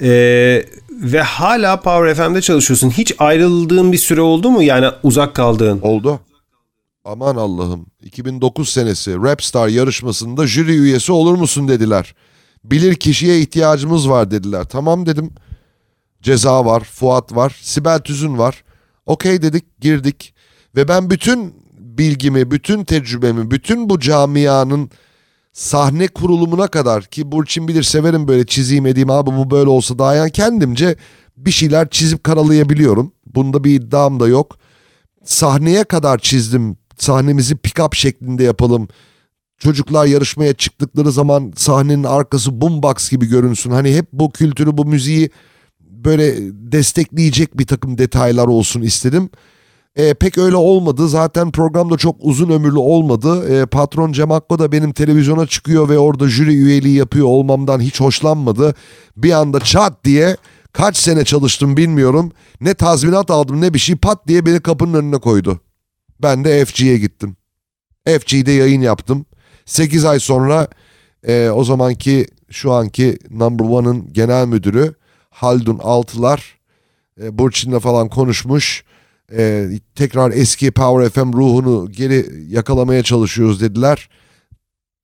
Ee, 0.00 0.64
ve 0.90 1.22
hala 1.22 1.80
Power 1.80 2.14
FM'de 2.14 2.40
çalışıyorsun. 2.40 2.90
Hiç 2.90 3.14
ayrıldığın 3.18 3.92
bir 3.92 3.98
süre 3.98 4.20
oldu 4.20 4.50
mu? 4.50 4.62
Yani 4.62 4.86
uzak 5.02 5.34
kaldığın. 5.34 5.80
Oldu. 5.80 6.20
Aman 7.04 7.36
Allah'ım 7.36 7.86
2009 8.02 8.68
senesi 8.68 9.14
Rapstar 9.16 9.68
yarışmasında 9.68 10.46
jüri 10.46 10.76
üyesi 10.76 11.12
olur 11.12 11.34
musun 11.34 11.68
dediler. 11.68 12.14
Bilir 12.64 12.94
kişiye 12.94 13.40
ihtiyacımız 13.40 14.08
var 14.08 14.30
dediler. 14.30 14.64
Tamam 14.64 15.06
dedim. 15.06 15.30
Ceza 16.22 16.64
var, 16.64 16.80
Fuat 16.84 17.36
var, 17.36 17.58
Sibel 17.62 17.98
Tüzün 17.98 18.38
var. 18.38 18.64
Okey 19.06 19.42
dedik, 19.42 19.80
girdik. 19.80 20.34
Ve 20.76 20.88
ben 20.88 21.10
bütün 21.10 21.54
bilgimi, 21.78 22.50
bütün 22.50 22.84
tecrübemi, 22.84 23.50
bütün 23.50 23.88
bu 23.90 24.00
camianın 24.00 24.90
sahne 25.52 26.08
kurulumuna 26.08 26.66
kadar 26.66 27.04
ki 27.04 27.32
Burçin 27.32 27.68
bilir 27.68 27.82
severim 27.82 28.28
böyle 28.28 28.46
çizeyim 28.46 28.86
edeyim 28.86 29.10
abi 29.10 29.30
bu 29.30 29.50
böyle 29.50 29.70
olsa 29.70 29.98
daha 29.98 30.14
yani 30.14 30.30
kendimce 30.30 30.96
bir 31.36 31.50
şeyler 31.50 31.90
çizip 31.90 32.24
karalayabiliyorum. 32.24 33.12
Bunda 33.26 33.64
bir 33.64 33.74
iddiam 33.74 34.20
da 34.20 34.28
yok. 34.28 34.58
Sahneye 35.24 35.84
kadar 35.84 36.18
çizdim 36.18 36.76
sahnemizi 36.98 37.54
pick-up 37.54 37.96
şeklinde 37.96 38.44
yapalım. 38.44 38.88
çocuklar 39.58 40.06
yarışmaya 40.06 40.54
çıktıkları 40.54 41.12
zaman 41.12 41.52
sahnenin 41.56 42.04
arkası 42.04 42.60
boombox 42.60 43.10
gibi 43.10 43.26
görünsün. 43.26 43.70
Hani 43.70 43.94
hep 43.96 44.06
bu 44.12 44.30
kültürü 44.30 44.76
bu 44.76 44.84
müziği 44.84 45.30
böyle 45.80 46.34
destekleyecek 46.72 47.58
bir 47.58 47.66
takım 47.66 47.98
detaylar 47.98 48.46
olsun 48.46 48.80
istedim. 48.80 49.30
E, 49.96 50.14
pek 50.14 50.38
öyle 50.38 50.56
olmadı. 50.56 51.08
Zaten 51.08 51.50
program 51.50 51.90
da 51.90 51.96
çok 51.96 52.16
uzun 52.20 52.50
ömürlü 52.50 52.78
olmadı. 52.78 53.54
E, 53.54 53.66
patron 53.66 54.12
Cem 54.12 54.32
Akko 54.32 54.58
da 54.58 54.72
benim 54.72 54.92
televizyona 54.92 55.46
çıkıyor 55.46 55.88
ve 55.88 55.98
orada 55.98 56.28
jüri 56.28 56.54
üyeliği 56.54 56.96
yapıyor 56.96 57.26
olmamdan 57.26 57.80
hiç 57.80 58.00
hoşlanmadı. 58.00 58.74
Bir 59.16 59.32
anda 59.32 59.60
çat 59.60 60.04
diye 60.04 60.36
kaç 60.72 60.96
sene 60.96 61.24
çalıştım 61.24 61.76
bilmiyorum. 61.76 62.32
Ne 62.60 62.74
tazminat 62.74 63.30
aldım 63.30 63.60
ne 63.60 63.74
bir 63.74 63.78
şey 63.78 63.96
pat 63.96 64.28
diye 64.28 64.46
beni 64.46 64.60
kapının 64.60 64.94
önüne 64.94 65.18
koydu. 65.18 65.60
Ben 66.22 66.44
de 66.44 66.64
FG'ye 66.64 66.98
gittim. 66.98 67.36
FG'de 68.06 68.52
yayın 68.52 68.80
yaptım. 68.80 69.26
8 69.66 70.04
ay 70.04 70.20
sonra 70.20 70.68
e, 71.26 71.48
o 71.48 71.64
zamanki 71.64 72.26
şu 72.50 72.72
anki 72.72 73.18
Number 73.30 73.64
One'ın 73.64 74.12
genel 74.12 74.46
müdürü 74.46 74.94
Haldun 75.30 75.78
Altılar 75.82 76.58
e, 77.22 77.38
Burçin'le 77.38 77.78
falan 77.78 78.08
konuşmuş. 78.08 78.84
E, 79.32 79.68
tekrar 79.94 80.30
eski 80.30 80.70
Power 80.70 81.10
FM 81.10 81.32
ruhunu 81.32 81.92
geri 81.92 82.26
yakalamaya 82.48 83.02
çalışıyoruz 83.02 83.60
dediler. 83.60 84.08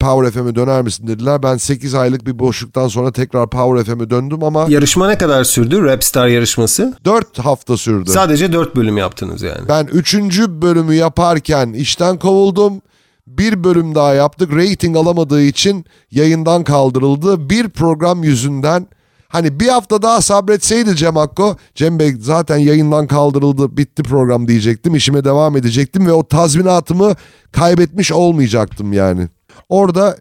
Power 0.01 0.30
FM'e 0.30 0.55
döner 0.55 0.82
misin 0.82 1.07
dediler. 1.07 1.42
Ben 1.42 1.57
8 1.57 1.94
aylık 1.94 2.26
bir 2.26 2.38
boşluktan 2.38 2.88
sonra 2.88 3.12
tekrar 3.12 3.51
Power 3.51 3.84
FM'e 3.84 4.11
döndüm 4.11 4.44
ama... 4.44 4.66
Yarışma 4.68 5.09
ne 5.09 5.18
kadar 5.18 5.44
sürdü? 5.44 5.84
Rapstar 5.84 6.28
yarışması? 6.28 6.94
4 7.05 7.38
hafta 7.38 7.76
sürdü. 7.76 8.11
Sadece 8.11 8.53
4 8.53 8.76
bölüm 8.76 8.96
yaptınız 8.96 9.42
yani. 9.42 9.68
Ben 9.68 9.86
3. 9.86 10.14
bölümü 10.48 10.94
yaparken 10.94 11.72
işten 11.72 12.18
kovuldum. 12.18 12.82
Bir 13.26 13.64
bölüm 13.64 13.94
daha 13.94 14.14
yaptık. 14.14 14.53
Rating 14.53 14.96
alamadığı 14.96 15.42
için 15.42 15.84
yayından 16.11 16.64
kaldırıldı. 16.64 17.51
Bir 17.51 17.68
program 17.68 18.24
yüzünden 18.24 18.86
Hani 19.30 19.61
bir 19.61 19.68
hafta 19.68 20.03
daha 20.03 20.20
sabretseydi 20.20 20.96
Cem 20.96 21.16
Akko, 21.16 21.57
Cem 21.74 21.98
Bey 21.98 22.14
zaten 22.20 22.57
yayından 22.57 23.07
kaldırıldı, 23.07 23.76
bitti 23.76 24.03
program 24.03 24.48
diyecektim. 24.48 24.94
işime 24.94 25.24
devam 25.24 25.57
edecektim 25.57 26.07
ve 26.07 26.12
o 26.12 26.28
tazminatımı 26.28 27.14
kaybetmiş 27.53 28.12
olmayacaktım 28.12 28.92
yani. 28.92 29.28
Orada 29.70 30.16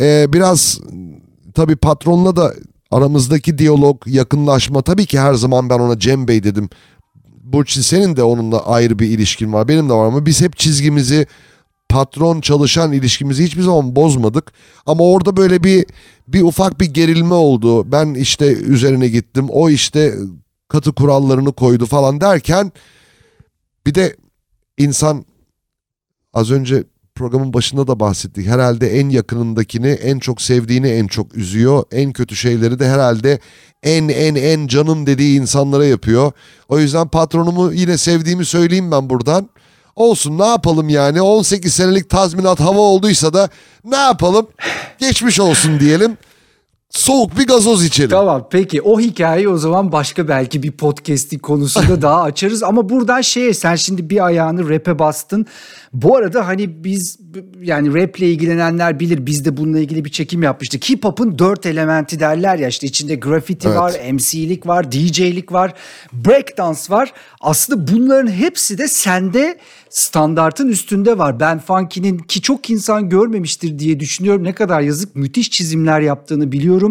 e, 0.00 0.32
biraz 0.32 0.80
tabii 1.54 1.76
patronla 1.76 2.36
da 2.36 2.54
aramızdaki 2.90 3.58
diyalog, 3.58 4.02
yakınlaşma 4.06 4.82
tabii 4.82 5.06
ki 5.06 5.20
her 5.20 5.34
zaman 5.34 5.70
ben 5.70 5.78
ona 5.78 5.98
Cem 5.98 6.28
Bey 6.28 6.44
dedim. 6.44 6.68
Burçin 7.42 7.80
senin 7.80 8.16
de 8.16 8.22
onunla 8.22 8.66
ayrı 8.66 8.98
bir 8.98 9.08
ilişkin 9.08 9.52
var. 9.52 9.68
Benim 9.68 9.88
de 9.88 9.92
var 9.92 10.06
ama 10.06 10.26
biz 10.26 10.40
hep 10.40 10.56
çizgimizi 10.56 11.26
patron 11.88 12.40
çalışan 12.40 12.92
ilişkimizi 12.92 13.44
hiçbir 13.44 13.62
zaman 13.62 13.96
bozmadık. 13.96 14.52
Ama 14.86 15.04
orada 15.04 15.36
böyle 15.36 15.64
bir 15.64 15.86
bir 16.28 16.42
ufak 16.42 16.80
bir 16.80 16.86
gerilme 16.86 17.34
oldu. 17.34 17.92
Ben 17.92 18.14
işte 18.14 18.46
üzerine 18.52 19.08
gittim. 19.08 19.46
O 19.50 19.70
işte 19.70 20.14
katı 20.68 20.92
kurallarını 20.92 21.52
koydu 21.52 21.86
falan 21.86 22.20
derken 22.20 22.72
bir 23.86 23.94
de 23.94 24.16
insan 24.78 25.24
az 26.34 26.50
önce 26.50 26.84
programın 27.14 27.52
başında 27.52 27.86
da 27.86 28.00
bahsettik. 28.00 28.46
Herhalde 28.46 28.98
en 28.98 29.08
yakınındakini, 29.08 29.88
en 29.88 30.18
çok 30.18 30.42
sevdiğini 30.42 30.88
en 30.88 31.06
çok 31.06 31.34
üzüyor. 31.34 31.84
En 31.92 32.12
kötü 32.12 32.36
şeyleri 32.36 32.78
de 32.78 32.88
herhalde 32.88 33.38
en 33.82 34.08
en 34.08 34.34
en 34.34 34.66
canım 34.66 35.06
dediği 35.06 35.40
insanlara 35.40 35.86
yapıyor. 35.86 36.32
O 36.68 36.78
yüzden 36.78 37.08
patronumu 37.08 37.72
yine 37.72 37.98
sevdiğimi 37.98 38.44
söyleyeyim 38.44 38.90
ben 38.90 39.10
buradan. 39.10 39.48
Olsun 39.96 40.38
ne 40.38 40.46
yapalım 40.46 40.88
yani 40.88 41.22
18 41.22 41.74
senelik 41.74 42.10
tazminat 42.10 42.60
hava 42.60 42.80
olduysa 42.80 43.32
da 43.32 43.48
ne 43.84 43.96
yapalım 43.96 44.46
geçmiş 44.98 45.40
olsun 45.40 45.80
diyelim. 45.80 46.16
Soğuk 46.94 47.38
bir 47.38 47.46
gazoz 47.46 47.84
içelim. 47.84 48.10
Tamam 48.10 48.48
peki 48.50 48.82
o 48.82 49.00
hikayeyi 49.00 49.48
o 49.48 49.56
zaman 49.56 49.92
başka 49.92 50.28
belki 50.28 50.62
bir 50.62 50.72
podcast'in 50.72 51.38
konusunda 51.38 52.02
daha 52.02 52.22
açarız. 52.22 52.62
Ama 52.62 52.88
buradan 52.88 53.20
şeye 53.20 53.54
sen 53.54 53.74
şimdi 53.74 54.10
bir 54.10 54.26
ayağını 54.26 54.68
rap'e 54.68 54.98
bastın. 54.98 55.46
Bu 55.92 56.16
arada 56.16 56.46
hani 56.46 56.84
biz 56.84 57.18
yani 57.62 57.94
rap'le 57.94 58.20
ilgilenenler 58.20 59.00
bilir 59.00 59.26
biz 59.26 59.44
de 59.44 59.56
bununla 59.56 59.78
ilgili 59.78 60.04
bir 60.04 60.10
çekim 60.10 60.42
yapmıştık. 60.42 60.90
Hip 60.90 61.04
hop'un 61.04 61.38
dört 61.38 61.66
elementi 61.66 62.20
derler 62.20 62.58
ya 62.58 62.68
işte 62.68 62.86
içinde 62.86 63.14
graffiti 63.14 63.68
evet. 63.68 63.78
var, 63.78 63.92
MC'lik 64.12 64.66
var, 64.66 64.92
DJ'lik 64.92 65.52
var, 65.52 65.74
breakdance 66.12 66.80
var. 66.88 67.12
Aslında 67.40 67.92
bunların 67.92 68.30
hepsi 68.30 68.78
de 68.78 68.88
sende 68.88 69.58
standartın 69.94 70.68
üstünde 70.68 71.18
var. 71.18 71.40
Ben 71.40 71.58
Funky'nin 71.58 72.18
ki 72.18 72.42
çok 72.42 72.70
insan 72.70 73.08
görmemiştir 73.08 73.78
diye 73.78 74.00
düşünüyorum. 74.00 74.44
Ne 74.44 74.52
kadar 74.52 74.80
yazık 74.80 75.16
müthiş 75.16 75.50
çizimler 75.50 76.00
yaptığını 76.00 76.52
biliyorum. 76.52 76.83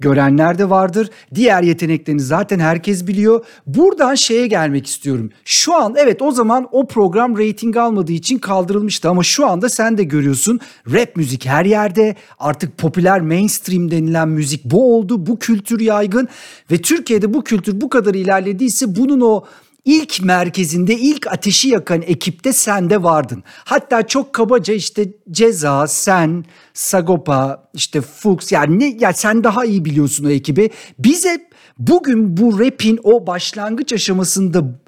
Görenler 0.00 0.58
de 0.58 0.70
vardır. 0.70 1.10
Diğer 1.34 1.62
yeteneklerini 1.62 2.20
zaten 2.20 2.58
herkes 2.58 3.06
biliyor. 3.06 3.44
Buradan 3.66 4.14
şeye 4.14 4.46
gelmek 4.46 4.86
istiyorum. 4.86 5.30
Şu 5.44 5.74
an 5.74 5.94
evet 5.98 6.22
o 6.22 6.30
zaman 6.30 6.68
o 6.72 6.86
program 6.86 7.38
rating 7.38 7.76
almadığı 7.76 8.12
için 8.12 8.38
kaldırılmıştı 8.38 9.08
ama 9.08 9.22
şu 9.22 9.46
anda 9.46 9.68
sen 9.68 9.98
de 9.98 10.04
görüyorsun. 10.04 10.60
Rap 10.92 11.16
müzik 11.16 11.46
her 11.46 11.64
yerde. 11.64 12.16
Artık 12.38 12.78
popüler 12.78 13.20
mainstream 13.20 13.90
denilen 13.90 14.28
müzik 14.28 14.64
bu 14.64 14.96
oldu. 14.96 15.26
Bu 15.26 15.38
kültür 15.38 15.80
yaygın 15.80 16.28
ve 16.70 16.78
Türkiye'de 16.78 17.34
bu 17.34 17.44
kültür 17.44 17.80
bu 17.80 17.88
kadar 17.88 18.14
ilerlediyse 18.14 18.96
bunun 18.96 19.20
o 19.20 19.44
ilk 19.86 20.22
merkezinde 20.22 20.94
ilk 20.94 21.26
ateşi 21.26 21.68
yakan 21.68 22.02
ekipte 22.02 22.52
sen 22.52 22.90
de 22.90 23.02
vardın. 23.02 23.42
Hatta 23.64 24.06
çok 24.06 24.32
kabaca 24.32 24.74
işte 24.74 25.08
Ceza, 25.30 25.86
sen, 25.86 26.44
Sagopa, 26.74 27.68
işte 27.74 28.00
Fuchs 28.00 28.52
yani 28.52 28.78
ne 28.78 28.96
ya 29.00 29.12
sen 29.12 29.44
daha 29.44 29.64
iyi 29.64 29.84
biliyorsun 29.84 30.24
o 30.24 30.30
ekibi. 30.30 30.70
Bize 30.98 31.48
bugün 31.78 32.36
bu 32.36 32.60
rap'in 32.60 33.00
o 33.02 33.26
başlangıç 33.26 33.92
aşamasında 33.92 34.80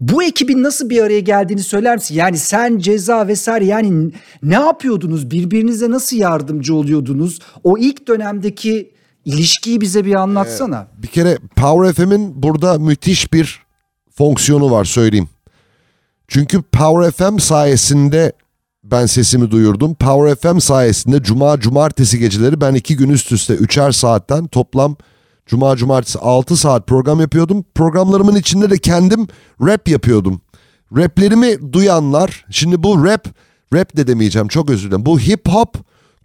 bu 0.00 0.22
ekibin 0.22 0.62
nasıl 0.62 0.90
bir 0.90 1.02
araya 1.02 1.20
geldiğini 1.20 1.62
söyler 1.62 1.94
misin? 1.94 2.14
Yani 2.14 2.38
sen 2.38 2.78
ceza 2.78 3.28
vesaire 3.28 3.64
yani 3.64 4.12
ne 4.42 4.54
yapıyordunuz? 4.54 5.30
Birbirinize 5.30 5.90
nasıl 5.90 6.16
yardımcı 6.16 6.74
oluyordunuz? 6.74 7.38
O 7.64 7.78
ilk 7.78 8.08
dönemdeki 8.08 8.92
ilişkiyi 9.24 9.80
bize 9.80 10.04
bir 10.04 10.14
anlatsana. 10.14 10.88
Ee, 10.98 11.02
bir 11.02 11.08
kere 11.08 11.38
Power 11.56 12.04
FM'in 12.04 12.42
burada 12.42 12.78
müthiş 12.78 13.32
bir 13.32 13.65
fonksiyonu 14.18 14.70
var 14.70 14.84
söyleyeyim. 14.84 15.28
Çünkü 16.28 16.62
Power 16.62 17.10
FM 17.10 17.38
sayesinde 17.38 18.32
ben 18.84 19.06
sesimi 19.06 19.50
duyurdum. 19.50 19.94
Power 19.94 20.52
FM 20.52 20.58
sayesinde 20.58 21.22
cuma 21.22 21.60
cumartesi 21.60 22.18
geceleri 22.18 22.60
ben 22.60 22.74
iki 22.74 22.96
gün 22.96 23.10
üst 23.10 23.32
üste 23.32 23.54
üçer 23.54 23.92
saatten 23.92 24.46
toplam 24.46 24.96
cuma 25.46 25.76
cumartesi 25.76 26.18
altı 26.18 26.56
saat 26.56 26.86
program 26.86 27.20
yapıyordum. 27.20 27.64
Programlarımın 27.74 28.36
içinde 28.36 28.70
de 28.70 28.78
kendim 28.78 29.26
rap 29.60 29.88
yapıyordum. 29.88 30.40
Raplerimi 30.96 31.72
duyanlar 31.72 32.44
şimdi 32.50 32.82
bu 32.82 33.04
rap 33.04 33.28
rap 33.74 33.96
de 33.96 34.06
demeyeceğim 34.06 34.48
çok 34.48 34.70
özür 34.70 34.88
dilerim. 34.88 35.06
Bu 35.06 35.20
hip 35.20 35.48
hop 35.48 35.76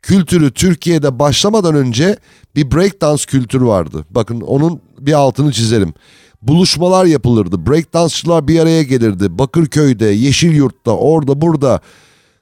kültürü 0.02 0.52
Türkiye'de 0.52 1.20
başlamadan 1.20 1.76
önce 1.76 2.18
bir 2.56 2.72
breakdance 2.72 3.24
kültürü 3.26 3.66
vardı. 3.66 4.06
Bakın 4.10 4.42
onun 4.42 4.82
bir 5.00 5.14
altını 5.14 5.52
çizelim 5.52 5.94
buluşmalar 6.42 7.06
yapılırdı. 7.06 7.66
Breakdansçılar 7.66 8.48
bir 8.48 8.60
araya 8.60 8.84
gelirdi. 8.84 9.40
Bakırköy'de, 9.40 10.06
Yeşilyurt'ta, 10.06 10.92
orada 10.92 11.42
burada 11.42 11.80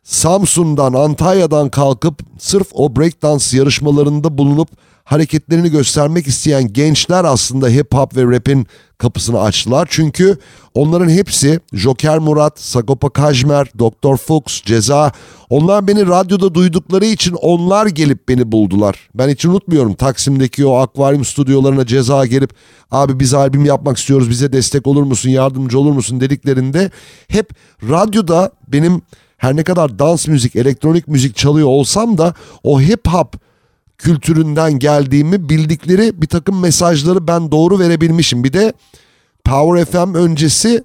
Samsun'dan, 0.04 0.94
Antalya'dan 0.94 1.70
kalkıp 1.70 2.20
sırf 2.40 2.68
o 2.74 2.96
breakdance 2.96 3.58
yarışmalarında 3.58 4.38
bulunup 4.38 4.70
hareketlerini 5.10 5.72
göstermek 5.72 6.28
isteyen 6.28 6.74
gençler 6.74 7.26
aslında 7.26 7.68
hip 7.68 7.94
hop 7.94 8.16
ve 8.16 8.36
rap'in 8.36 8.68
kapısını 8.98 9.42
açtılar. 9.42 9.88
Çünkü 9.92 10.38
onların 10.74 11.10
hepsi 11.10 11.60
Joker 11.74 12.20
Murat, 12.20 12.60
Sagopa 12.60 13.10
Kajmer, 13.10 13.68
Doktor 13.80 14.18
Fuchs, 14.18 14.62
Ceza 14.62 15.12
onlar 15.50 15.88
beni 15.88 16.08
radyoda 16.08 16.54
duydukları 16.54 17.06
için 17.06 17.36
onlar 17.42 17.88
gelip 17.88 18.30
beni 18.30 18.52
buldular. 18.52 19.10
Ben 19.16 19.30
hiç 19.30 19.46
unutmuyorum 19.46 19.94
Taksim'deki 19.94 20.66
o 20.66 20.76
akvaryum 20.76 21.26
stüdyolarına 21.26 21.86
Ceza 21.86 22.26
gelip 22.26 22.54
abi 22.92 23.20
biz 23.20 23.34
albüm 23.34 23.66
yapmak 23.66 23.98
istiyoruz 23.98 24.30
bize 24.30 24.54
destek 24.54 24.88
olur 24.88 25.04
musun 25.04 25.30
yardımcı 25.30 25.80
olur 25.80 25.92
musun 25.92 26.22
dediklerinde 26.22 26.92
hep 27.28 27.50
radyoda 27.90 28.52
benim 28.68 29.02
her 29.38 29.56
ne 29.56 29.64
kadar 29.64 30.00
dans 30.00 30.28
müzik, 30.28 30.56
elektronik 30.56 31.08
müzik 31.08 31.36
çalıyor 31.36 31.68
olsam 31.68 32.18
da 32.18 32.34
o 32.64 32.82
hip 32.82 33.08
hop 33.08 33.49
kültüründen 34.00 34.80
geldiğimi 34.80 35.50
bildikleri 35.50 36.22
bir 36.22 36.28
takım 36.28 36.60
mesajları 36.60 37.28
ben 37.28 37.52
doğru 37.52 37.80
verebilmişim. 37.80 38.44
Bir 38.44 38.54
de 38.54 38.74
Power 39.46 39.86
FM 39.86 40.16
öncesi 40.16 40.84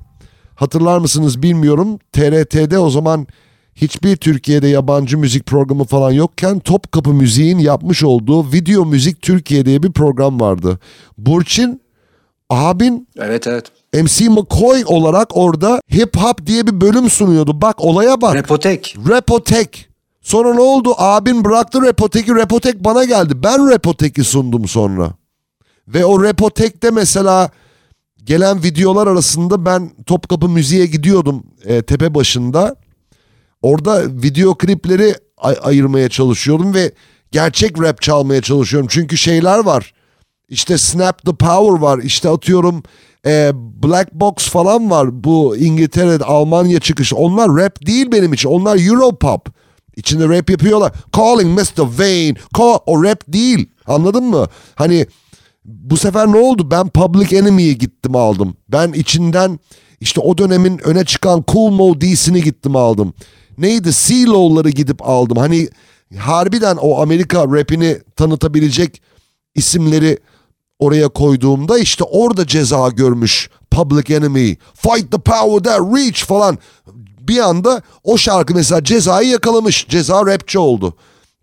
hatırlar 0.54 0.98
mısınız 0.98 1.42
bilmiyorum 1.42 1.98
TRT'de 2.12 2.78
o 2.78 2.90
zaman 2.90 3.26
hiçbir 3.74 4.16
Türkiye'de 4.16 4.68
yabancı 4.68 5.18
müzik 5.18 5.46
programı 5.46 5.84
falan 5.84 6.10
yokken 6.10 6.58
Topkapı 6.58 7.10
Müziğin 7.10 7.58
yapmış 7.58 8.04
olduğu 8.04 8.52
Video 8.52 8.84
Müzik 8.84 9.22
Türkiye 9.22 9.66
diye 9.66 9.82
bir 9.82 9.92
program 9.92 10.40
vardı. 10.40 10.78
Burçin 11.18 11.80
abin 12.50 13.08
Evet 13.18 13.46
evet. 13.46 13.66
MC 13.94 14.28
McCoy 14.28 14.82
olarak 14.86 15.36
orada 15.36 15.80
hip 15.94 16.16
hop 16.16 16.46
diye 16.46 16.66
bir 16.66 16.80
bölüm 16.80 17.10
sunuyordu. 17.10 17.60
Bak 17.62 17.84
olaya 17.84 18.20
bak. 18.20 18.34
Repotek. 18.34 18.96
Repotek. 19.08 19.93
Sonra 20.24 20.54
ne 20.54 20.60
oldu? 20.60 20.94
Abin 20.98 21.44
bıraktı 21.44 21.82
Repotek'i. 21.82 22.34
Repotek 22.34 22.84
bana 22.84 23.04
geldi. 23.04 23.42
Ben 23.42 23.70
Repotek'i 23.70 24.24
sundum 24.24 24.68
sonra. 24.68 25.12
Ve 25.88 26.04
o 26.04 26.22
Repotek'te 26.22 26.90
mesela 26.90 27.50
gelen 28.24 28.62
videolar 28.62 29.06
arasında 29.06 29.66
ben 29.66 29.90
Topkapı 30.06 30.48
Müziğe 30.48 30.86
gidiyordum 30.86 31.42
e, 31.64 31.82
tepe 31.82 32.14
başında. 32.14 32.76
Orada 33.62 34.02
video 34.06 34.54
klipleri 34.54 35.14
ay- 35.36 35.58
ayırmaya 35.62 36.08
çalışıyordum 36.08 36.74
ve 36.74 36.92
gerçek 37.32 37.80
rap 37.80 38.02
çalmaya 38.02 38.42
çalışıyorum. 38.42 38.88
Çünkü 38.90 39.16
şeyler 39.16 39.58
var. 39.58 39.94
İşte 40.48 40.78
Snap 40.78 41.22
the 41.24 41.34
Power 41.34 41.80
var. 41.80 41.98
İşte 41.98 42.28
atıyorum 42.28 42.82
e, 43.26 43.50
Black 43.54 44.12
Box 44.12 44.34
falan 44.36 44.90
var. 44.90 45.24
Bu 45.24 45.56
İngiltere, 45.56 46.24
Almanya 46.24 46.80
çıkışı. 46.80 47.16
Onlar 47.16 47.56
rap 47.56 47.86
değil 47.86 48.12
benim 48.12 48.32
için. 48.32 48.48
Onlar 48.48 48.88
Europop. 48.88 49.63
İçinde 49.96 50.28
rap 50.28 50.50
yapıyorlar. 50.50 50.92
Calling 51.16 51.60
Mr. 51.60 51.82
Vane. 51.82 52.34
Call, 52.58 52.78
o 52.86 53.04
rap 53.04 53.24
değil. 53.28 53.66
Anladın 53.86 54.24
mı? 54.24 54.46
Hani 54.74 55.06
bu 55.64 55.96
sefer 55.96 56.26
ne 56.26 56.36
oldu? 56.36 56.70
Ben 56.70 56.88
Public 56.88 57.38
Enemy'ye 57.38 57.72
gittim 57.72 58.16
aldım. 58.16 58.56
Ben 58.68 58.92
içinden 58.92 59.58
işte 60.00 60.20
o 60.20 60.38
dönemin 60.38 60.78
öne 60.78 61.04
çıkan 61.04 61.44
Cool 61.52 61.70
Mo 61.70 62.00
D'sini 62.00 62.42
gittim 62.42 62.76
aldım. 62.76 63.14
Neydi? 63.58 63.90
CeeLo'ları 63.92 64.70
gidip 64.70 65.08
aldım. 65.08 65.36
Hani 65.36 65.68
harbiden 66.18 66.76
o 66.80 67.02
Amerika 67.02 67.44
rapini 67.44 67.98
tanıtabilecek 68.16 69.02
isimleri 69.54 70.18
oraya 70.78 71.08
koyduğumda 71.08 71.78
işte 71.78 72.04
orada 72.04 72.46
ceza 72.46 72.88
görmüş 72.88 73.50
Public 73.70 74.16
Enemy, 74.16 74.56
Fight 74.74 75.12
the 75.12 75.18
Power 75.18 75.72
That 75.72 75.80
Reach 75.80 76.24
falan. 76.24 76.58
Bir 77.28 77.38
anda 77.38 77.82
o 78.04 78.16
şarkı 78.16 78.54
mesela 78.54 78.84
cezayı 78.84 79.28
yakalamış. 79.28 79.86
Ceza 79.88 80.26
rapçi 80.26 80.58
oldu. 80.58 80.94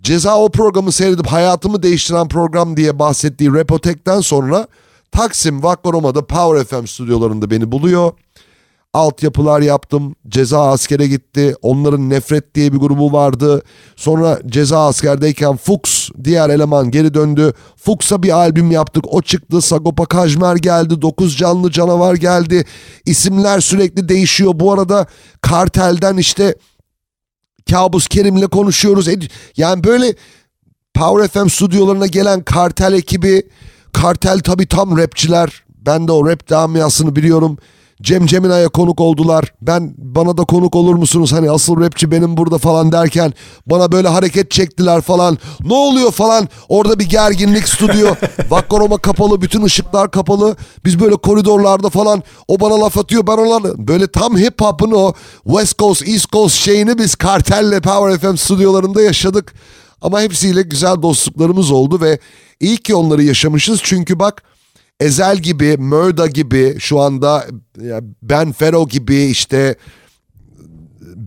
Ceza 0.02 0.38
o 0.38 0.50
programı 0.50 0.92
seyredip 0.92 1.28
hayatımı 1.28 1.84
değiştiren 1.84 2.28
program 2.28 2.78
diye 2.78 3.00
bahsettiği 3.00 3.54
Repotek'ten 3.54 4.22
sonra 4.22 4.68
Taksim 5.12 5.64
Vakkoroma'da 5.64 6.26
Power 6.26 6.64
FM 6.64 6.86
stüdyolarında 6.88 7.52
beni 7.52 7.72
buluyor. 7.72 8.12
Altyapılar 8.94 9.62
yaptım. 9.62 10.16
Ceza 10.28 10.72
askere 10.72 11.08
gitti. 11.08 11.56
Onların 11.62 12.10
Nefret 12.10 12.56
diye 12.56 12.74
bir 12.74 12.78
grubu 12.78 13.14
vardı. 13.14 13.62
Sonra 13.96 14.40
ceza 14.46 14.88
askerdeyken 14.88 15.58
Fuchs 15.58 16.10
diğer 16.24 16.50
eleman 16.50 16.92
geri 16.92 17.14
döndü. 17.14 17.54
Fuchs'a 17.76 18.24
bir 18.24 18.30
albüm 18.30 18.72
yaptık. 18.72 19.14
O 19.14 19.22
çıktı. 19.22 19.62
Sagopa 19.62 20.06
Kajmer 20.06 20.56
geldi. 20.56 21.02
Dokuz 21.02 21.38
Canlı 21.38 21.72
Canavar 21.72 22.16
geldi. 22.16 22.66
İsimler 23.06 23.60
sürekli 23.60 24.10
değişiyor. 24.10 24.52
Bu 24.56 24.74
arada 24.74 25.06
kartelden 25.42 26.18
işte 26.18 26.56
Kabus 27.70 28.08
Kerim'le 28.08 28.48
konuşuyoruz. 28.48 29.08
Yani 29.58 29.84
böyle 29.84 30.16
Power 30.94 31.28
FM 31.28 31.50
stüdyolarına 31.50 32.08
gelen 32.08 32.44
kartel 32.44 32.94
ekibi, 32.94 33.44
kartel 33.94 34.40
tabi 34.40 34.66
tam 34.68 34.98
rapçiler. 34.98 35.64
Ben 35.70 36.08
de 36.08 36.12
o 36.12 36.28
rap 36.28 36.48
camiasını 36.48 37.16
biliyorum. 37.16 37.58
Cem 38.02 38.26
Cemina'ya 38.26 38.70
konuk 38.70 39.02
oldular. 39.02 39.54
Ben 39.62 39.94
bana 39.98 40.38
da 40.38 40.44
konuk 40.44 40.76
olur 40.76 40.96
musunuz? 40.96 41.34
Hani 41.34 41.52
asıl 41.52 41.82
rapçi 41.82 42.12
benim 42.12 42.38
burada 42.38 42.58
falan 42.58 42.92
derken 42.92 43.34
bana 43.66 43.92
böyle 43.92 44.08
hareket 44.08 44.52
çektiler 44.52 45.02
falan. 45.02 45.38
Ne 45.64 45.74
oluyor 45.74 46.12
falan? 46.12 46.50
Orada 46.70 47.00
bir 47.00 47.10
gerginlik 47.10 47.68
stüdyo. 47.68 48.16
Vakkoroma 48.50 48.98
kapalı, 48.98 49.42
bütün 49.42 49.64
ışıklar 49.64 50.12
kapalı. 50.12 50.56
Biz 50.86 51.00
böyle 51.00 51.16
koridorlarda 51.16 51.90
falan 51.90 52.24
o 52.48 52.60
bana 52.60 52.82
laf 52.82 52.98
atıyor. 52.98 53.28
Ben 53.28 53.38
ona 53.38 53.88
böyle 53.88 54.08
tam 54.08 54.38
hip 54.38 54.62
hop'un 54.62 54.92
o 54.92 55.14
West 55.44 55.80
Coast, 55.80 56.08
East 56.08 56.32
Coast 56.32 56.56
şeyini 56.56 56.98
biz 56.98 57.16
kartelle 57.16 57.82
Power 57.82 58.20
FM 58.20 58.36
stüdyolarında 58.36 59.02
yaşadık. 59.02 59.54
Ama 60.02 60.22
hepsiyle 60.22 60.62
güzel 60.62 61.02
dostluklarımız 61.02 61.72
oldu 61.72 62.02
ve 62.02 62.20
iyi 62.60 62.78
ki 62.78 62.96
onları 62.96 63.24
yaşamışız. 63.24 63.80
Çünkü 63.84 64.20
bak 64.20 64.44
Ezel 65.02 65.38
gibi, 65.38 65.78
Murda 65.78 66.28
gibi 66.28 66.76
şu 66.80 67.00
anda 67.00 67.46
Ben 68.22 68.52
Fero 68.52 68.88
gibi 68.88 69.24
işte 69.24 69.76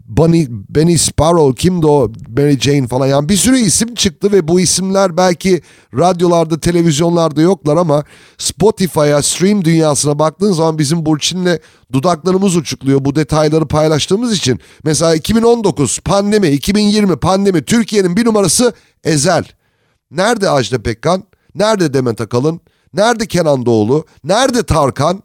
Bunny, 0.08 0.46
Benny 0.48 0.98
Sparrow 0.98 1.54
kimdi 1.54 1.86
o 1.86 2.12
Mary 2.36 2.58
Jane 2.58 2.86
falan 2.86 3.06
yani 3.06 3.28
bir 3.28 3.36
sürü 3.36 3.56
isim 3.58 3.94
çıktı 3.94 4.32
ve 4.32 4.48
bu 4.48 4.60
isimler 4.60 5.16
belki 5.16 5.62
radyolarda 5.94 6.60
televizyonlarda 6.60 7.40
yoklar 7.40 7.76
ama 7.76 8.04
Spotify'a 8.38 9.22
stream 9.22 9.64
dünyasına 9.64 10.18
baktığın 10.18 10.52
zaman 10.52 10.78
bizim 10.78 11.06
Burçin'le 11.06 11.58
dudaklarımız 11.92 12.56
uçukluyor 12.56 13.04
bu 13.04 13.16
detayları 13.16 13.68
paylaştığımız 13.68 14.36
için. 14.36 14.60
Mesela 14.84 15.14
2019 15.14 16.00
pandemi 16.00 16.48
2020 16.48 17.16
pandemi 17.16 17.64
Türkiye'nin 17.64 18.16
bir 18.16 18.24
numarası 18.24 18.72
Ezel. 19.04 19.44
Nerede 20.10 20.50
Ajda 20.50 20.82
Pekkan? 20.82 21.24
Nerede 21.54 21.94
Demet 21.94 22.20
Akalın? 22.20 22.60
Nerede 22.94 23.26
Kenan 23.26 23.66
Doğulu? 23.66 24.04
Nerede 24.24 24.62
Tarkan? 24.62 25.22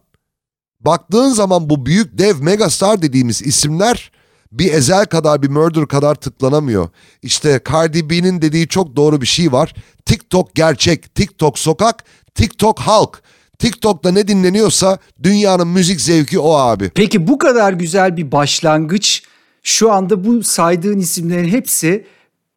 Baktığın 0.79 1.29
zaman 1.29 1.69
bu 1.69 1.85
büyük 1.85 2.17
dev 2.17 2.35
megastar 2.41 3.01
dediğimiz 3.01 3.41
isimler 3.41 4.11
bir 4.51 4.73
ezel 4.73 5.05
kadar 5.05 5.41
bir 5.41 5.49
murder 5.49 5.87
kadar 5.87 6.15
tıklanamıyor. 6.15 6.89
İşte 7.21 7.61
Cardi 7.71 8.09
B'nin 8.09 8.41
dediği 8.41 8.67
çok 8.67 8.95
doğru 8.95 9.21
bir 9.21 9.25
şey 9.25 9.51
var. 9.51 9.75
TikTok 10.05 10.55
gerçek, 10.55 11.15
TikTok 11.15 11.59
sokak, 11.59 12.03
TikTok 12.35 12.79
halk. 12.79 13.21
TikTok'ta 13.59 14.11
ne 14.11 14.27
dinleniyorsa 14.27 14.97
dünyanın 15.23 15.67
müzik 15.67 16.01
zevki 16.01 16.39
o 16.39 16.53
abi. 16.53 16.89
Peki 16.95 17.27
bu 17.27 17.37
kadar 17.37 17.73
güzel 17.73 18.17
bir 18.17 18.31
başlangıç 18.31 19.23
şu 19.63 19.91
anda 19.91 20.23
bu 20.23 20.43
saydığın 20.43 20.99
isimlerin 20.99 21.49
hepsi 21.49 22.05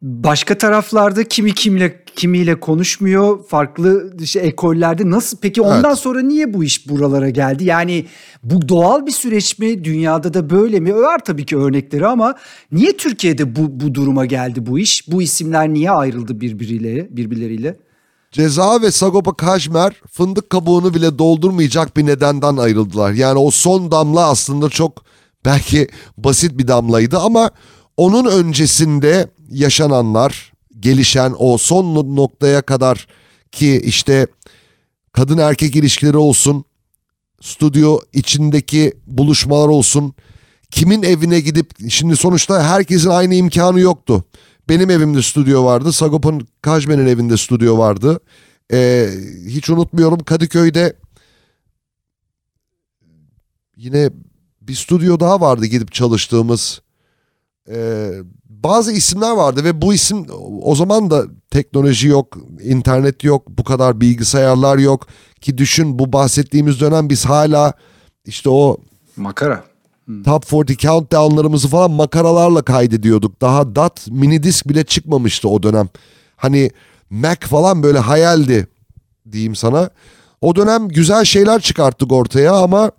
başka 0.03 0.57
taraflarda 0.57 1.23
kimi 1.23 1.53
kimle 1.53 2.03
kimiyle 2.15 2.59
konuşmuyor 2.59 3.43
farklı 3.47 4.13
işte 4.19 4.39
ekollerde 4.39 5.09
nasıl? 5.09 5.37
Peki 5.37 5.61
ondan 5.61 5.85
evet. 5.85 5.97
sonra 5.97 6.21
niye 6.21 6.53
bu 6.53 6.63
iş 6.63 6.89
buralara 6.89 7.29
geldi? 7.29 7.65
Yani 7.65 8.05
bu 8.43 8.69
doğal 8.69 9.05
bir 9.05 9.11
süreç 9.11 9.59
mi? 9.59 9.83
Dünyada 9.83 10.33
da 10.33 10.49
böyle 10.49 10.79
mi? 10.79 10.95
Var 10.95 11.19
tabii 11.25 11.45
ki 11.45 11.57
örnekleri 11.57 12.07
ama 12.07 12.35
niye 12.71 12.97
Türkiye'de 12.97 13.55
bu 13.55 13.79
bu 13.79 13.95
duruma 13.95 14.25
geldi 14.25 14.65
bu 14.65 14.79
iş? 14.79 15.11
Bu 15.11 15.21
isimler 15.21 15.69
niye 15.69 15.91
ayrıldı 15.91 16.41
birbiriyle 16.41 17.17
birbirleriyle? 17.17 17.77
Ceza 18.31 18.81
ve 18.81 18.91
Sagopa 18.91 19.33
Kajmer 19.33 19.93
fındık 20.11 20.49
kabuğunu 20.49 20.93
bile 20.93 21.17
doldurmayacak 21.17 21.97
bir 21.97 22.05
nedenden 22.05 22.57
ayrıldılar. 22.57 23.11
Yani 23.11 23.39
o 23.39 23.51
son 23.51 23.91
damla 23.91 24.29
aslında 24.29 24.69
çok 24.69 25.03
belki 25.45 25.87
basit 26.17 26.57
bir 26.57 26.67
damlaydı 26.67 27.17
ama 27.17 27.51
onun 27.97 28.25
öncesinde 28.25 29.27
yaşananlar, 29.49 30.53
gelişen 30.79 31.35
o 31.39 31.57
son 31.57 32.15
noktaya 32.15 32.61
kadar 32.61 33.07
ki 33.51 33.81
işte 33.85 34.27
kadın 35.11 35.37
erkek 35.37 35.75
ilişkileri 35.75 36.17
olsun, 36.17 36.65
stüdyo 37.41 37.99
içindeki 38.13 38.93
buluşmalar 39.07 39.67
olsun, 39.67 40.13
kimin 40.71 41.03
evine 41.03 41.39
gidip 41.39 41.89
şimdi 41.89 42.17
sonuçta 42.17 42.63
herkesin 42.63 43.09
aynı 43.09 43.35
imkanı 43.35 43.79
yoktu. 43.79 44.23
Benim 44.69 44.89
evimde 44.89 45.21
stüdyo 45.21 45.65
vardı. 45.65 45.91
Sagopa'nın 45.91 46.47
Kajmen'in 46.61 47.07
evinde 47.07 47.37
stüdyo 47.37 47.77
vardı. 47.77 48.19
Ee, 48.73 49.09
hiç 49.47 49.69
unutmuyorum 49.69 50.19
Kadıköy'de 50.19 50.93
yine 53.77 54.09
bir 54.61 54.75
stüdyo 54.75 55.19
daha 55.19 55.41
vardı 55.41 55.65
gidip 55.65 55.91
çalıştığımız. 55.91 56.81
Ee, 57.69 58.11
bazı 58.45 58.91
isimler 58.91 59.31
vardı 59.31 59.63
ve 59.63 59.81
bu 59.81 59.93
isim 59.93 60.25
o 60.61 60.75
zaman 60.75 61.11
da 61.11 61.23
teknoloji 61.51 62.07
yok, 62.07 62.37
internet 62.63 63.23
yok, 63.23 63.47
bu 63.49 63.63
kadar 63.63 64.01
bilgisayarlar 64.01 64.77
yok 64.77 65.07
ki 65.41 65.57
düşün 65.57 65.99
bu 65.99 66.13
bahsettiğimiz 66.13 66.79
dönem 66.79 67.09
biz 67.09 67.25
hala 67.25 67.73
işte 68.25 68.49
o 68.49 68.77
makara 69.15 69.63
hmm. 70.05 70.23
Top 70.23 70.49
40 70.49 70.79
countdown'larımızı 70.79 71.67
falan 71.67 71.91
makaralarla 71.91 72.61
kaydediyorduk. 72.61 73.41
Daha 73.41 73.75
DAT 73.75 74.07
mini 74.07 74.43
disk 74.43 74.69
bile 74.69 74.83
çıkmamıştı 74.83 75.49
o 75.49 75.63
dönem. 75.63 75.89
Hani 76.35 76.71
Mac 77.09 77.47
falan 77.47 77.83
böyle 77.83 77.99
hayaldi 77.99 78.67
diyeyim 79.31 79.55
sana. 79.55 79.89
O 80.41 80.55
dönem 80.55 80.87
güzel 80.87 81.25
şeyler 81.25 81.61
çıkarttık 81.61 82.11
ortaya 82.11 82.53
ama 82.53 82.91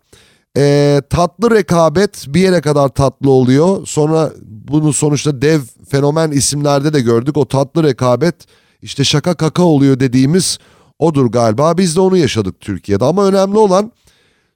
e, 0.57 1.03
tatlı 1.11 1.51
rekabet 1.51 2.25
bir 2.29 2.41
yere 2.41 2.61
kadar 2.61 2.89
tatlı 2.89 3.31
oluyor. 3.31 3.87
Sonra 3.87 4.33
bunu 4.69 4.93
sonuçta 4.93 5.43
dev 5.43 5.61
fenomen 5.89 6.31
isimlerde 6.31 6.93
de 6.93 7.01
gördük. 7.01 7.37
O 7.37 7.49
tatlı 7.49 7.83
rekabet 7.83 8.35
işte 8.83 9.05
şaka 9.05 9.35
kaka 9.35 9.63
oluyor 9.63 10.01
dediğimiz 10.01 10.59
odur 10.99 11.27
galiba. 11.27 11.79
Biz 11.79 11.97
de 11.97 12.01
onu 12.01 12.17
yaşadık 12.17 12.61
Türkiye'de 12.61 13.05
ama 13.05 13.27
önemli 13.27 13.59
olan 13.59 13.93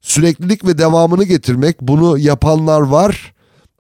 süreklilik 0.01 0.67
ve 0.67 0.79
devamını 0.79 1.25
getirmek. 1.25 1.81
Bunu 1.81 2.19
yapanlar 2.19 2.81
var 2.81 3.35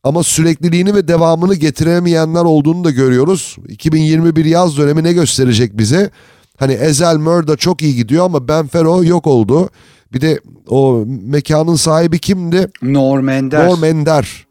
ama 0.05 0.23
sürekliliğini 0.23 0.95
ve 0.95 1.09
devamını 1.09 1.55
getiremeyenler 1.55 2.45
olduğunu 2.45 2.85
da 2.85 2.91
görüyoruz. 2.91 3.57
2021 3.69 4.45
yaz 4.45 4.77
dönemi 4.77 5.05
ne 5.05 5.12
gösterecek 5.12 5.79
bize? 5.79 6.11
Hani 6.57 6.73
Ezel 6.73 7.16
Murda 7.16 7.57
çok 7.57 7.83
iyi 7.83 7.95
gidiyor 7.95 8.25
ama 8.25 8.49
Ben 8.49 8.66
Fero 8.66 9.05
yok 9.05 9.27
oldu. 9.27 9.71
Bir 10.13 10.21
de 10.21 10.41
o 10.69 11.05
mekanın 11.07 11.75
sahibi 11.75 12.19
kimdi? 12.19 12.71
Norm 12.83 13.29
Ender. 13.29 13.69
Norm 13.69 13.85
Ender. 13.85 14.47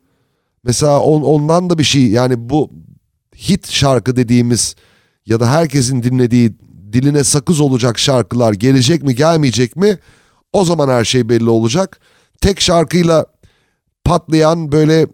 Mesela 0.63 0.99
on, 0.99 1.21
ondan 1.21 1.69
da 1.69 1.77
bir 1.77 1.83
şey 1.83 2.07
yani 2.07 2.49
bu 2.49 2.69
hit 3.35 3.71
şarkı 3.71 4.15
dediğimiz 4.15 4.75
ya 5.25 5.39
da 5.39 5.51
herkesin 5.51 6.03
dinlediği 6.03 6.55
diline 6.93 7.23
sakız 7.23 7.59
olacak 7.59 7.99
şarkılar 7.99 8.53
gelecek 8.53 9.03
mi 9.03 9.15
gelmeyecek 9.15 9.75
mi 9.75 9.97
o 10.53 10.65
zaman 10.65 10.89
her 10.89 11.05
şey 11.05 11.29
belli 11.29 11.49
olacak. 11.49 11.99
Tek 12.41 12.61
şarkıyla 12.61 13.25
patlayan 14.03 14.71
böyle 14.71 15.07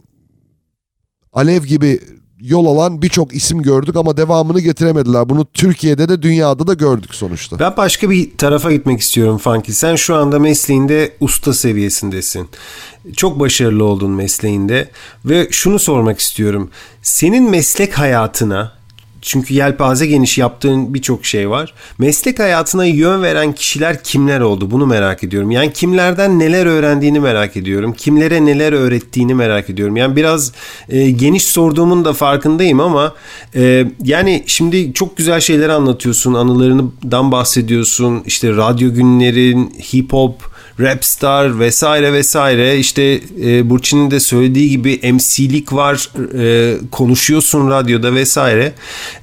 alev 1.34 1.64
gibi 1.64 2.00
yol 2.44 2.66
alan 2.66 3.02
birçok 3.02 3.36
isim 3.36 3.62
gördük 3.62 3.96
ama 3.96 4.18
devamını 4.18 4.60
getiremediler. 4.60 5.30
Bunu 5.30 5.46
Türkiye'de 5.54 6.10
de 6.10 6.22
dünyada 6.22 6.68
da 6.68 6.74
gördük 6.74 7.16
sonuçta. 7.16 7.60
Ben 7.60 7.78
başka 7.78 8.10
bir 8.10 8.38
tarafa 8.38 8.72
gitmek 8.72 9.00
istiyorum 9.00 9.38
Funky. 9.38 9.72
Sen 9.72 9.96
şu 9.96 10.16
anda 10.16 10.40
mesleğinde 10.40 11.14
usta 11.20 11.54
seviyesindesin. 11.54 12.50
Çok 13.16 13.40
başarılı 13.40 13.84
oldun 13.84 14.12
mesleğinde 14.12 14.90
ve 15.26 15.48
şunu 15.52 15.80
sormak 15.80 16.20
istiyorum. 16.20 16.70
Senin 17.02 17.50
meslek 17.50 18.00
hayatına 18.00 18.83
çünkü 19.24 19.54
yelpaze 19.54 20.06
geniş 20.06 20.38
yaptığın 20.38 20.94
birçok 20.94 21.26
şey 21.26 21.50
var. 21.50 21.74
Meslek 21.98 22.40
hayatına 22.40 22.86
yön 22.86 23.24
veren 23.24 23.54
kişiler 23.54 24.04
kimler 24.04 24.40
oldu? 24.40 24.72
Bunu 24.72 24.86
merak 24.86 25.24
ediyorum. 25.24 25.52
Yani 25.52 25.74
kimlerden 25.74 26.40
neler 26.40 26.66
öğrendiğini 26.66 27.20
merak 27.20 27.58
ediyorum. 27.58 27.94
Kimlere 27.94 28.46
neler 28.46 28.74
öğrettiğini 28.74 29.34
merak 29.34 29.70
ediyorum. 29.70 29.98
Yani 29.98 30.16
biraz 30.16 30.52
e, 30.90 31.12
geniş 31.12 31.44
sorduğumun 31.44 32.06
da 32.06 32.14
farkındayım 32.14 32.80
ama 32.80 33.14
e, 33.56 33.86
yani 34.04 34.44
şimdi 34.48 34.94
çok 34.94 35.18
güzel 35.18 35.40
şeyler 35.40 35.70
anlatıyorsun. 35.70 36.34
Anılarından 36.34 37.32
bahsediyorsun. 37.32 38.24
İşte 38.26 38.50
radyo 38.50 38.94
günlerin, 38.94 39.74
hip 39.94 40.14
hop, 40.14 40.53
Rapstar 40.80 41.60
vesaire 41.60 42.14
vesaire 42.14 42.78
işte 42.78 43.22
e, 43.44 43.70
Burçin'in 43.70 44.12
de 44.12 44.20
söylediği 44.20 44.70
gibi 44.70 45.12
MC'lik 45.14 45.74
var 45.74 46.10
e, 46.40 46.78
konuşuyorsun 46.92 47.70
radyoda 47.70 48.16
vesaire. 48.16 48.74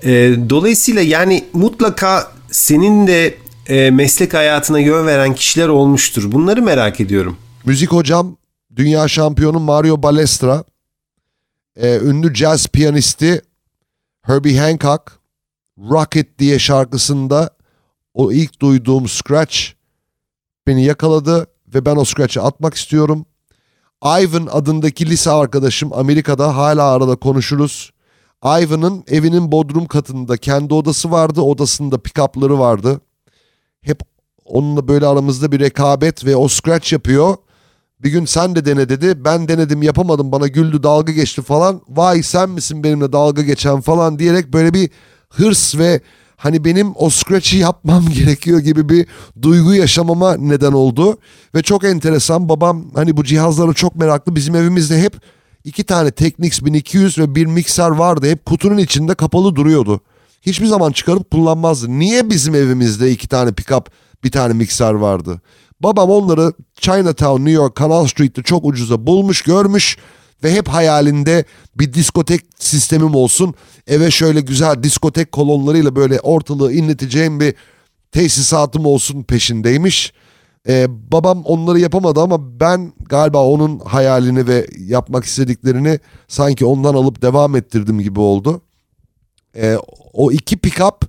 E, 0.04 0.34
dolayısıyla 0.50 1.02
yani 1.02 1.44
mutlaka 1.52 2.32
senin 2.50 3.06
de 3.06 3.34
e, 3.68 3.90
meslek 3.90 4.34
hayatına 4.34 4.78
yön 4.78 5.06
veren 5.06 5.34
kişiler 5.34 5.68
olmuştur. 5.68 6.32
Bunları 6.32 6.62
merak 6.62 7.00
ediyorum. 7.00 7.36
Müzik 7.64 7.92
hocam 7.92 8.36
dünya 8.76 9.08
şampiyonu 9.08 9.60
Mario 9.60 10.02
Balestra, 10.02 10.64
e, 11.76 11.98
ünlü 11.98 12.34
jazz 12.34 12.66
piyanisti 12.66 13.42
Herbie 14.22 14.58
Hancock, 14.58 15.02
Rocket 15.90 16.38
diye 16.38 16.58
şarkısında 16.58 17.50
o 18.14 18.32
ilk 18.32 18.60
duyduğum 18.60 19.08
scratch 19.08 19.79
beni 20.70 20.84
yakaladı 20.84 21.46
ve 21.74 21.84
ben 21.84 21.96
o 21.96 22.04
scratch'ı 22.04 22.42
atmak 22.42 22.74
istiyorum. 22.74 23.26
Ivan 24.04 24.46
adındaki 24.46 25.10
lise 25.10 25.30
arkadaşım 25.30 25.92
Amerika'da 25.92 26.56
hala 26.56 26.84
arada 26.84 27.16
konuşuruz. 27.16 27.90
Ivan'ın 28.44 29.04
evinin 29.08 29.52
bodrum 29.52 29.86
katında 29.86 30.36
kendi 30.36 30.74
odası 30.74 31.10
vardı. 31.10 31.40
Odasında 31.40 31.96
pick-up'ları 31.96 32.58
vardı. 32.58 33.00
Hep 33.82 34.00
onunla 34.44 34.88
böyle 34.88 35.06
aramızda 35.06 35.52
bir 35.52 35.60
rekabet 35.60 36.24
ve 36.24 36.36
o 36.36 36.48
scratch 36.48 36.92
yapıyor. 36.92 37.36
Bir 38.02 38.10
gün 38.10 38.24
sen 38.24 38.56
de 38.56 38.64
dene 38.64 38.88
dedi. 38.88 39.24
Ben 39.24 39.48
denedim 39.48 39.82
yapamadım 39.82 40.32
bana 40.32 40.46
güldü 40.46 40.82
dalga 40.82 41.12
geçti 41.12 41.42
falan. 41.42 41.80
Vay 41.88 42.22
sen 42.22 42.50
misin 42.50 42.84
benimle 42.84 43.12
dalga 43.12 43.42
geçen 43.42 43.80
falan 43.80 44.18
diyerek 44.18 44.52
böyle 44.52 44.74
bir 44.74 44.90
hırs 45.28 45.78
ve 45.78 46.00
hani 46.40 46.64
benim 46.64 46.92
o 46.94 47.10
scratch'i 47.10 47.58
yapmam 47.58 48.08
gerekiyor 48.14 48.58
gibi 48.58 48.88
bir 48.88 49.06
duygu 49.42 49.74
yaşamama 49.74 50.36
neden 50.36 50.72
oldu. 50.72 51.18
Ve 51.54 51.62
çok 51.62 51.84
enteresan 51.84 52.48
babam 52.48 52.90
hani 52.94 53.16
bu 53.16 53.24
cihazlara 53.24 53.72
çok 53.72 53.96
meraklı. 53.96 54.36
Bizim 54.36 54.54
evimizde 54.54 55.02
hep 55.02 55.16
iki 55.64 55.84
tane 55.84 56.10
Technics 56.10 56.64
1200 56.64 57.18
ve 57.18 57.34
bir 57.34 57.46
mikser 57.46 57.90
vardı. 57.90 58.30
Hep 58.30 58.46
kutunun 58.46 58.78
içinde 58.78 59.14
kapalı 59.14 59.56
duruyordu. 59.56 60.00
Hiçbir 60.42 60.66
zaman 60.66 60.92
çıkarıp 60.92 61.30
kullanmazdı. 61.30 61.88
Niye 61.88 62.30
bizim 62.30 62.54
evimizde 62.54 63.10
iki 63.10 63.28
tane 63.28 63.52
pickup 63.52 63.90
bir 64.24 64.30
tane 64.30 64.54
mikser 64.54 64.92
vardı? 64.92 65.40
Babam 65.80 66.10
onları 66.10 66.52
Chinatown, 66.74 67.40
New 67.40 67.50
York, 67.50 67.76
Canal 67.76 68.06
Street'te 68.06 68.42
çok 68.42 68.64
ucuza 68.64 69.06
bulmuş, 69.06 69.42
görmüş 69.42 69.98
ve 70.44 70.52
hep 70.54 70.68
hayalinde 70.68 71.44
bir 71.76 71.92
diskotek 71.92 72.40
sistemim 72.58 73.14
olsun. 73.14 73.54
Eve 73.86 74.10
şöyle 74.10 74.40
güzel 74.40 74.82
diskotek 74.82 75.32
kolonlarıyla 75.32 75.96
böyle 75.96 76.20
ortalığı 76.20 76.72
inleteceğim 76.72 77.40
bir 77.40 77.54
tesisatım 78.12 78.86
olsun 78.86 79.22
peşindeymiş. 79.22 80.12
Ee, 80.68 80.86
babam 81.12 81.42
onları 81.44 81.80
yapamadı 81.80 82.20
ama 82.20 82.60
ben 82.60 82.92
galiba 83.08 83.44
onun 83.44 83.78
hayalini 83.78 84.46
ve 84.46 84.66
yapmak 84.78 85.24
istediklerini 85.24 85.98
sanki 86.28 86.64
ondan 86.64 86.94
alıp 86.94 87.22
devam 87.22 87.56
ettirdim 87.56 88.00
gibi 88.00 88.20
oldu. 88.20 88.62
Ee, 89.56 89.76
o 90.12 90.32
iki 90.32 90.56
pick-up 90.56 91.06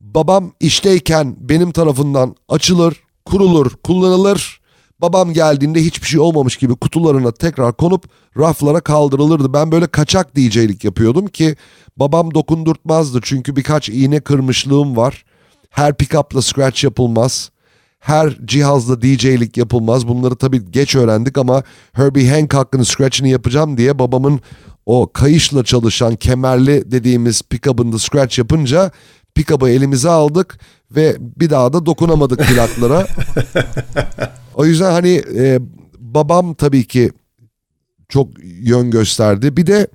babam 0.00 0.52
işteyken 0.60 1.36
benim 1.40 1.72
tarafından 1.72 2.36
açılır, 2.48 3.02
kurulur, 3.24 3.70
kullanılır. 3.82 4.60
Babam 5.00 5.32
geldiğinde 5.32 5.84
hiçbir 5.84 6.06
şey 6.06 6.20
olmamış 6.20 6.56
gibi 6.56 6.76
kutularına 6.76 7.32
tekrar 7.32 7.76
konup 7.76 8.04
raflara 8.38 8.80
kaldırılırdı. 8.80 9.52
Ben 9.52 9.72
böyle 9.72 9.86
kaçak 9.86 10.36
DJ'lik 10.36 10.84
yapıyordum 10.84 11.26
ki 11.26 11.56
babam 11.96 12.34
dokundurtmazdı. 12.34 13.20
Çünkü 13.22 13.56
birkaç 13.56 13.88
iğne 13.88 14.20
kırmışlığım 14.20 14.96
var. 14.96 15.24
Her 15.70 15.94
pick-up'la 15.94 16.42
scratch 16.42 16.84
yapılmaz. 16.84 17.50
Her 18.00 18.38
cihazla 18.44 19.02
DJ'lik 19.02 19.56
yapılmaz. 19.56 20.08
Bunları 20.08 20.36
tabii 20.36 20.70
geç 20.70 20.94
öğrendik 20.94 21.38
ama 21.38 21.62
Herbie 21.92 22.30
Hancock'ın 22.30 22.82
scratch'ini 22.82 23.30
yapacağım 23.30 23.76
diye 23.76 23.98
babamın 23.98 24.40
o 24.86 25.12
kayışla 25.12 25.64
çalışan 25.64 26.16
kemerli 26.16 26.90
dediğimiz 26.90 27.42
pick-up'ında 27.42 27.98
scratch 27.98 28.38
yapınca 28.38 28.90
pick-up'ı 29.34 29.70
elimize 29.70 30.10
aldık 30.10 30.58
ve 30.90 31.16
bir 31.20 31.50
daha 31.50 31.72
da 31.72 31.86
dokunamadık 31.86 32.38
plaklara. 32.38 33.06
o 34.56 34.64
yüzden 34.64 34.92
hani 34.92 35.22
e, 35.36 35.58
babam 35.98 36.54
tabii 36.54 36.84
ki 36.84 37.10
çok 38.08 38.28
yön 38.44 38.90
gösterdi. 38.90 39.56
Bir 39.56 39.66
de 39.66 39.86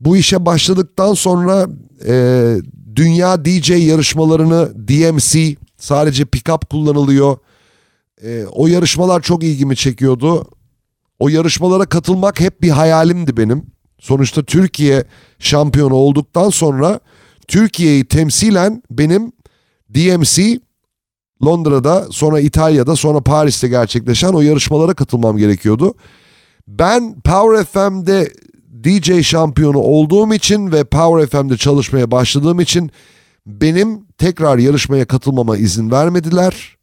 bu 0.00 0.16
işe 0.16 0.46
başladıktan 0.46 1.14
sonra 1.14 1.66
e, 2.06 2.56
dünya 2.96 3.44
DJ 3.44 3.70
yarışmalarını 3.70 4.88
DMC 4.88 5.56
sadece 5.78 6.22
pick-up 6.22 6.66
kullanılıyor. 6.70 7.38
E, 8.22 8.44
o 8.52 8.66
yarışmalar 8.66 9.22
çok 9.22 9.44
ilgimi 9.44 9.76
çekiyordu. 9.76 10.50
O 11.18 11.28
yarışmalara 11.28 11.86
katılmak 11.86 12.40
hep 12.40 12.62
bir 12.62 12.70
hayalimdi 12.70 13.36
benim. 13.36 13.66
Sonuçta 13.98 14.42
Türkiye 14.42 15.04
şampiyonu 15.38 15.94
olduktan 15.94 16.50
sonra 16.50 17.00
Türkiye'yi 17.48 18.04
temsilen 18.04 18.82
benim 18.90 19.32
DMC 19.94 20.60
Londra'da 21.44 22.06
sonra 22.10 22.40
İtalya'da 22.40 22.96
sonra 22.96 23.20
Paris'te 23.20 23.68
gerçekleşen 23.68 24.32
o 24.32 24.40
yarışmalara 24.40 24.94
katılmam 24.94 25.36
gerekiyordu. 25.36 25.94
Ben 26.68 27.20
Power 27.20 27.64
FM'de 27.64 28.32
DJ 28.84 29.22
şampiyonu 29.22 29.78
olduğum 29.78 30.34
için 30.34 30.72
ve 30.72 30.84
Power 30.84 31.26
FM'de 31.26 31.56
çalışmaya 31.56 32.10
başladığım 32.10 32.60
için 32.60 32.90
benim 33.46 34.06
tekrar 34.18 34.58
yarışmaya 34.58 35.04
katılmama 35.04 35.56
izin 35.56 35.90
vermediler. 35.90 36.76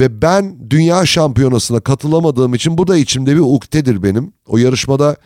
Ve 0.00 0.22
ben 0.22 0.70
dünya 0.70 1.06
şampiyonasına 1.06 1.80
katılamadığım 1.80 2.54
için 2.54 2.78
bu 2.78 2.86
da 2.86 2.96
içimde 2.96 3.34
bir 3.34 3.40
uktedir 3.40 4.02
benim. 4.02 4.32
O 4.46 4.58
yarışmada 4.58 5.16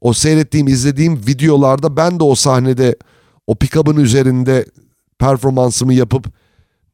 o 0.00 0.12
seyrettiğim, 0.12 0.68
izlediğim 0.68 1.16
videolarda 1.26 1.96
ben 1.96 2.20
de 2.20 2.24
o 2.24 2.34
sahnede 2.34 2.96
o 3.46 3.54
pick-up'ın 3.54 3.96
üzerinde 3.96 4.66
performansımı 5.18 5.94
yapıp 5.94 6.39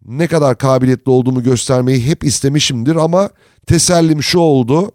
ne 0.09 0.27
kadar 0.27 0.59
kabiliyetli 0.59 1.11
olduğumu 1.11 1.43
göstermeyi 1.43 2.07
hep 2.07 2.25
istemişimdir 2.25 2.97
ama 2.97 3.31
tesellim 3.67 4.23
şu 4.23 4.39
oldu. 4.39 4.91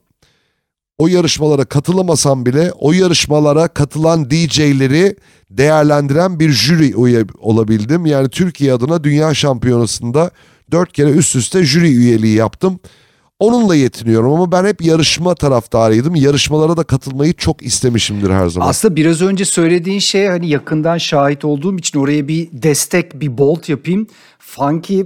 O 0.97 1.07
yarışmalara 1.07 1.65
katılamasam 1.65 2.45
bile 2.45 2.71
o 2.79 2.91
yarışmalara 2.91 3.67
katılan 3.67 4.29
DJ'leri 4.31 5.15
değerlendiren 5.49 6.39
bir 6.39 6.49
jüri 6.49 6.95
olabildim. 7.39 8.05
Yani 8.05 8.29
Türkiye 8.29 8.73
adına 8.73 9.03
dünya 9.03 9.33
şampiyonasında 9.33 10.31
dört 10.71 10.93
kere 10.93 11.09
üst 11.09 11.35
üste 11.35 11.63
jüri 11.63 11.95
üyeliği 11.95 12.35
yaptım. 12.35 12.79
Onunla 13.41 13.75
yetiniyorum 13.75 14.33
ama 14.33 14.51
ben 14.51 14.65
hep 14.65 14.81
yarışma 14.81 15.35
taraftarıydım. 15.35 16.15
Yarışmalara 16.15 16.77
da 16.77 16.83
katılmayı 16.83 17.33
çok 17.33 17.63
istemişimdir 17.63 18.29
her 18.29 18.47
zaman. 18.47 18.67
Aslında 18.67 18.95
biraz 18.95 19.21
önce 19.21 19.45
söylediğin 19.45 19.99
şey 19.99 20.27
hani 20.27 20.49
yakından 20.49 20.97
şahit 20.97 21.45
olduğum 21.45 21.77
için 21.77 21.99
oraya 21.99 22.27
bir 22.27 22.49
destek, 22.53 23.21
bir 23.21 23.37
bolt 23.37 23.69
yapayım. 23.69 24.07
Funky 24.39 25.01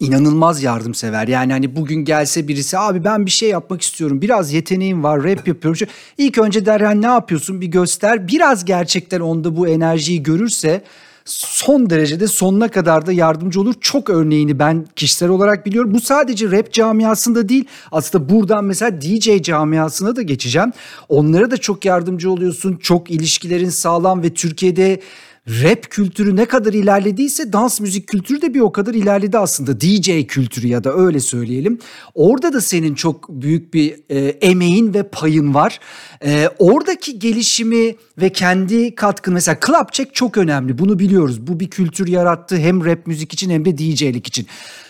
inanılmaz 0.00 0.62
yardımsever. 0.62 1.28
Yani 1.28 1.52
hani 1.52 1.76
bugün 1.76 2.04
gelse 2.04 2.48
birisi 2.48 2.78
abi 2.78 3.04
ben 3.04 3.26
bir 3.26 3.30
şey 3.30 3.48
yapmak 3.48 3.82
istiyorum. 3.82 4.22
Biraz 4.22 4.52
yeteneğim 4.52 5.04
var 5.04 5.24
rap 5.24 5.48
yapıyorum. 5.48 5.88
İlk 6.18 6.38
önce 6.38 6.66
der 6.66 6.80
hani 6.80 7.02
ne 7.02 7.06
yapıyorsun 7.06 7.60
bir 7.60 7.66
göster. 7.66 8.28
Biraz 8.28 8.64
gerçekten 8.64 9.20
onda 9.20 9.56
bu 9.56 9.68
enerjiyi 9.68 10.22
görürse 10.22 10.82
son 11.26 11.90
derecede 11.90 12.26
sonuna 12.26 12.68
kadar 12.68 13.06
da 13.06 13.12
yardımcı 13.12 13.60
olur. 13.60 13.74
Çok 13.80 14.10
örneğini 14.10 14.58
ben 14.58 14.86
kişisel 14.96 15.28
olarak 15.28 15.66
biliyorum. 15.66 15.94
Bu 15.94 16.00
sadece 16.00 16.50
rap 16.50 16.72
camiasında 16.72 17.48
değil. 17.48 17.64
Aslında 17.92 18.28
buradan 18.28 18.64
mesela 18.64 19.00
DJ 19.00 19.42
camiasına 19.42 20.16
da 20.16 20.22
geçeceğim. 20.22 20.72
Onlara 21.08 21.50
da 21.50 21.56
çok 21.56 21.84
yardımcı 21.84 22.30
oluyorsun. 22.30 22.76
Çok 22.76 23.10
ilişkilerin 23.10 23.70
sağlam 23.70 24.22
ve 24.22 24.34
Türkiye'de 24.34 25.00
rap 25.48 25.90
kültürü 25.90 26.36
ne 26.36 26.44
kadar 26.44 26.72
ilerlediyse 26.72 27.52
dans 27.52 27.80
müzik 27.80 28.06
kültürü 28.06 28.42
de 28.42 28.54
bir 28.54 28.60
o 28.60 28.72
kadar 28.72 28.94
ilerledi 28.94 29.38
aslında. 29.38 29.80
DJ 29.80 30.26
kültürü 30.28 30.66
ya 30.66 30.84
da 30.84 30.94
öyle 30.94 31.20
söyleyelim. 31.20 31.78
Orada 32.14 32.52
da 32.52 32.60
senin 32.60 32.94
çok 32.94 33.28
büyük 33.28 33.74
bir 33.74 33.94
e, 34.08 34.18
emeğin 34.28 34.94
ve 34.94 35.02
payın 35.02 35.54
var. 35.54 35.80
E, 36.24 36.48
oradaki 36.58 37.18
gelişimi 37.18 37.96
ve 38.20 38.32
kendi 38.32 38.94
katkın 38.94 39.34
mesela 39.34 39.58
club 39.66 39.92
check 39.92 40.14
çok 40.14 40.38
önemli. 40.38 40.78
Bunu 40.78 40.98
biliyoruz. 40.98 41.46
Bu 41.46 41.60
bir 41.60 41.70
kültür 41.70 42.08
yarattı 42.08 42.56
hem 42.56 42.84
rap 42.84 43.06
müzik 43.06 43.32
için 43.32 43.50
hem 43.50 43.64
de 43.64 43.78
DJ'lik 43.78 44.26
için. 44.26 44.46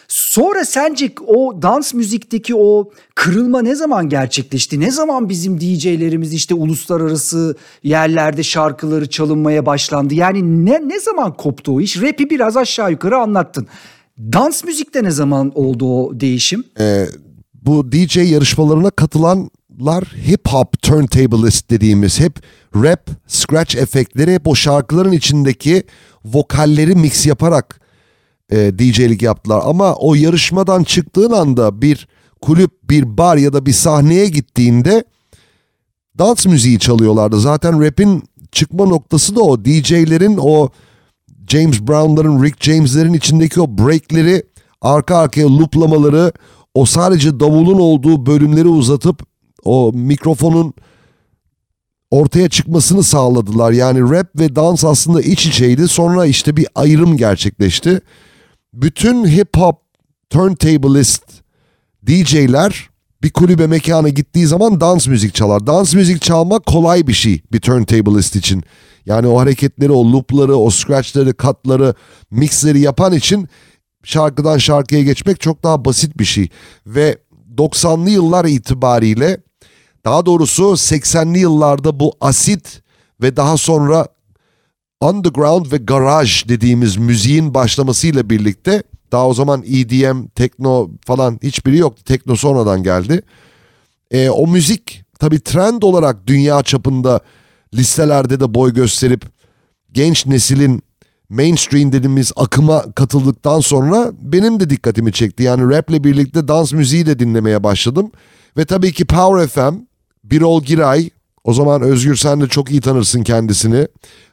Sonra 0.09 0.65
sence 0.65 1.13
o 1.27 1.63
dans 1.63 1.95
müzikteki 1.95 2.55
o 2.57 2.91
kırılma 3.15 3.63
ne 3.63 3.75
zaman 3.75 4.09
gerçekleşti? 4.09 4.81
Ne 4.81 4.91
zaman 4.91 5.29
bizim 5.29 5.61
DJ'lerimiz 5.61 6.33
işte 6.33 6.55
uluslararası 6.55 7.57
yerlerde 7.83 8.43
şarkıları 8.43 9.11
çalınmaya 9.11 9.67
başlandı? 9.67 10.15
Yani 10.15 10.67
ne 10.67 10.89
ne 10.89 11.01
zaman 11.01 11.37
koptu 11.37 11.75
o 11.75 11.81
iş? 11.81 12.03
Rap'i 12.03 12.31
biraz 12.31 12.57
aşağı 12.57 12.91
yukarı 12.91 13.17
anlattın. 13.17 13.67
Dans 14.19 14.65
müzikte 14.65 15.05
ne 15.05 15.11
zaman 15.11 15.53
oldu 15.55 15.87
o 15.87 16.21
değişim? 16.21 16.65
Ee, 16.81 17.07
bu 17.55 17.93
DJ 17.93 18.17
yarışmalarına 18.17 18.91
katılanlar 18.91 20.05
hip 20.29 20.49
hop 20.49 20.83
turntablist 20.83 21.71
dediğimiz 21.71 22.21
hep 22.21 22.43
rap, 22.75 23.11
scratch 23.27 23.77
efektleri 23.77 24.35
hep 24.35 24.49
o 24.49 24.55
şarkıların 24.55 25.13
içindeki 25.13 25.83
vokalleri 26.25 26.95
mix 26.95 27.27
yaparak 27.27 27.81
e, 28.51 28.79
DJ'lik 28.79 29.23
yaptılar. 29.23 29.63
Ama 29.65 29.95
o 29.95 30.15
yarışmadan 30.15 30.83
çıktığın 30.83 31.33
anda 31.33 31.83
bir 31.83 32.09
kulüp, 32.41 32.91
bir 32.91 33.19
bar 33.19 33.37
ya 33.37 33.53
da 33.53 33.67
bir 33.67 33.73
sahneye 33.73 34.27
gittiğinde 34.27 35.05
dans 36.19 36.47
müziği 36.47 36.79
çalıyorlardı. 36.79 37.41
Zaten 37.41 37.83
rap'in 37.83 38.23
çıkma 38.53 38.85
noktası 38.85 39.37
da 39.37 39.41
o. 39.41 39.65
DJ'lerin 39.65 40.39
o 40.41 40.69
James 41.49 41.81
Brown'ların, 41.81 42.43
Rick 42.43 42.65
James'lerin 42.65 43.13
içindeki 43.13 43.61
o 43.61 43.79
breakleri, 43.79 44.43
arka 44.81 45.17
arkaya 45.17 45.59
looplamaları, 45.59 46.33
o 46.75 46.85
sadece 46.85 47.41
davulun 47.41 47.79
olduğu 47.79 48.27
bölümleri 48.27 48.69
uzatıp 48.69 49.23
o 49.65 49.93
mikrofonun 49.95 50.75
ortaya 52.11 52.49
çıkmasını 52.49 53.03
sağladılar. 53.03 53.73
Yani 53.73 54.01
rap 54.01 54.27
ve 54.39 54.57
dans 54.57 54.85
aslında 54.85 55.21
iç 55.21 55.47
içeydi. 55.47 55.89
Sonra 55.89 56.27
işte 56.27 56.57
bir 56.57 56.67
ayrım 56.75 57.17
gerçekleşti 57.17 58.01
bütün 58.77 59.27
hip 59.27 59.57
hop 59.57 59.77
turntablist 60.31 61.23
DJ'ler 62.07 62.91
bir 63.23 63.31
kulübe 63.31 63.67
mekana 63.67 64.09
gittiği 64.09 64.47
zaman 64.47 64.81
dans 64.81 65.07
müzik 65.07 65.35
çalar. 65.35 65.67
Dans 65.67 65.95
müzik 65.95 66.23
çalmak 66.23 66.67
kolay 66.67 67.07
bir 67.07 67.13
şey 67.13 67.43
bir 67.53 67.61
turntablist 67.61 68.37
için. 68.37 68.63
Yani 69.07 69.27
o 69.27 69.41
hareketleri, 69.41 69.93
o 69.93 70.13
loopları, 70.13 70.57
o 70.57 70.71
scratchları, 70.71 71.35
katları, 71.35 71.95
mixleri 72.31 72.81
yapan 72.81 73.13
için 73.13 73.49
şarkıdan 74.05 74.59
şarkıya 74.59 75.03
geçmek 75.03 75.41
çok 75.41 75.63
daha 75.63 75.85
basit 75.85 76.19
bir 76.19 76.25
şey. 76.25 76.49
Ve 76.87 77.19
90'lı 77.57 78.11
yıllar 78.11 78.45
itibariyle 78.45 79.41
daha 80.05 80.27
doğrusu 80.27 80.63
80'li 80.63 81.39
yıllarda 81.39 82.01
bu 82.01 82.13
asit 82.21 82.83
ve 83.23 83.37
daha 83.37 83.57
sonra 83.57 84.07
underground 85.01 85.73
ve 85.73 85.77
garage 85.77 86.33
dediğimiz 86.49 86.97
müziğin 86.97 87.55
başlamasıyla 87.55 88.31
birlikte 88.31 88.83
daha 89.13 89.29
o 89.29 89.35
zaman 89.35 89.63
EDM, 89.63 90.27
tekno 90.35 90.91
falan 91.07 91.39
hiçbiri 91.43 91.77
yoktu. 91.77 92.05
Tekno 92.05 92.37
sonradan 92.37 92.83
geldi. 92.83 93.23
E, 94.11 94.31
o 94.31 94.47
müzik 94.47 95.05
tabii 95.19 95.41
trend 95.41 95.83
olarak 95.83 96.27
dünya 96.27 96.63
çapında 96.63 97.21
listelerde 97.75 98.41
de 98.41 98.55
boy 98.55 98.75
gösterip 98.75 99.25
genç 99.93 100.27
neslin 100.27 100.83
mainstream 101.29 101.93
dediğimiz 101.93 102.33
akıma 102.37 102.93
katıldıktan 102.93 103.61
sonra 103.61 104.13
benim 104.21 104.61
de 104.61 104.71
dikkatimi 104.71 105.13
çekti. 105.13 105.43
Yani 105.43 105.75
raple 105.75 106.05
birlikte 106.05 106.49
dans 106.49 106.73
müziği 106.73 107.07
de 107.07 107.19
dinlemeye 107.19 107.63
başladım. 107.63 108.11
Ve 108.57 108.65
tabii 108.65 108.93
ki 108.93 109.05
Power 109.05 109.47
FM, 109.47 109.77
Birol 110.25 110.63
Giray, 110.63 111.11
o 111.47 111.53
zaman 111.53 111.83
Özgür 111.83 112.17
sen 112.17 112.41
de 112.41 112.49
çok 112.49 112.71
iyi 112.71 112.81
tanırsın 112.81 113.23
kendisini. 113.23 113.89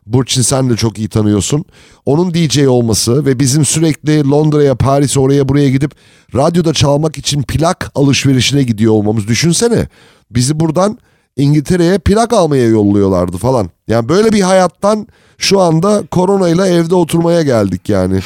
Burçin 0.05 0.41
sen 0.41 0.69
de 0.69 0.75
çok 0.75 0.99
iyi 0.99 1.09
tanıyorsun. 1.09 1.65
Onun 2.05 2.33
DJ 2.33 2.59
olması 2.67 3.25
ve 3.25 3.39
bizim 3.39 3.65
sürekli 3.65 4.29
Londra'ya, 4.29 4.75
Paris'e, 4.75 5.19
oraya 5.19 5.49
buraya 5.49 5.69
gidip 5.69 5.91
radyoda 6.35 6.73
çalmak 6.73 7.17
için 7.17 7.41
plak 7.41 7.91
alışverişine 7.95 8.63
gidiyor 8.63 8.93
olmamız. 8.93 9.27
Düşünsene 9.27 9.87
bizi 10.31 10.59
buradan 10.59 10.97
İngiltere'ye 11.37 11.97
plak 11.97 12.33
almaya 12.33 12.67
yolluyorlardı 12.67 13.37
falan. 13.37 13.69
Yani 13.87 14.09
böyle 14.09 14.31
bir 14.31 14.41
hayattan 14.41 15.07
şu 15.37 15.59
anda 15.59 16.03
koronayla 16.11 16.67
evde 16.67 16.95
oturmaya 16.95 17.41
geldik 17.41 17.89
yani. 17.89 18.19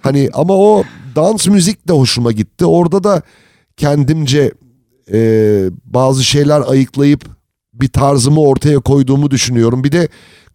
hani 0.00 0.30
ama 0.32 0.54
o 0.54 0.84
dans 1.16 1.46
müzik 1.48 1.88
de 1.88 1.92
hoşuma 1.92 2.32
gitti. 2.32 2.66
Orada 2.66 3.04
da 3.04 3.22
kendimce 3.76 4.52
e, 5.12 5.70
bazı 5.84 6.24
şeyler 6.24 6.62
ayıklayıp 6.68 7.34
bir 7.74 7.88
tarzımı 7.88 8.40
ortaya 8.40 8.78
koyduğumu 8.78 9.30
düşünüyorum. 9.30 9.84
Bir 9.84 9.92
de 9.92 10.08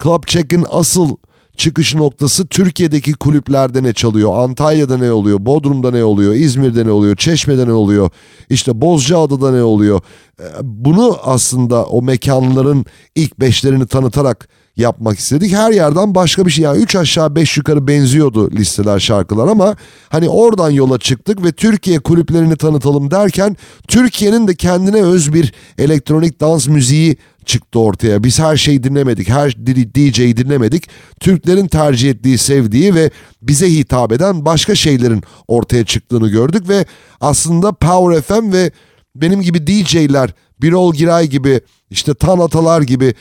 Club 0.04 0.24
Check'in 0.26 0.66
asıl 0.70 1.16
çıkış 1.58 1.96
noktası 1.96 2.48
Türkiye'deki 2.48 3.14
kulüplerde 3.14 3.84
ne 3.84 3.94
çalıyor? 3.94 4.44
Antalya'da 4.44 4.98
ne 4.98 5.12
oluyor? 5.12 5.46
Bodrum'da 5.46 5.92
ne 5.92 6.04
oluyor? 6.04 6.34
İzmir'de 6.34 6.86
ne 6.86 6.92
oluyor? 6.92 7.16
Çeşme'de 7.16 7.68
ne 7.68 7.72
oluyor? 7.72 8.10
İşte 8.50 8.82
Bozcaada'da 8.82 9.52
ne 9.52 9.64
oluyor? 9.64 10.02
Ee, 10.40 10.44
bunu 10.64 11.18
aslında 11.24 11.86
o 11.86 12.02
mekanların 12.02 12.86
ilk 13.16 13.40
beşlerini 13.40 13.88
tanıtarak 13.88 14.50
yapmak 14.80 15.20
istedik. 15.20 15.54
Her 15.54 15.72
yerden 15.72 16.16
başka 16.16 16.46
bir 16.46 16.52
şey 16.52 16.64
yani 16.64 16.82
3 16.82 16.96
aşağı 16.96 17.36
5 17.36 17.58
yukarı 17.58 17.88
benziyordu 17.88 18.52
listeler 18.52 19.00
şarkılar 19.00 19.48
ama 19.48 19.76
hani 20.10 20.30
oradan 20.30 20.70
yola 20.70 21.00
çıktık 21.00 21.44
ve 21.44 21.52
Türkiye 21.52 22.00
kulüplerini 22.00 22.56
tanıtalım 22.56 23.12
derken 23.12 23.58
Türkiye'nin 23.88 24.48
de 24.48 24.56
kendine 24.56 25.02
öz 25.02 25.34
bir 25.34 25.54
elektronik 25.78 26.42
dans 26.42 26.68
müziği 26.68 27.18
çıktı 27.46 27.80
ortaya. 27.80 28.24
Biz 28.24 28.40
her 28.40 28.58
şeyi 28.58 28.84
dinlemedik, 28.84 29.30
her 29.30 29.52
DJ'yi 29.66 30.38
dinlemedik. 30.38 30.90
Türklerin 31.20 31.68
tercih 31.68 32.10
ettiği, 32.10 32.38
sevdiği 32.38 32.96
ve 32.96 33.10
bize 33.42 33.72
hitap 33.72 34.12
eden 34.12 34.46
başka 34.46 34.76
şeylerin 34.76 35.24
ortaya 35.48 35.86
çıktığını 35.86 36.30
gördük 36.30 36.70
ve 36.70 36.86
aslında 37.22 37.72
Power 37.72 38.22
FM 38.22 38.54
ve 38.54 38.72
benim 39.16 39.42
gibi 39.42 39.68
DJ'ler, 39.68 40.34
Birol 40.62 40.94
Giray 40.94 41.28
gibi, 41.28 41.62
işte 41.90 42.14
Tan 42.14 42.40
Atalar 42.40 42.82
gibi 42.82 43.14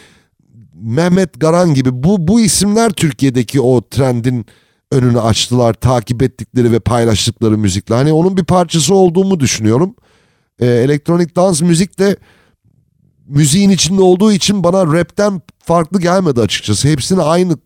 Mehmet 0.80 1.40
Garan 1.40 1.74
gibi 1.74 2.02
bu 2.02 2.28
bu 2.28 2.40
isimler 2.40 2.90
Türkiye'deki 2.90 3.60
o 3.60 3.88
trendin 3.88 4.46
önünü 4.92 5.20
açtılar. 5.20 5.74
Takip 5.74 6.22
ettikleri 6.22 6.72
ve 6.72 6.80
paylaştıkları 6.80 7.58
müzikle. 7.58 7.94
Hani 7.94 8.12
onun 8.12 8.36
bir 8.36 8.44
parçası 8.44 8.94
olduğumu 8.94 9.40
düşünüyorum. 9.40 9.94
Ee, 10.60 10.66
elektronik 10.66 11.36
dans 11.36 11.62
müzik 11.62 11.98
de 11.98 12.16
müziğin 13.26 13.70
içinde 13.70 14.02
olduğu 14.02 14.32
için 14.32 14.64
bana 14.64 14.86
rapten 14.86 15.42
farklı 15.58 16.00
gelmedi 16.00 16.40
açıkçası. 16.40 16.88
Hepsini 16.88 17.22
aynı 17.22 17.58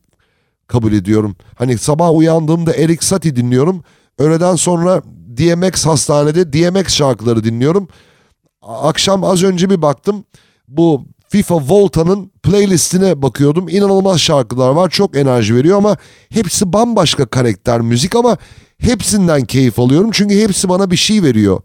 kabul 0.66 0.92
ediyorum. 0.92 1.36
Hani 1.56 1.78
sabah 1.78 2.16
uyandığımda 2.16 2.74
Erik 2.74 3.04
Satie 3.04 3.36
dinliyorum. 3.36 3.84
Öğleden 4.18 4.56
sonra 4.56 5.02
DMX 5.36 5.86
hastanede 5.86 6.52
DMX 6.52 6.94
şarkıları 6.94 7.44
dinliyorum. 7.44 7.88
Akşam 8.62 9.24
az 9.24 9.42
önce 9.42 9.70
bir 9.70 9.82
baktım. 9.82 10.24
Bu 10.68 11.06
FIFA 11.32 11.60
Volta'nın 11.68 12.30
playlistine 12.42 13.22
bakıyordum. 13.22 13.68
İnanılmaz 13.68 14.20
şarkılar 14.20 14.70
var. 14.70 14.90
Çok 14.90 15.16
enerji 15.16 15.54
veriyor 15.54 15.78
ama 15.78 15.96
hepsi 16.30 16.72
bambaşka 16.72 17.26
karakter 17.26 17.80
müzik 17.80 18.16
ama 18.16 18.36
hepsinden 18.78 19.44
keyif 19.44 19.78
alıyorum. 19.78 20.10
Çünkü 20.12 20.42
hepsi 20.42 20.68
bana 20.68 20.90
bir 20.90 20.96
şey 20.96 21.22
veriyor. 21.22 21.60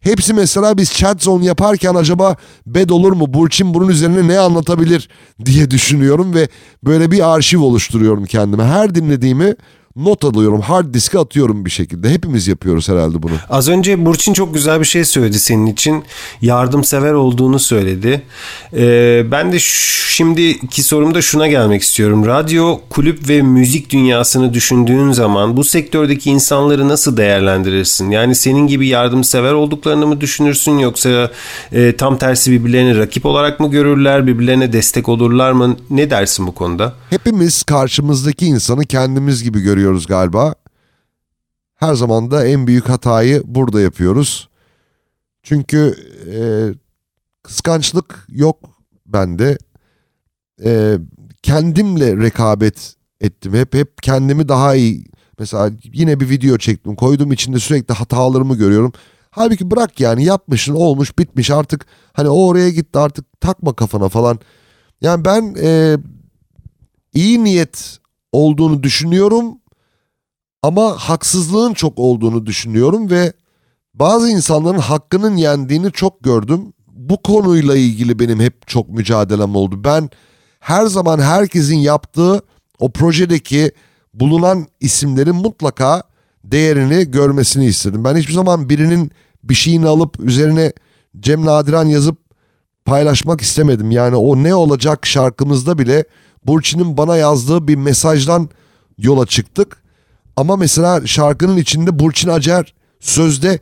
Hepsi 0.00 0.34
mesela 0.34 0.78
biz 0.78 0.92
chat 0.92 1.22
zone 1.22 1.44
yaparken 1.44 1.94
acaba 1.94 2.36
bed 2.66 2.90
olur 2.90 3.12
mu? 3.12 3.34
Burçin 3.34 3.74
bunun 3.74 3.88
üzerine 3.88 4.28
ne 4.28 4.38
anlatabilir 4.38 5.08
diye 5.44 5.70
düşünüyorum 5.70 6.34
ve 6.34 6.48
böyle 6.84 7.10
bir 7.10 7.34
arşiv 7.34 7.60
oluşturuyorum 7.60 8.24
kendime. 8.24 8.64
Her 8.64 8.94
dinlediğimi 8.94 9.54
not 9.98 10.24
alıyorum. 10.24 10.60
Hard 10.60 10.94
diske 10.94 11.18
atıyorum 11.18 11.64
bir 11.64 11.70
şekilde. 11.70 12.10
Hepimiz 12.10 12.48
yapıyoruz 12.48 12.88
herhalde 12.88 13.22
bunu. 13.22 13.32
Az 13.50 13.68
önce 13.68 14.06
Burçin 14.06 14.32
çok 14.32 14.54
güzel 14.54 14.80
bir 14.80 14.84
şey 14.84 15.04
söyledi 15.04 15.38
senin 15.38 15.66
için. 15.66 16.04
Yardımsever 16.42 17.12
olduğunu 17.12 17.58
söyledi. 17.58 18.22
Ee, 18.76 19.26
ben 19.30 19.52
de 19.52 19.58
şimdiki 20.08 20.82
sorumda 20.82 21.22
şuna 21.22 21.48
gelmek 21.48 21.82
istiyorum. 21.82 22.26
Radyo, 22.26 22.78
kulüp 22.90 23.28
ve 23.28 23.42
müzik 23.42 23.90
dünyasını 23.90 24.54
düşündüğün 24.54 25.12
zaman 25.12 25.56
bu 25.56 25.64
sektördeki 25.64 26.30
insanları 26.30 26.88
nasıl 26.88 27.16
değerlendirirsin? 27.16 28.10
Yani 28.10 28.34
senin 28.34 28.66
gibi 28.66 28.88
yardımsever 28.88 29.52
olduklarını 29.52 30.06
mı 30.06 30.20
düşünürsün 30.20 30.78
yoksa 30.78 31.30
e, 31.72 31.96
tam 31.96 32.18
tersi 32.18 32.52
birbirlerini 32.52 32.98
rakip 32.98 33.26
olarak 33.26 33.60
mı 33.60 33.70
görürler? 33.70 34.26
Birbirlerine 34.26 34.72
destek 34.72 35.08
olurlar 35.08 35.52
mı? 35.52 35.76
Ne 35.90 36.10
dersin 36.10 36.46
bu 36.46 36.54
konuda? 36.54 36.94
Hepimiz 37.10 37.62
karşımızdaki 37.62 38.46
insanı 38.46 38.86
kendimiz 38.86 39.42
gibi 39.42 39.60
görüyoruz 39.60 39.87
yapıyoruz 39.88 40.06
galiba. 40.06 40.54
Her 41.74 41.94
zaman 41.94 42.30
da 42.30 42.46
en 42.46 42.66
büyük 42.66 42.88
hatayı 42.88 43.42
burada 43.44 43.80
yapıyoruz. 43.80 44.48
Çünkü 45.42 45.94
e, 46.34 46.40
kıskançlık 47.42 48.26
yok 48.28 48.56
bende. 49.06 49.58
E, 50.64 50.98
kendimle 51.42 52.16
rekabet 52.16 52.96
ettim. 53.20 53.54
Hep 53.54 53.74
hep 53.74 54.02
kendimi 54.02 54.48
daha 54.48 54.74
iyi 54.74 55.04
mesela 55.38 55.70
yine 55.84 56.20
bir 56.20 56.28
video 56.28 56.58
çektim. 56.58 56.96
Koydum 56.96 57.32
içinde 57.32 57.58
sürekli 57.58 57.94
hatalarımı 57.94 58.56
görüyorum. 58.56 58.92
Halbuki 59.30 59.70
bırak 59.70 60.00
yani 60.00 60.24
yapmışsın 60.24 60.74
olmuş 60.74 61.18
bitmiş 61.18 61.50
artık 61.50 61.86
hani 62.12 62.28
o 62.28 62.46
oraya 62.46 62.70
gitti 62.70 62.98
artık 62.98 63.40
takma 63.40 63.72
kafana 63.72 64.08
falan. 64.08 64.38
Yani 65.00 65.24
ben 65.24 65.54
e, 65.62 65.96
iyi 67.14 67.44
niyet 67.44 67.98
olduğunu 68.32 68.82
düşünüyorum 68.82 69.58
ama 70.62 70.94
haksızlığın 70.96 71.74
çok 71.74 71.98
olduğunu 71.98 72.46
düşünüyorum 72.46 73.10
ve 73.10 73.32
bazı 73.94 74.28
insanların 74.28 74.78
hakkının 74.78 75.36
yendiğini 75.36 75.92
çok 75.92 76.22
gördüm. 76.22 76.72
Bu 76.86 77.22
konuyla 77.22 77.76
ilgili 77.76 78.18
benim 78.18 78.40
hep 78.40 78.68
çok 78.68 78.88
mücadelem 78.88 79.56
oldu. 79.56 79.84
Ben 79.84 80.10
her 80.60 80.86
zaman 80.86 81.18
herkesin 81.18 81.76
yaptığı 81.76 82.42
o 82.78 82.92
projedeki 82.92 83.72
bulunan 84.14 84.66
isimlerin 84.80 85.36
mutlaka 85.36 86.02
değerini 86.44 87.10
görmesini 87.10 87.66
istedim. 87.66 88.04
Ben 88.04 88.16
hiçbir 88.16 88.32
zaman 88.32 88.68
birinin 88.68 89.10
bir 89.44 89.54
şeyini 89.54 89.86
alıp 89.86 90.20
üzerine 90.20 90.72
Cem 91.20 91.44
Nadiran 91.44 91.86
yazıp 91.86 92.18
paylaşmak 92.84 93.40
istemedim. 93.40 93.90
Yani 93.90 94.16
o 94.16 94.42
ne 94.42 94.54
olacak 94.54 95.06
şarkımızda 95.06 95.78
bile 95.78 96.04
Burçin'in 96.44 96.96
bana 96.96 97.16
yazdığı 97.16 97.68
bir 97.68 97.76
mesajdan 97.76 98.48
yola 98.98 99.26
çıktık. 99.26 99.87
Ama 100.38 100.56
mesela 100.56 101.06
şarkının 101.06 101.56
içinde 101.56 101.98
Burçin 101.98 102.28
Acer 102.28 102.74
sözde 103.00 103.58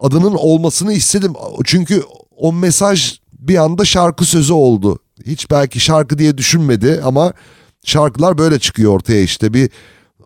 adının 0.00 0.34
olmasını 0.34 0.92
istedim. 0.92 1.32
Çünkü 1.64 2.02
o 2.36 2.52
mesaj 2.52 3.18
bir 3.32 3.56
anda 3.56 3.84
şarkı 3.84 4.24
sözü 4.24 4.52
oldu. 4.52 4.98
Hiç 5.26 5.50
belki 5.50 5.80
şarkı 5.80 6.18
diye 6.18 6.38
düşünmedi 6.38 7.00
ama 7.04 7.32
şarkılar 7.84 8.38
böyle 8.38 8.58
çıkıyor 8.58 8.92
ortaya 8.92 9.20
işte. 9.22 9.54
Bir 9.54 9.70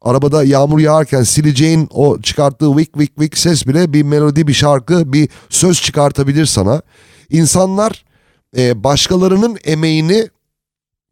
arabada 0.02 0.44
yağmur 0.44 0.78
yağarken 0.78 1.22
sileceğin 1.22 1.88
o 1.90 2.20
çıkarttığı 2.20 2.76
vik 2.76 2.98
vik 2.98 3.20
vik 3.20 3.38
ses 3.38 3.66
bile 3.66 3.92
bir 3.92 4.02
melodi, 4.02 4.46
bir 4.46 4.54
şarkı, 4.54 5.12
bir 5.12 5.28
söz 5.48 5.82
çıkartabilir 5.82 6.46
sana. 6.46 6.82
İnsanlar 7.30 8.04
e, 8.56 8.84
başkalarının 8.84 9.58
emeğini 9.64 10.28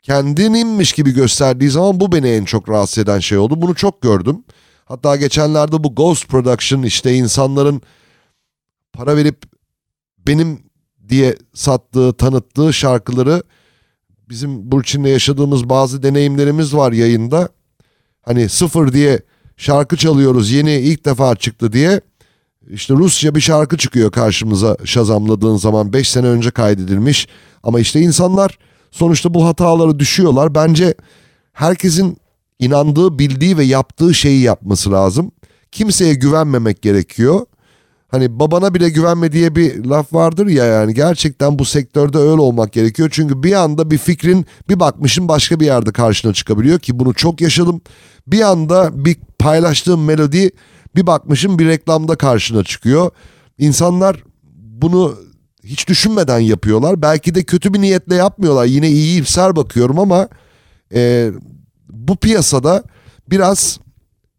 kendininmiş 0.06 0.92
gibi 0.92 1.10
gösterdiği 1.10 1.70
zaman 1.70 2.00
bu 2.00 2.12
beni 2.12 2.28
en 2.28 2.44
çok 2.44 2.68
rahatsız 2.68 2.98
eden 2.98 3.18
şey 3.18 3.38
oldu. 3.38 3.62
Bunu 3.62 3.74
çok 3.74 4.02
gördüm. 4.02 4.44
Hatta 4.84 5.16
geçenlerde 5.16 5.84
bu 5.84 5.94
Ghost 5.94 6.28
Production 6.28 6.82
işte 6.82 7.14
insanların 7.14 7.82
para 8.92 9.16
verip 9.16 9.42
benim 10.26 10.60
diye 11.08 11.36
sattığı, 11.54 12.12
tanıttığı 12.12 12.72
şarkıları 12.72 13.42
bizim 14.28 14.72
Burçin'le 14.72 15.04
yaşadığımız 15.04 15.68
bazı 15.68 16.02
deneyimlerimiz 16.02 16.74
var 16.74 16.92
yayında. 16.92 17.48
Hani 18.22 18.48
sıfır 18.48 18.92
diye 18.92 19.20
şarkı 19.56 19.96
çalıyoruz 19.96 20.50
yeni 20.50 20.74
ilk 20.74 21.04
defa 21.04 21.36
çıktı 21.36 21.72
diye. 21.72 22.00
İşte 22.70 22.94
Rusça 22.94 23.34
bir 23.34 23.40
şarkı 23.40 23.76
çıkıyor 23.76 24.10
karşımıza 24.10 24.76
şazamladığın 24.84 25.56
zaman 25.56 25.92
5 25.92 26.08
sene 26.08 26.26
önce 26.26 26.50
kaydedilmiş. 26.50 27.28
Ama 27.62 27.80
işte 27.80 28.00
insanlar 28.00 28.58
sonuçta 28.96 29.34
bu 29.34 29.46
hataları 29.46 29.98
düşüyorlar. 29.98 30.54
Bence 30.54 30.94
herkesin 31.52 32.16
inandığı, 32.58 33.18
bildiği 33.18 33.58
ve 33.58 33.64
yaptığı 33.64 34.14
şeyi 34.14 34.40
yapması 34.40 34.92
lazım. 34.92 35.32
Kimseye 35.72 36.14
güvenmemek 36.14 36.82
gerekiyor. 36.82 37.46
Hani 38.08 38.40
babana 38.40 38.74
bile 38.74 38.90
güvenme 38.90 39.32
diye 39.32 39.56
bir 39.56 39.84
laf 39.84 40.12
vardır 40.12 40.46
ya 40.46 40.64
yani 40.64 40.94
gerçekten 40.94 41.58
bu 41.58 41.64
sektörde 41.64 42.18
öyle 42.18 42.40
olmak 42.40 42.72
gerekiyor. 42.72 43.08
Çünkü 43.12 43.42
bir 43.42 43.52
anda 43.52 43.90
bir 43.90 43.98
fikrin 43.98 44.46
bir 44.68 44.80
bakmışın 44.80 45.28
başka 45.28 45.60
bir 45.60 45.66
yerde 45.66 45.92
karşına 45.92 46.32
çıkabiliyor 46.32 46.78
ki 46.78 46.98
bunu 46.98 47.14
çok 47.14 47.40
yaşadım. 47.40 47.80
Bir 48.26 48.40
anda 48.40 49.04
bir 49.04 49.16
paylaştığım 49.38 50.04
melodi 50.04 50.50
bir 50.96 51.06
bakmışım 51.06 51.58
bir 51.58 51.66
reklamda 51.66 52.16
karşına 52.16 52.64
çıkıyor. 52.64 53.10
İnsanlar 53.58 54.22
bunu 54.56 55.14
hiç 55.66 55.88
düşünmeden 55.88 56.38
yapıyorlar. 56.38 57.02
Belki 57.02 57.34
de 57.34 57.42
kötü 57.42 57.74
bir 57.74 57.80
niyetle 57.80 58.14
yapmıyorlar. 58.14 58.64
Yine 58.64 58.88
iyi 58.88 59.20
ipsar 59.20 59.56
bakıyorum 59.56 59.98
ama 59.98 60.28
e, 60.94 61.30
bu 61.88 62.16
piyasada 62.16 62.84
biraz 63.30 63.80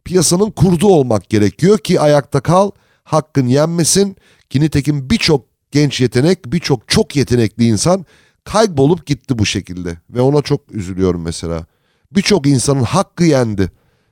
piyasanın 0.05 0.51
kurdu 0.51 0.88
olmak 0.88 1.30
gerekiyor 1.30 1.78
ki 1.78 1.99
ayakta 1.99 2.39
kal 2.39 2.71
hakkın 3.03 3.47
yenmesin 3.47 4.15
ki 4.49 5.09
birçok 5.09 5.45
genç 5.71 6.01
yetenek, 6.01 6.45
birçok 6.45 6.88
çok 6.88 7.15
yetenekli 7.15 7.65
insan 7.65 8.05
kaybolup 8.43 9.05
gitti 9.05 9.39
bu 9.39 9.45
şekilde. 9.45 9.97
Ve 10.09 10.21
ona 10.21 10.41
çok 10.41 10.71
üzülüyorum 10.71 11.21
mesela. 11.21 11.65
Birçok 12.11 12.47
insanın 12.47 12.84
hakkı 12.84 13.23
yendi. 13.23 13.71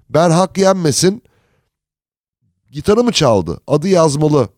Ben 0.10 0.30
hak 0.30 0.58
yenmesin, 0.58 1.24
gitarı 2.72 3.04
mı 3.04 3.12
çaldı, 3.12 3.60
adı 3.68 3.88
yazmalı, 3.88 4.50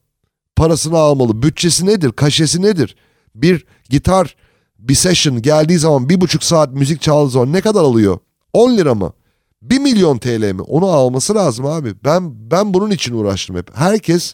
parasını 0.57 0.97
almalı, 0.97 1.43
bütçesi 1.43 1.85
nedir, 1.85 2.11
kaşesi 2.11 2.61
nedir? 2.61 2.95
Bir 3.35 3.65
gitar, 3.89 4.35
bir 4.79 4.95
session 4.95 5.41
geldiği 5.41 5.79
zaman 5.79 6.09
bir 6.09 6.21
buçuk 6.21 6.43
saat 6.43 6.73
müzik 6.73 7.01
çaldığı 7.01 7.29
zaman 7.29 7.53
ne 7.53 7.61
kadar 7.61 7.81
alıyor? 7.81 8.19
10 8.53 8.77
lira 8.77 8.95
mı? 8.95 9.13
1 9.61 9.79
milyon 9.79 10.17
TL 10.17 10.51
mi? 10.51 10.61
Onu 10.61 10.87
alması 10.87 11.35
lazım 11.35 11.65
abi. 11.65 11.93
Ben 12.03 12.51
ben 12.51 12.73
bunun 12.73 12.91
için 12.91 13.13
uğraştım 13.13 13.55
hep. 13.55 13.77
Herkes 13.77 14.33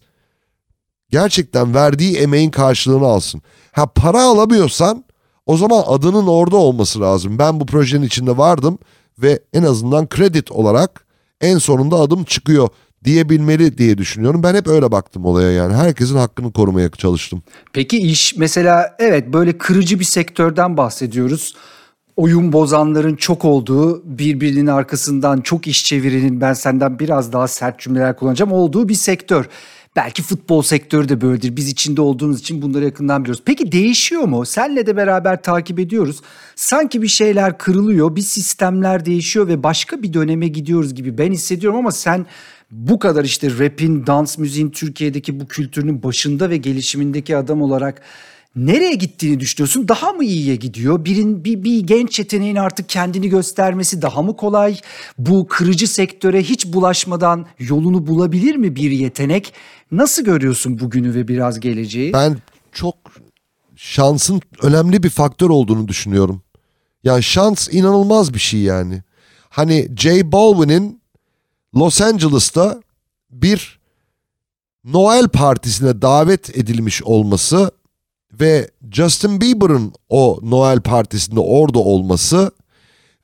gerçekten 1.09 1.74
verdiği 1.74 2.17
emeğin 2.17 2.51
karşılığını 2.51 3.05
alsın. 3.05 3.41
Ha 3.71 3.86
para 3.86 4.24
alamıyorsan 4.24 5.05
o 5.45 5.57
zaman 5.57 5.84
adının 5.88 6.28
orada 6.28 6.57
olması 6.57 7.01
lazım. 7.01 7.39
Ben 7.39 7.59
bu 7.59 7.65
projenin 7.65 8.05
içinde 8.05 8.38
vardım 8.38 8.80
ve 9.17 9.39
en 9.53 9.63
azından 9.63 10.09
kredi 10.09 10.43
olarak 10.49 11.05
en 11.41 11.57
sonunda 11.57 11.95
adım 11.95 12.24
çıkıyor 12.24 12.69
diyebilmeli 13.06 13.78
diye 13.78 13.97
düşünüyorum. 13.97 14.43
Ben 14.43 14.56
hep 14.56 14.68
öyle 14.68 14.91
baktım 14.91 15.26
olaya 15.26 15.51
yani. 15.51 15.74
Herkesin 15.74 16.18
hakkını 16.18 16.51
korumaya 16.51 16.89
çalıştım. 16.89 17.43
Peki 17.74 17.97
iş 17.97 18.38
mesela 18.38 18.95
evet 18.99 19.34
böyle 19.34 19.58
kırıcı 19.58 19.99
bir 19.99 20.06
sektörden 20.06 20.78
bahsediyoruz 20.78 21.56
oyun 22.16 22.54
bozanların 22.54 23.16
çok 23.16 23.45
olduğu, 23.45 24.01
birbirinin 24.06 24.68
arkasından 24.68 25.41
çok 25.41 25.68
iş 25.68 25.86
çevirenin 25.86 26.41
ben 26.41 26.54
senden 26.54 26.99
biraz 26.99 27.34
daha 27.34 27.47
sert 27.47 27.80
cümleler 27.80 28.16
kullanacağım 28.16 28.51
olduğu 28.51 28.89
bir 28.89 28.93
sektör. 28.93 29.45
Belki 29.95 30.24
futbol 30.24 30.62
sektörü 30.62 31.10
de 31.10 31.22
böyledir. 31.22 31.56
Biz 31.56 31.70
içinde 31.70 32.01
olduğumuz 32.01 32.39
için 32.39 32.62
bunları 32.62 32.86
yakından 32.86 33.24
biliyoruz. 33.24 33.43
Peki 33.45 33.72
değişiyor 33.72 34.24
mu? 34.24 34.45
Senle 34.45 34.86
de 34.86 34.97
beraber 34.97 35.41
takip 35.41 35.80
ediyoruz. 35.80 36.22
Sanki 36.56 37.01
bir 37.01 37.08
şeyler 37.08 37.58
kırılıyor, 37.58 38.16
bir 38.16 38.22
sistemler 38.22 39.06
değişiyor 39.06 39.47
ve 39.47 39.64
başka 39.64 40.04
bir 40.04 40.14
döneme 40.14 40.47
gidiyoruz 40.47 40.95
gibi 40.95 41.18
ben 41.18 41.32
hissediyorum 41.32 41.80
ama 41.80 41.91
sen 41.91 42.26
bu 42.74 42.99
kadar 42.99 43.26
işte 43.26 43.59
rap'in, 43.59 44.07
dans 44.07 44.38
müziğin 44.38 44.69
Türkiye'deki 44.69 45.39
bu 45.39 45.47
kültürünün 45.47 46.03
başında 46.03 46.49
ve 46.49 46.57
gelişimindeki 46.57 47.38
adam 47.38 47.61
olarak 47.61 48.01
nereye 48.55 48.93
gittiğini 48.93 49.39
düşünüyorsun? 49.39 49.88
Daha 49.88 50.11
mı 50.11 50.24
iyiye 50.24 50.55
gidiyor? 50.55 51.05
Birin, 51.05 51.43
bir, 51.45 51.63
bir 51.63 51.80
genç 51.80 52.19
yeteneğin 52.19 52.55
artık 52.55 52.89
kendini 52.89 53.30
göstermesi 53.30 54.01
daha 54.01 54.21
mı 54.21 54.36
kolay? 54.36 54.80
Bu 55.17 55.47
kırıcı 55.47 55.88
sektöre 55.88 56.43
hiç 56.43 56.65
bulaşmadan 56.65 57.45
yolunu 57.59 58.07
bulabilir 58.07 58.55
mi 58.55 58.76
bir 58.76 58.91
yetenek? 58.91 59.53
Nasıl 59.91 60.24
görüyorsun 60.24 60.80
bugünü 60.80 61.15
ve 61.15 61.28
biraz 61.28 61.59
geleceği? 61.59 62.13
Ben 62.13 62.38
çok 62.71 62.95
şansın 63.76 64.41
önemli 64.61 65.03
bir 65.03 65.09
faktör 65.09 65.49
olduğunu 65.49 65.88
düşünüyorum. 65.88 66.41
Yani 67.03 67.24
şans 67.24 67.69
inanılmaz 67.71 68.34
bir 68.34 68.39
şey 68.39 68.59
yani. 68.59 69.03
Hani 69.49 69.88
J 69.97 70.32
Balvin'in 70.32 71.03
Los 71.76 72.01
Angeles'ta 72.01 72.82
bir 73.32 73.80
Noel 74.84 75.28
partisine 75.28 76.01
davet 76.01 76.57
edilmiş 76.57 77.03
olması 77.03 77.71
ve 78.34 78.71
Justin 78.91 79.41
Bieber'ın 79.41 79.93
o 80.09 80.39
Noel 80.43 80.82
partisinde 80.82 81.39
orada 81.39 81.80
olması 81.80 82.51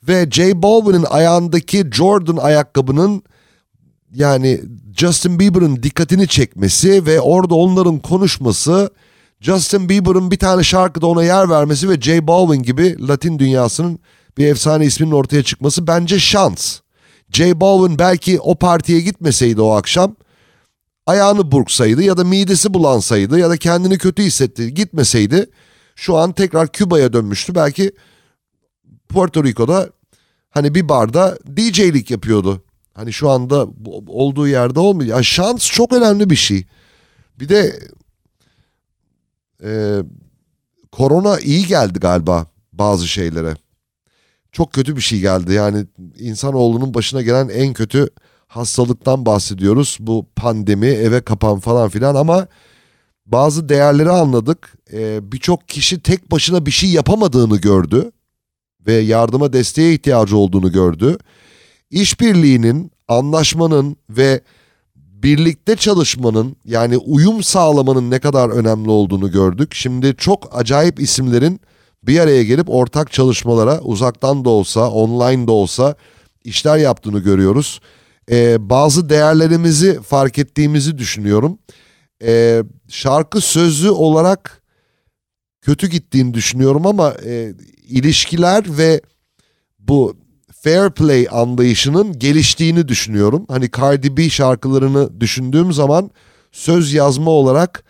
ve 0.08 0.28
J 0.32 0.62
Balvin'in 0.62 1.06
ayağındaki 1.10 1.90
Jordan 1.92 2.38
ayakkabının 2.38 3.24
yani 4.14 4.62
Justin 4.98 5.40
Bieber'ın 5.40 5.84
dikkatini 5.84 6.28
çekmesi 6.28 7.06
ve 7.06 7.22
orada 7.22 7.56
onların 7.56 8.00
konuşması 8.00 8.90
Justin 9.42 9.90
Bieber'ın 9.90 10.32
bir 10.32 10.40
tane 10.40 10.64
şarkıda 10.64 11.08
ona 11.08 11.24
yer 11.24 11.50
vermesi 11.50 11.90
ve 11.90 12.02
J 12.02 12.28
Balvin 12.28 12.64
gibi 12.64 13.08
Latin 13.08 13.40
dünyasının 13.40 14.00
bir 14.38 14.48
efsane 14.48 14.86
isminin 14.86 15.12
ortaya 15.12 15.44
çıkması 15.44 15.88
bence 15.88 16.20
şans. 16.20 16.80
J 17.32 17.60
Balvin 17.60 18.00
belki 18.00 18.40
o 18.40 18.56
partiye 18.56 19.02
gitmeseydi 19.02 19.62
o 19.62 19.72
akşam 19.72 20.16
ayağını 21.06 21.52
burksaydı 21.52 22.04
ya 22.04 22.18
da 22.18 22.24
midesi 22.24 22.74
bulansaydı 22.74 23.40
ya 23.40 23.50
da 23.50 23.58
kendini 23.58 23.98
kötü 23.98 24.24
hissetti 24.24 24.74
gitmeseydi 24.74 25.50
şu 25.96 26.18
an 26.18 26.32
tekrar 26.32 26.68
Küba'ya 26.72 27.14
dönmüştü. 27.14 27.56
Belki 27.56 27.92
Puerto 29.10 29.44
Rico'da 29.44 29.90
hani 30.50 30.76
bir 30.76 30.90
barda 30.90 31.38
DJ'lik 31.58 32.12
yapıyordu. 32.12 32.64
Hani 32.94 33.14
şu 33.14 33.30
anda 33.30 33.68
olduğu 34.08 34.48
yerde 34.48 34.80
olmuyor. 34.80 35.10
Yani 35.10 35.26
şans 35.26 35.72
çok 35.72 35.94
önemli 35.94 36.30
bir 36.30 36.36
şey. 36.36 36.66
Bir 37.40 37.50
de 37.50 37.80
e, 39.64 40.00
korona 40.92 41.40
iyi 41.40 41.68
geldi 41.68 42.00
galiba 42.00 42.46
bazı 42.74 43.08
şeylere. 43.08 43.56
Çok 44.52 44.74
kötü 44.74 44.96
bir 44.96 45.02
şey 45.02 45.20
geldi. 45.20 45.54
Yani 45.54 45.86
insanoğlunun 46.20 46.94
başına 46.94 47.22
gelen 47.22 47.50
en 47.50 47.74
kötü 47.74 48.10
hastalıktan 48.48 49.26
bahsediyoruz. 49.26 49.98
Bu 50.00 50.26
pandemi, 50.36 50.88
eve 50.88 51.22
kapan 51.22 51.60
falan 51.60 51.90
filan 51.90 52.16
ama 52.16 52.48
bazı 53.26 53.70
değerleri 53.70 54.10
anladık. 54.10 54.74
Ee, 54.94 55.32
Birçok 55.32 55.70
kişi 55.70 56.00
tek 56.00 56.32
başına 56.32 56.66
bir 56.66 56.72
şey 56.72 56.90
yapamadığını 56.90 57.58
gördü 57.58 58.12
ve 58.88 58.94
yardıma 58.94 59.54
desteğe 59.54 59.94
ihtiyacı 59.94 60.38
olduğunu 60.38 60.72
gördü. 60.72 61.18
İşbirliğinin, 61.92 62.92
anlaşmanın 63.08 63.98
ve 64.10 64.42
birlikte 64.96 65.76
çalışmanın 65.76 66.56
yani 66.66 66.98
uyum 66.98 67.44
sağlamanın 67.44 68.12
ne 68.12 68.20
kadar 68.20 68.50
önemli 68.50 68.90
olduğunu 68.90 69.32
gördük. 69.32 69.74
Şimdi 69.74 70.16
çok 70.18 70.50
acayip 70.60 71.00
isimlerin 71.00 71.62
bir 72.04 72.20
araya 72.20 72.44
gelip 72.44 72.70
ortak 72.70 73.12
çalışmalara 73.12 73.80
uzaktan 73.80 74.46
da 74.46 74.50
olsa, 74.50 74.90
online 74.90 75.48
da 75.48 75.52
olsa 75.52 75.96
işler 76.44 76.78
yaptığını 76.78 77.20
görüyoruz. 77.20 77.80
Ee, 78.32 78.70
bazı 78.70 79.10
değerlerimizi 79.10 80.02
fark 80.02 80.38
ettiğimizi 80.40 80.98
düşünüyorum. 80.98 81.60
Ee, 82.24 82.64
şarkı 82.90 83.42
sözü 83.42 83.90
olarak 83.90 84.62
kötü 85.62 85.88
gittiğini 85.88 86.34
düşünüyorum 86.34 86.88
ama 86.88 87.14
e, 87.26 87.54
ilişkiler 87.88 88.78
ve 88.78 89.02
bu 89.80 90.18
fair 90.64 90.90
play 90.90 91.28
anlayışının 91.32 92.20
geliştiğini 92.20 92.88
düşünüyorum. 92.88 93.46
Hani 93.48 93.70
Cardi 93.78 94.18
B 94.18 94.30
şarkılarını 94.30 95.22
düşündüğüm 95.22 95.74
zaman 95.74 96.12
söz 96.52 96.94
yazma 96.94 97.32
olarak 97.32 97.84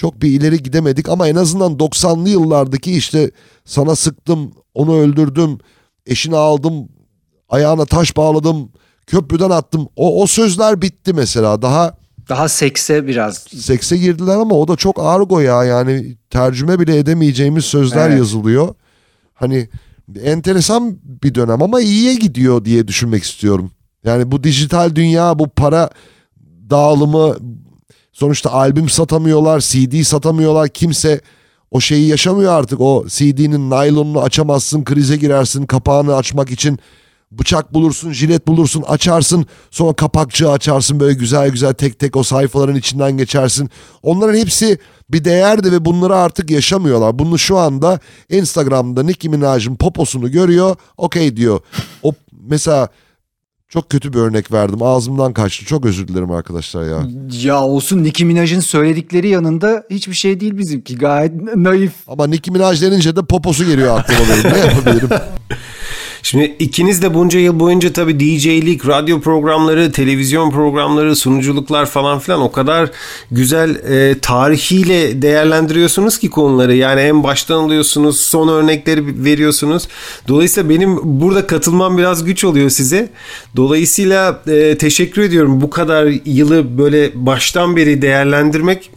çok 0.00 0.22
bir 0.22 0.28
ileri 0.28 0.62
gidemedik 0.62 1.08
ama 1.08 1.28
en 1.28 1.34
azından 1.34 1.72
90'lı 1.72 2.28
yıllardaki 2.28 2.92
işte 2.92 3.30
sana 3.64 3.96
sıktım, 3.96 4.52
onu 4.74 4.96
öldürdüm, 4.96 5.58
eşini 6.06 6.36
aldım, 6.36 6.88
ayağına 7.48 7.84
taş 7.84 8.16
bağladım, 8.16 8.72
köprüden 9.06 9.50
attım. 9.50 9.88
O, 9.96 10.22
o 10.22 10.26
sözler 10.26 10.82
bitti 10.82 11.12
mesela. 11.12 11.62
Daha 11.62 11.94
daha 12.28 12.48
sekse 12.48 13.06
biraz. 13.06 13.34
Sekse 13.56 13.96
girdiler 13.96 14.36
ama 14.36 14.54
o 14.54 14.68
da 14.68 14.76
çok 14.76 14.98
argo 14.98 15.40
ya 15.40 15.64
yani 15.64 16.16
tercüme 16.30 16.80
bile 16.80 16.98
edemeyeceğimiz 16.98 17.64
sözler 17.64 18.08
evet. 18.08 18.18
yazılıyor. 18.18 18.74
Hani 19.34 19.68
enteresan 20.22 20.98
bir 21.02 21.34
dönem 21.34 21.62
ama 21.62 21.80
iyiye 21.80 22.14
gidiyor 22.14 22.64
diye 22.64 22.88
düşünmek 22.88 23.22
istiyorum. 23.22 23.70
Yani 24.04 24.32
bu 24.32 24.44
dijital 24.44 24.94
dünya, 24.94 25.38
bu 25.38 25.48
para 25.48 25.90
dağılımı 26.70 27.36
sonuçta 28.20 28.52
albüm 28.52 28.88
satamıyorlar, 28.88 29.60
CD 29.60 30.02
satamıyorlar. 30.02 30.68
Kimse 30.68 31.20
o 31.70 31.80
şeyi 31.80 32.08
yaşamıyor 32.08 32.52
artık. 32.52 32.80
O 32.80 33.04
CD'nin 33.08 33.70
naylonunu 33.70 34.20
açamazsın, 34.20 34.84
krize 34.84 35.16
girersin 35.16 35.66
kapağını 35.66 36.16
açmak 36.16 36.50
için 36.50 36.78
bıçak 37.32 37.74
bulursun, 37.74 38.12
jilet 38.12 38.46
bulursun, 38.46 38.82
açarsın. 38.82 39.46
Sonra 39.70 39.92
kapakçığı 39.92 40.50
açarsın 40.50 41.00
böyle 41.00 41.14
güzel 41.14 41.50
güzel 41.50 41.72
tek 41.74 41.98
tek 41.98 42.16
o 42.16 42.22
sayfaların 42.22 42.76
içinden 42.76 43.16
geçersin. 43.16 43.70
Onların 44.02 44.38
hepsi 44.38 44.78
bir 45.10 45.24
değerdi 45.24 45.72
ve 45.72 45.84
bunları 45.84 46.16
artık 46.16 46.50
yaşamıyorlar. 46.50 47.18
Bunu 47.18 47.38
şu 47.38 47.58
anda 47.58 48.00
Instagram'da 48.30 49.02
Nicki 49.02 49.28
Minaj'ın 49.28 49.76
poposunu 49.76 50.30
görüyor. 50.30 50.76
Okey 50.96 51.36
diyor. 51.36 51.60
O 52.02 52.12
mesela 52.32 52.88
çok 53.70 53.90
kötü 53.90 54.12
bir 54.12 54.18
örnek 54.18 54.52
verdim. 54.52 54.82
Ağzımdan 54.82 55.32
kaçtı. 55.32 55.64
Çok 55.64 55.86
özür 55.86 56.08
dilerim 56.08 56.30
arkadaşlar 56.30 56.84
ya. 56.84 57.02
Ya 57.42 57.60
olsun 57.60 58.04
Nicki 58.04 58.24
Minaj'ın 58.24 58.60
söyledikleri 58.60 59.28
yanında 59.28 59.84
hiçbir 59.90 60.14
şey 60.14 60.40
değil 60.40 60.58
bizimki. 60.58 60.98
Gayet 60.98 61.56
naif. 61.56 61.92
Ama 62.06 62.26
Nicki 62.26 62.50
Minaj 62.50 62.82
denince 62.82 63.16
de 63.16 63.22
poposu 63.22 63.64
geliyor 63.64 63.98
aklıma 63.98 64.20
benim. 64.30 64.52
Ne 64.54 64.58
yapabilirim? 64.58 65.08
Şimdi 66.22 66.56
ikiniz 66.58 67.02
de 67.02 67.14
bunca 67.14 67.38
yıl 67.38 67.60
boyunca 67.60 67.92
tabii 67.92 68.20
DJ'lik, 68.20 68.88
radyo 68.88 69.20
programları, 69.20 69.92
televizyon 69.92 70.50
programları, 70.50 71.16
sunuculuklar 71.16 71.86
falan 71.86 72.18
filan 72.18 72.40
o 72.40 72.52
kadar 72.52 72.90
güzel 73.30 73.70
e, 73.74 74.18
tarihiyle 74.18 75.22
değerlendiriyorsunuz 75.22 76.18
ki 76.18 76.30
konuları. 76.30 76.74
Yani 76.74 77.00
en 77.00 77.22
baştan 77.22 77.64
alıyorsunuz, 77.64 78.20
son 78.20 78.48
örnekleri 78.48 79.24
veriyorsunuz. 79.24 79.88
Dolayısıyla 80.28 80.70
benim 80.70 80.98
burada 81.02 81.46
katılmam 81.46 81.98
biraz 81.98 82.24
güç 82.24 82.44
oluyor 82.44 82.70
size. 82.70 83.10
Dolayısıyla 83.56 84.42
e, 84.46 84.78
teşekkür 84.78 85.22
ediyorum 85.22 85.60
bu 85.60 85.70
kadar 85.70 86.12
yılı 86.24 86.78
böyle 86.78 87.10
baştan 87.14 87.76
beri 87.76 88.02
değerlendirmek 88.02 88.90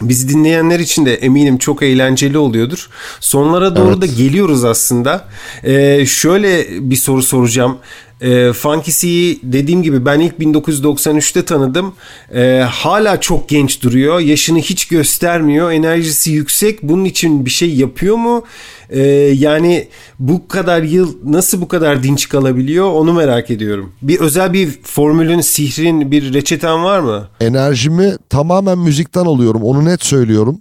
Bizi 0.00 0.28
dinleyenler 0.28 0.80
için 0.80 1.06
de 1.06 1.14
eminim 1.14 1.58
çok 1.58 1.82
eğlenceli 1.82 2.38
oluyordur. 2.38 2.88
Sonlara 3.20 3.76
doğru 3.76 3.88
evet. 3.88 4.02
da 4.02 4.06
geliyoruz 4.06 4.64
aslında. 4.64 5.28
Ee, 5.64 6.06
şöyle 6.06 6.66
bir 6.90 6.96
soru 6.96 7.22
soracağım. 7.22 7.78
E, 8.24 8.52
Funky 8.52 8.90
C'yi 8.90 9.40
dediğim 9.42 9.82
gibi 9.82 10.04
ben 10.06 10.20
ilk 10.20 10.34
1993'te 10.34 11.44
tanıdım. 11.44 11.94
E, 12.34 12.64
hala 12.70 13.20
çok 13.20 13.48
genç 13.48 13.82
duruyor. 13.82 14.20
Yaşını 14.20 14.58
hiç 14.58 14.88
göstermiyor. 14.88 15.70
Enerjisi 15.70 16.30
yüksek. 16.30 16.82
Bunun 16.82 17.04
için 17.04 17.44
bir 17.44 17.50
şey 17.50 17.74
yapıyor 17.74 18.16
mu? 18.16 18.44
E, 18.90 19.02
yani 19.34 19.88
bu 20.18 20.48
kadar 20.48 20.82
yıl 20.82 21.16
nasıl 21.24 21.60
bu 21.60 21.68
kadar 21.68 22.02
dinç 22.02 22.28
kalabiliyor 22.28 22.92
onu 22.92 23.12
merak 23.12 23.50
ediyorum. 23.50 23.92
Bir 24.02 24.20
özel 24.20 24.52
bir 24.52 24.78
formülün, 24.82 25.40
sihrin, 25.40 26.10
bir 26.10 26.34
reçeten 26.34 26.84
var 26.84 27.00
mı? 27.00 27.28
Enerjimi 27.40 28.16
tamamen 28.30 28.78
müzikten 28.78 29.24
alıyorum. 29.24 29.62
Onu 29.62 29.84
net 29.84 30.04
söylüyorum. 30.04 30.60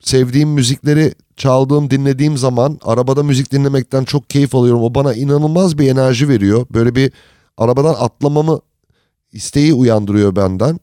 Sevdiğim 0.00 0.48
müzikleri 0.48 1.12
çaldığım, 1.40 1.90
dinlediğim 1.90 2.36
zaman 2.36 2.78
arabada 2.82 3.22
müzik 3.22 3.52
dinlemekten 3.52 4.04
çok 4.04 4.30
keyif 4.30 4.54
alıyorum. 4.54 4.82
O 4.82 4.94
bana 4.94 5.14
inanılmaz 5.14 5.78
bir 5.78 5.88
enerji 5.88 6.28
veriyor. 6.28 6.66
Böyle 6.70 6.94
bir 6.94 7.12
arabadan 7.56 7.94
atlamamı 7.98 8.60
isteği 9.32 9.74
uyandırıyor 9.74 10.36
benden. 10.36 10.80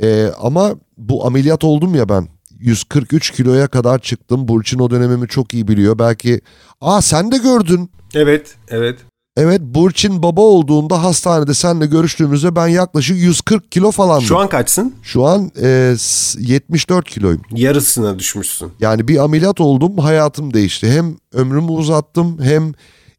Ee, 0.00 0.30
ama 0.40 0.74
bu 0.96 1.26
ameliyat 1.26 1.64
oldum 1.64 1.94
ya 1.94 2.08
ben. 2.08 2.28
143 2.58 3.30
kiloya 3.30 3.68
kadar 3.68 3.98
çıktım. 3.98 4.48
Burçin 4.48 4.78
o 4.78 4.90
dönemimi 4.90 5.28
çok 5.28 5.54
iyi 5.54 5.68
biliyor. 5.68 5.98
Belki 5.98 6.40
aa 6.80 7.02
sen 7.02 7.32
de 7.32 7.38
gördün. 7.38 7.90
Evet, 8.14 8.54
evet. 8.68 8.98
Evet 9.36 9.60
Burçin 9.60 10.22
baba 10.22 10.40
olduğunda 10.40 11.02
hastanede 11.02 11.54
seninle 11.54 11.86
görüştüğümüzde 11.86 12.56
ben 12.56 12.68
yaklaşık 12.68 13.16
140 13.16 13.72
kilo 13.72 13.90
falandım. 13.90 14.26
Şu 14.26 14.38
an 14.38 14.48
kaçsın? 14.48 14.94
Şu 15.02 15.24
an 15.24 15.50
e, 15.62 15.96
74 16.38 17.10
kiloyum. 17.10 17.42
Yarısına 17.50 18.18
düşmüşsün. 18.18 18.72
Yani 18.80 19.08
bir 19.08 19.24
ameliyat 19.24 19.60
oldum 19.60 19.98
hayatım 19.98 20.54
değişti. 20.54 20.92
Hem 20.92 21.16
ömrümü 21.32 21.70
uzattım 21.70 22.42
hem 22.42 22.72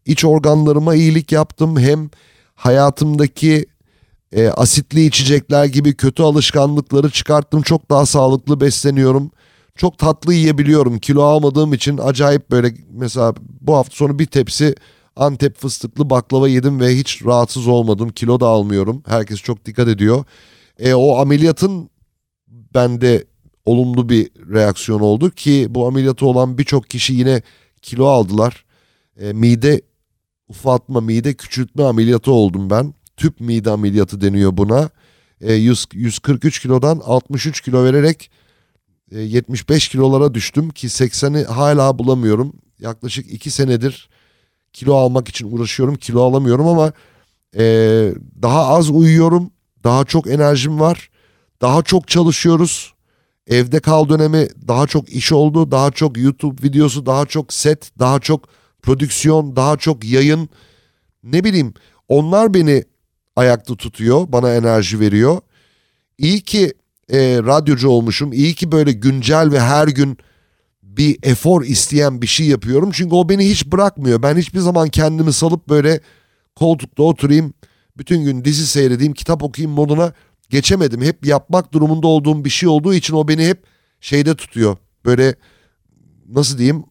iç 0.05 0.25
organlarıma 0.25 0.95
iyilik 0.95 1.31
yaptım 1.31 1.79
hem 1.79 2.09
hayatımdaki 2.55 3.65
e, 4.31 4.47
asitli 4.47 5.05
içecekler 5.05 5.65
gibi 5.65 5.95
kötü 5.95 6.23
alışkanlıkları 6.23 7.09
çıkarttım. 7.09 7.61
Çok 7.61 7.89
daha 7.89 8.05
sağlıklı 8.05 8.61
besleniyorum. 8.61 9.31
Çok 9.75 9.97
tatlı 9.97 10.33
yiyebiliyorum. 10.33 10.99
Kilo 10.99 11.23
almadığım 11.23 11.73
için 11.73 11.97
acayip 11.97 12.51
böyle 12.51 12.73
mesela 12.91 13.33
bu 13.61 13.75
hafta 13.75 13.95
sonu 13.95 14.19
bir 14.19 14.25
tepsi 14.25 14.75
Antep 15.15 15.57
fıstıklı 15.57 16.09
baklava 16.09 16.47
yedim 16.47 16.79
ve 16.79 16.97
hiç 16.97 17.25
rahatsız 17.25 17.67
olmadım. 17.67 18.09
Kilo 18.09 18.39
da 18.39 18.47
almıyorum. 18.47 19.03
Herkes 19.07 19.39
çok 19.39 19.65
dikkat 19.65 19.87
ediyor. 19.87 20.25
E, 20.79 20.93
o 20.93 21.17
ameliyatın 21.17 21.89
bende 22.47 23.25
olumlu 23.65 24.09
bir 24.09 24.29
reaksiyon 24.53 24.99
oldu 24.99 25.31
ki 25.31 25.67
bu 25.69 25.87
ameliyatı 25.87 26.25
olan 26.25 26.57
birçok 26.57 26.89
kişi 26.89 27.13
yine 27.13 27.41
kilo 27.81 28.05
aldılar. 28.05 28.65
E, 29.19 29.33
mide 29.33 29.81
ufaltma, 30.47 31.01
mide 31.01 31.33
küçültme 31.33 31.83
ameliyatı 31.83 32.31
oldum 32.31 32.69
ben. 32.69 32.93
Tüp 33.17 33.39
mide 33.39 33.69
ameliyatı 33.69 34.21
deniyor 34.21 34.57
buna. 34.57 34.89
E, 35.41 35.53
100, 35.53 35.85
143 35.93 36.59
kilodan 36.59 37.01
63 37.05 37.61
kilo 37.61 37.83
vererek 37.83 38.31
e, 39.11 39.19
75 39.19 39.87
kilolara 39.89 40.33
düştüm 40.33 40.69
ki 40.69 40.87
80'i 40.87 41.43
hala 41.43 41.99
bulamıyorum. 41.99 42.53
Yaklaşık 42.79 43.33
2 43.33 43.51
senedir 43.51 44.09
kilo 44.75 44.95
almak 44.95 45.27
için 45.27 45.51
uğraşıyorum. 45.51 45.95
Kilo 45.95 46.23
alamıyorum 46.23 46.67
ama 46.67 46.93
e, 47.57 47.63
daha 48.41 48.67
az 48.67 48.89
uyuyorum. 48.89 49.51
Daha 49.83 50.05
çok 50.05 50.27
enerjim 50.27 50.79
var. 50.79 51.09
Daha 51.61 51.83
çok 51.83 52.07
çalışıyoruz. 52.07 52.93
Evde 53.47 53.79
kal 53.79 54.09
dönemi 54.09 54.47
daha 54.67 54.87
çok 54.87 55.09
iş 55.09 55.31
oldu. 55.31 55.71
Daha 55.71 55.91
çok 55.91 56.17
YouTube 56.17 56.63
videosu, 56.63 57.05
daha 57.05 57.25
çok 57.25 57.53
set, 57.53 57.91
daha 57.99 58.19
çok 58.19 58.49
prodüksiyon, 58.81 59.55
daha 59.55 59.77
çok 59.77 60.05
yayın. 60.05 60.49
Ne 61.23 61.43
bileyim 61.43 61.73
onlar 62.07 62.53
beni 62.53 62.83
ayakta 63.35 63.75
tutuyor. 63.75 64.25
Bana 64.27 64.53
enerji 64.53 64.99
veriyor. 64.99 65.37
İyi 66.17 66.41
ki 66.41 66.73
e, 67.09 67.17
radyocu 67.37 67.89
olmuşum. 67.89 68.33
İyi 68.33 68.55
ki 68.55 68.71
böyle 68.71 68.91
güncel 68.91 69.51
ve 69.51 69.59
her 69.59 69.87
gün 69.87 70.17
bir 70.97 71.17
efor 71.23 71.63
isteyen 71.63 72.21
bir 72.21 72.27
şey 72.27 72.47
yapıyorum. 72.47 72.91
Çünkü 72.93 73.15
o 73.15 73.29
beni 73.29 73.49
hiç 73.49 73.65
bırakmıyor. 73.67 74.21
Ben 74.21 74.37
hiçbir 74.37 74.59
zaman 74.59 74.89
kendimi 74.89 75.33
salıp 75.33 75.69
böyle 75.69 75.99
koltukta 76.55 77.03
oturayım, 77.03 77.53
bütün 77.97 78.23
gün 78.23 78.45
dizi 78.45 78.67
seyredeyim, 78.67 79.13
kitap 79.13 79.43
okuyayım 79.43 79.75
moduna 79.75 80.13
geçemedim. 80.49 81.01
Hep 81.01 81.25
yapmak 81.25 81.73
durumunda 81.73 82.07
olduğum 82.07 82.45
bir 82.45 82.49
şey 82.49 82.69
olduğu 82.69 82.93
için 82.93 83.13
o 83.13 83.27
beni 83.27 83.47
hep 83.47 83.63
şeyde 84.01 84.35
tutuyor. 84.35 84.77
Böyle 85.05 85.35
nasıl 86.29 86.57
diyeyim 86.57 86.83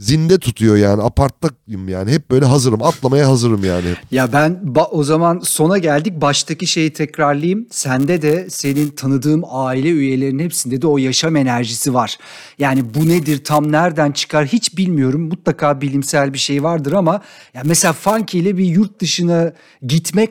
zinde 0.00 0.38
tutuyor 0.38 0.76
yani 0.76 1.02
aparttayım 1.02 1.88
yani 1.88 2.12
hep 2.12 2.30
böyle 2.30 2.44
hazırım 2.44 2.82
atlamaya 2.82 3.28
hazırım 3.28 3.64
yani. 3.64 3.88
Ya 4.10 4.32
ben 4.32 4.60
o 4.90 5.04
zaman 5.04 5.40
sona 5.44 5.78
geldik 5.78 6.20
baştaki 6.20 6.66
şeyi 6.66 6.92
tekrarlayayım. 6.92 7.66
Sende 7.70 8.22
de 8.22 8.50
senin 8.50 8.88
tanıdığım 8.88 9.42
aile 9.50 9.88
üyelerinin 9.88 10.44
hepsinde 10.44 10.82
de 10.82 10.86
o 10.86 10.98
yaşam 10.98 11.36
enerjisi 11.36 11.94
var. 11.94 12.18
Yani 12.58 12.94
bu 12.94 13.08
nedir 13.08 13.44
tam 13.44 13.72
nereden 13.72 14.12
çıkar 14.12 14.46
hiç 14.46 14.76
bilmiyorum. 14.76 15.20
Mutlaka 15.20 15.80
bilimsel 15.80 16.32
bir 16.32 16.38
şey 16.38 16.62
vardır 16.62 16.92
ama 16.92 17.20
ya 17.54 17.62
mesela 17.64 17.92
Funky 17.92 18.38
ile 18.38 18.56
bir 18.56 18.64
yurt 18.64 19.00
dışına 19.00 19.52
gitmek 19.82 20.30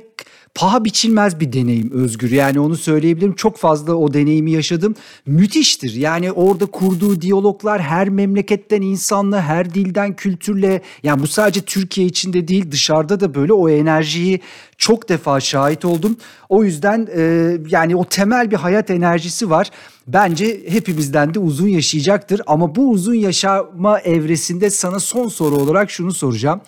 paha 0.60 0.86
biçilmez 0.86 1.40
bir 1.40 1.54
deneyim 1.54 1.92
Özgür. 1.92 2.32
Yani 2.32 2.60
onu 2.60 2.78
söyleyebilirim. 2.78 3.36
Çok 3.36 3.58
fazla 3.58 3.94
o 3.94 4.14
deneyimi 4.14 4.52
yaşadım. 4.52 4.96
Müthiştir. 5.26 5.94
Yani 5.94 6.32
orada 6.32 6.66
kurduğu 6.66 7.22
diyaloglar 7.22 7.82
her 7.82 8.10
memleketten 8.10 8.82
insanla, 8.82 9.42
her 9.42 9.74
dilden, 9.74 10.16
kültürle. 10.16 10.82
Yani 11.04 11.22
bu 11.22 11.28
sadece 11.28 11.62
Türkiye 11.62 12.08
içinde 12.08 12.48
değil 12.48 12.72
dışarıda 12.72 13.20
da 13.20 13.36
böyle 13.36 13.54
o 13.54 13.70
enerjiyi 13.70 14.40
çok 14.78 15.10
defa 15.10 15.40
şahit 15.40 15.86
oldum. 15.86 16.18
O 16.50 16.64
yüzden 16.64 17.08
e, 17.16 17.22
yani 17.70 17.96
o 17.96 18.06
temel 18.06 18.52
bir 18.52 18.56
hayat 18.56 18.90
enerjisi 18.90 19.50
var. 19.50 19.70
Bence 20.08 20.62
hepimizden 20.68 21.34
de 21.34 21.40
uzun 21.40 21.68
yaşayacaktır. 21.68 22.42
Ama 22.48 22.76
bu 22.76 22.90
uzun 22.90 23.16
yaşama 23.16 24.00
evresinde 24.00 24.70
sana 24.70 25.00
son 25.00 25.28
soru 25.28 25.56
olarak 25.56 25.92
şunu 25.92 26.14
soracağım. 26.14 26.62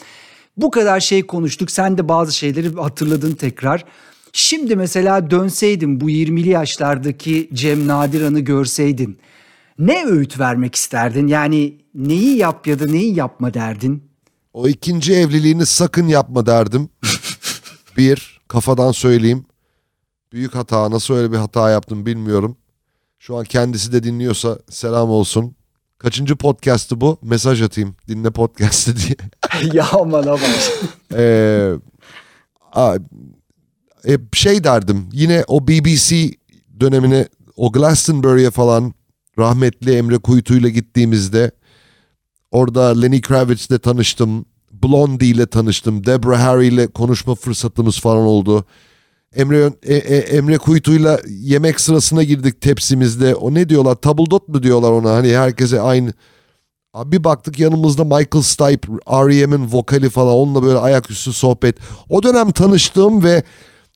Bu 0.57 0.72
kadar 0.72 0.99
şey 0.99 1.28
konuştuk. 1.28 1.72
Sen 1.72 1.98
de 1.98 2.07
bazı 2.07 2.38
şeyleri 2.38 2.76
hatırladın 2.76 3.32
tekrar. 3.32 3.86
Şimdi 4.34 4.76
mesela 4.76 5.32
dönseydin 5.32 6.02
bu 6.02 6.10
20'li 6.10 6.49
yaşlardaki 6.49 7.49
Cem 7.53 7.88
Nadiran'ı 7.88 8.40
görseydin 8.40 9.19
ne 9.82 10.06
öğüt 10.06 10.40
vermek 10.40 10.76
isterdin? 10.76 11.28
Yani 11.28 11.78
neyi 11.95 12.38
yap 12.38 12.68
ya 12.68 12.80
da 12.80 12.86
neyi 12.86 13.15
yapma 13.15 13.53
derdin? 13.53 14.03
O 14.53 14.68
ikinci 14.68 15.14
evliliğini 15.14 15.65
sakın 15.65 16.07
yapma 16.07 16.45
derdim. 16.45 16.90
bir, 17.98 18.41
kafadan 18.48 18.91
söyleyeyim. 18.91 19.45
Büyük 20.34 20.56
hata, 20.56 20.91
nasıl 20.91 21.14
öyle 21.14 21.32
bir 21.32 21.38
hata 21.38 21.69
yaptım 21.69 22.06
bilmiyorum. 22.06 22.57
Şu 23.19 23.38
an 23.38 23.44
kendisi 23.44 23.94
de 23.94 24.03
dinliyorsa 24.03 24.60
selam 24.69 25.10
olsun. 25.10 25.56
Kaçıncı 25.98 26.36
podcast'ı 26.36 27.02
bu? 27.02 27.19
Mesaj 27.22 27.61
atayım. 27.61 27.95
Dinle 28.07 28.32
podcast'ı 28.32 28.95
diye. 28.98 29.15
ya 29.74 29.88
aman 29.92 30.24
aman. 30.24 30.40
ee, 31.14 31.74
e, 34.08 34.18
şey 34.34 34.64
derdim. 34.64 35.10
Yine 35.14 35.44
o 35.48 35.68
BBC 35.68 36.30
dönemine 36.80 37.28
o 37.56 37.72
Glastonbury'e 37.72 38.52
falan 38.52 38.94
rahmetli 39.40 39.96
Emre 39.96 40.18
Kuytu 40.18 40.56
ile 40.56 40.70
gittiğimizde 40.70 41.52
orada 42.52 43.02
Lenny 43.02 43.22
Kravitz'le 43.22 43.82
tanıştım. 43.84 44.46
Blondie 44.84 45.28
ile 45.28 45.46
tanıştım. 45.46 46.06
Deborah 46.06 46.40
Harry 46.40 46.68
ile 46.68 46.88
konuşma 46.88 47.36
fırsatımız 47.36 48.00
falan 48.00 48.26
oldu. 48.26 48.66
Emre 49.36 49.74
e, 49.84 49.96
e, 49.96 50.18
Emre 50.18 50.58
Kuytu'yla 50.58 51.20
yemek 51.28 51.80
sırasına 51.80 52.24
girdik 52.24 52.62
tepsimizde. 52.62 53.36
O 53.36 53.54
ne 53.54 53.70
diyorlar? 53.70 53.96
Tabldot 53.96 54.48
mu 54.48 54.64
diyorlar 54.64 54.92
ona? 54.92 55.12
Hani 55.14 55.38
herkese 55.38 55.82
aynı. 55.82 56.14
Abi 56.94 57.12
bir 57.12 57.24
baktık 57.24 57.60
yanımızda 57.60 58.04
Michael 58.04 58.42
Stipe, 58.44 58.88
R.E.M'in 59.08 59.72
vokali 59.72 60.10
falan 60.10 60.34
onunla 60.34 60.64
böyle 60.64 60.78
ayaküstü 60.78 61.34
sohbet. 61.34 61.78
O 62.10 62.24
dönem 62.24 62.52
tanıştığım 62.52 63.24
ve 63.24 63.44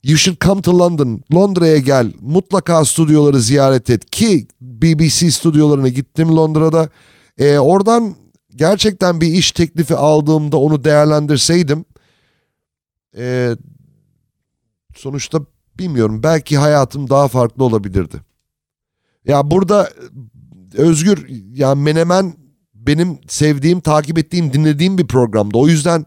You 0.03 0.17
should 0.17 0.41
come 0.41 0.61
to 0.61 0.79
London. 0.79 1.21
Londra'ya 1.33 1.77
gel. 1.77 2.13
Mutlaka 2.21 2.85
stüdyoları 2.85 3.39
ziyaret 3.39 3.89
et. 3.89 4.09
Ki 4.11 4.47
BBC 4.61 5.31
stüdyolarına 5.31 5.87
gittim 5.87 6.35
Londra'da. 6.35 6.89
Ee, 7.37 7.59
oradan 7.59 8.15
gerçekten 8.55 9.21
bir 9.21 9.27
iş 9.27 9.51
teklifi 9.51 9.95
aldığımda 9.95 10.57
onu 10.57 10.83
değerlendirseydim 10.83 11.85
e, 13.17 13.55
sonuçta 14.95 15.39
bilmiyorum 15.79 16.23
belki 16.23 16.57
hayatım 16.57 17.09
daha 17.09 17.27
farklı 17.27 17.63
olabilirdi. 17.63 18.21
Ya 19.25 19.51
burada 19.51 19.89
Özgür 20.73 21.27
ya 21.53 21.75
Menemen 21.75 22.44
benim 22.87 23.19
sevdiğim, 23.27 23.79
takip 23.79 24.17
ettiğim, 24.17 24.53
dinlediğim 24.53 24.97
bir 24.97 25.07
programdı. 25.07 25.57
O 25.57 25.67
yüzden 25.67 26.05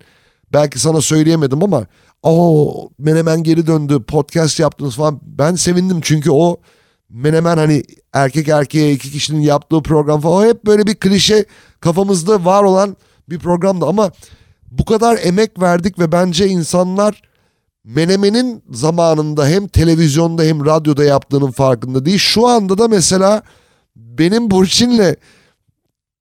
belki 0.53 0.79
sana 0.79 1.01
söyleyemedim 1.01 1.65
ama 1.65 1.87
o 2.23 2.91
Menemen 2.99 3.43
geri 3.43 3.67
döndü, 3.67 4.03
podcast 4.03 4.61
yaptınız 4.61 4.97
falan. 4.97 5.21
Ben 5.23 5.55
sevindim 5.55 6.01
çünkü 6.03 6.31
o 6.31 6.57
Menemen 7.11 7.57
hani 7.57 7.83
erkek 8.13 8.49
erkeğe 8.49 8.93
iki 8.93 9.11
kişinin 9.11 9.41
yaptığı 9.41 9.83
program 9.83 10.21
falan 10.21 10.43
o 10.43 10.49
hep 10.49 10.67
böyle 10.67 10.87
bir 10.87 10.95
klişe 10.95 11.45
kafamızda 11.81 12.45
var 12.45 12.63
olan 12.63 12.97
bir 13.31 13.39
programdı 13.39 13.87
ama 13.87 14.11
bu 14.71 14.85
kadar 14.85 15.19
emek 15.23 15.61
verdik 15.61 15.99
ve 15.99 16.13
bence 16.13 16.49
insanlar 16.49 17.23
Menemen'in 17.85 18.63
zamanında 18.71 19.49
hem 19.49 19.69
televizyonda 19.69 20.43
hem 20.43 20.67
radyoda 20.67 21.05
yaptığının 21.05 21.51
farkında 21.51 22.05
değil. 22.05 22.19
Şu 22.19 22.47
anda 22.47 22.79
da 22.79 22.89
mesela 22.89 23.43
benim 23.97 24.51
Burçin'le 24.51 25.15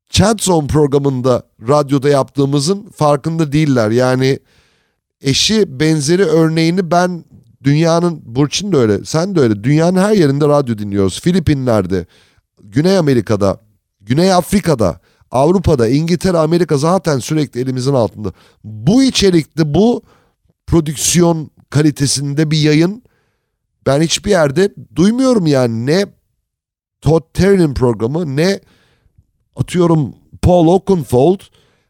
Chat 0.10 0.42
Zone 0.42 0.68
programında 0.68 1.44
radyoda 1.68 2.10
yaptığımızın 2.10 2.90
farkında 2.90 3.52
değiller. 3.52 3.92
Yani 3.92 4.40
eşi 5.22 5.80
benzeri 5.80 6.24
örneğini 6.26 6.92
ben 6.92 7.26
dünyanın 7.64 8.22
Burçin 8.26 8.72
de 8.72 8.78
öyle 8.78 9.06
sen 9.06 9.36
de 9.36 9.40
öyle 9.40 9.64
dünyanın 9.64 10.00
her 10.00 10.12
yerinde 10.14 10.48
radyo 10.48 10.78
dinliyoruz. 10.78 11.22
Filipinler'de, 11.22 12.06
Güney 12.64 12.98
Amerika'da, 12.98 13.62
Güney 14.02 14.34
Afrika'da, 14.34 15.00
Avrupa'da, 15.32 15.88
İngiltere, 15.88 16.38
Amerika 16.38 16.78
zaten 16.78 17.20
sürekli 17.20 17.60
elimizin 17.62 17.94
altında. 17.94 18.34
Bu 18.64 19.04
içerikte 19.04 19.74
bu 19.74 20.04
prodüksiyon 20.68 21.52
kalitesinde 21.70 22.52
bir 22.52 22.58
yayın 22.58 23.04
ben 23.86 24.02
hiçbir 24.02 24.32
yerde 24.32 24.74
duymuyorum 24.96 25.48
yani 25.48 25.86
ne 25.86 26.06
Todd 27.02 27.24
Terry'nin 27.34 27.74
programı 27.74 28.36
ne 28.36 28.60
atıyorum 29.58 30.16
Paul 30.42 30.68
Oakenfold 30.68 31.40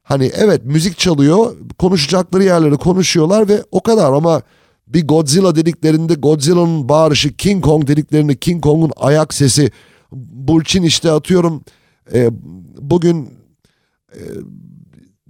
hani 0.03 0.31
evet 0.35 0.65
müzik 0.65 0.97
çalıyor 0.97 1.55
konuşacakları 1.77 2.43
yerleri 2.43 2.77
konuşuyorlar 2.77 3.49
ve 3.49 3.63
o 3.71 3.83
kadar 3.83 4.13
ama 4.13 4.41
bir 4.87 5.07
Godzilla 5.07 5.55
dediklerinde 5.55 6.13
Godzilla'nın 6.13 6.89
bağırışı 6.89 7.37
King 7.37 7.63
Kong 7.63 7.87
dediklerinde 7.87 8.35
King 8.35 8.63
Kong'un 8.63 8.91
ayak 8.97 9.33
sesi 9.33 9.71
Burçin 10.11 10.83
işte 10.83 11.11
atıyorum 11.11 11.63
e, 12.13 12.29
bugün 12.81 13.29
e, 14.13 14.21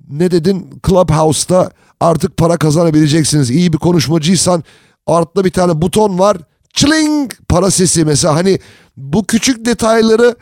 ne 0.09 0.31
dedin 0.31 0.81
Clubhouse'da 0.87 1.71
artık 1.99 2.37
para 2.37 2.57
kazanabileceksiniz. 2.57 3.49
İyi 3.49 3.73
bir 3.73 3.77
konuşmacıysan 3.77 4.63
altta 5.07 5.45
bir 5.45 5.51
tane 5.51 5.81
buton 5.81 6.19
var. 6.19 6.37
Çling 6.73 7.31
para 7.47 7.71
sesi 7.71 8.05
mesela 8.05 8.35
hani 8.35 8.59
bu 8.97 9.25
küçük 9.25 9.65
detayları 9.65 10.35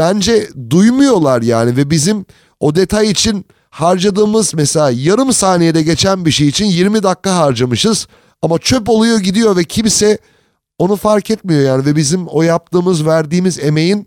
bence 0.00 0.48
duymuyorlar 0.70 1.42
yani 1.42 1.76
ve 1.76 1.90
bizim 1.90 2.26
o 2.60 2.74
detay 2.74 3.10
için 3.10 3.46
harcadığımız 3.70 4.54
mesela 4.54 4.90
yarım 4.90 5.32
saniyede 5.32 5.82
geçen 5.82 6.24
bir 6.24 6.30
şey 6.30 6.48
için 6.48 6.64
20 6.64 7.02
dakika 7.02 7.36
harcamışız 7.36 8.06
ama 8.42 8.58
çöp 8.58 8.88
oluyor 8.88 9.18
gidiyor 9.18 9.56
ve 9.56 9.64
kimse 9.64 10.18
onu 10.78 10.96
fark 10.96 11.30
etmiyor 11.30 11.60
yani 11.60 11.86
ve 11.86 11.96
bizim 11.96 12.26
o 12.26 12.42
yaptığımız 12.42 13.06
verdiğimiz 13.06 13.58
emeğin 13.58 14.06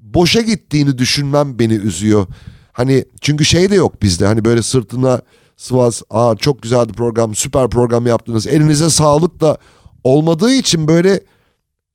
boşa 0.00 0.40
gittiğini 0.40 0.98
düşünmem 0.98 1.58
beni 1.58 1.74
üzüyor. 1.74 2.26
Hani 2.72 3.04
çünkü 3.20 3.44
şey 3.44 3.70
de 3.70 3.74
yok 3.74 4.02
bizde 4.02 4.26
hani 4.26 4.44
böyle 4.44 4.62
sırtına 4.62 5.20
sıvaz 5.56 6.02
aa 6.10 6.36
çok 6.36 6.62
güzeldi 6.62 6.92
program 6.92 7.34
süper 7.34 7.70
program 7.70 8.06
yaptınız 8.06 8.46
elinize 8.46 8.90
sağlık 8.90 9.40
da 9.40 9.58
olmadığı 10.04 10.52
için 10.52 10.88
böyle 10.88 11.20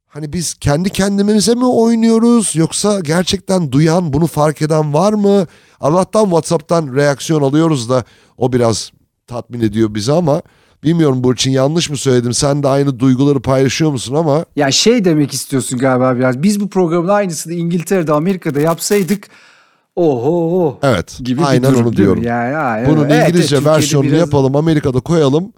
hani 0.10 0.34
biz 0.34 0.54
kendi 0.54 0.90
kendimize 0.90 1.56
mi 1.56 1.66
oynuyoruz 1.66 2.56
yoksa 2.56 3.00
gerçekten 3.00 3.72
duyan 3.72 4.14
bunu 4.14 4.28
fark 4.28 4.62
eden 4.62 4.94
var 4.94 5.14
mı? 5.14 5.48
Allah'tan 5.80 6.24
Whatsapp'tan 6.24 6.96
reaksiyon 6.96 7.42
alıyoruz 7.42 7.90
da 7.90 8.04
o 8.38 8.54
biraz 8.54 8.92
tatmin 9.28 9.62
ediyor 9.62 9.94
bizi 9.96 10.12
ama 10.12 10.42
bilmiyorum 10.84 11.24
Burçin 11.24 11.52
yanlış 11.52 11.90
mı 11.90 11.98
söyledim 11.98 12.34
sen 12.34 12.64
de 12.64 12.68
aynı 12.68 13.00
duyguları 13.00 13.42
paylaşıyor 13.42 13.92
musun 13.92 14.16
ama. 14.16 14.46
Ya 14.56 14.72
şey 14.72 15.06
demek 15.06 15.34
istiyorsun 15.34 15.80
galiba 15.80 16.16
biraz 16.16 16.44
biz 16.44 16.60
bu 16.60 16.70
programın 16.70 17.08
aynısını 17.08 17.54
İngiltere'de 17.54 18.14
Amerika'da 18.14 18.60
yapsaydık 18.60 19.28
Oho. 19.96 20.80
Evet. 20.84 21.20
Gibi 21.24 21.46
aynen 21.46 21.74
durum, 21.74 21.86
onu 21.86 21.96
diyorum. 21.96 22.24
Yani, 22.24 22.58
aynen. 22.58 22.90
Bunun 22.90 23.10
evet, 23.10 23.30
İngilizce 23.30 23.56
evet, 23.56 23.66
versiyonunu 23.66 24.10
biraz... 24.10 24.20
yapalım 24.20 24.56
Amerika'da 24.56 25.00
koyalım. 25.00 25.54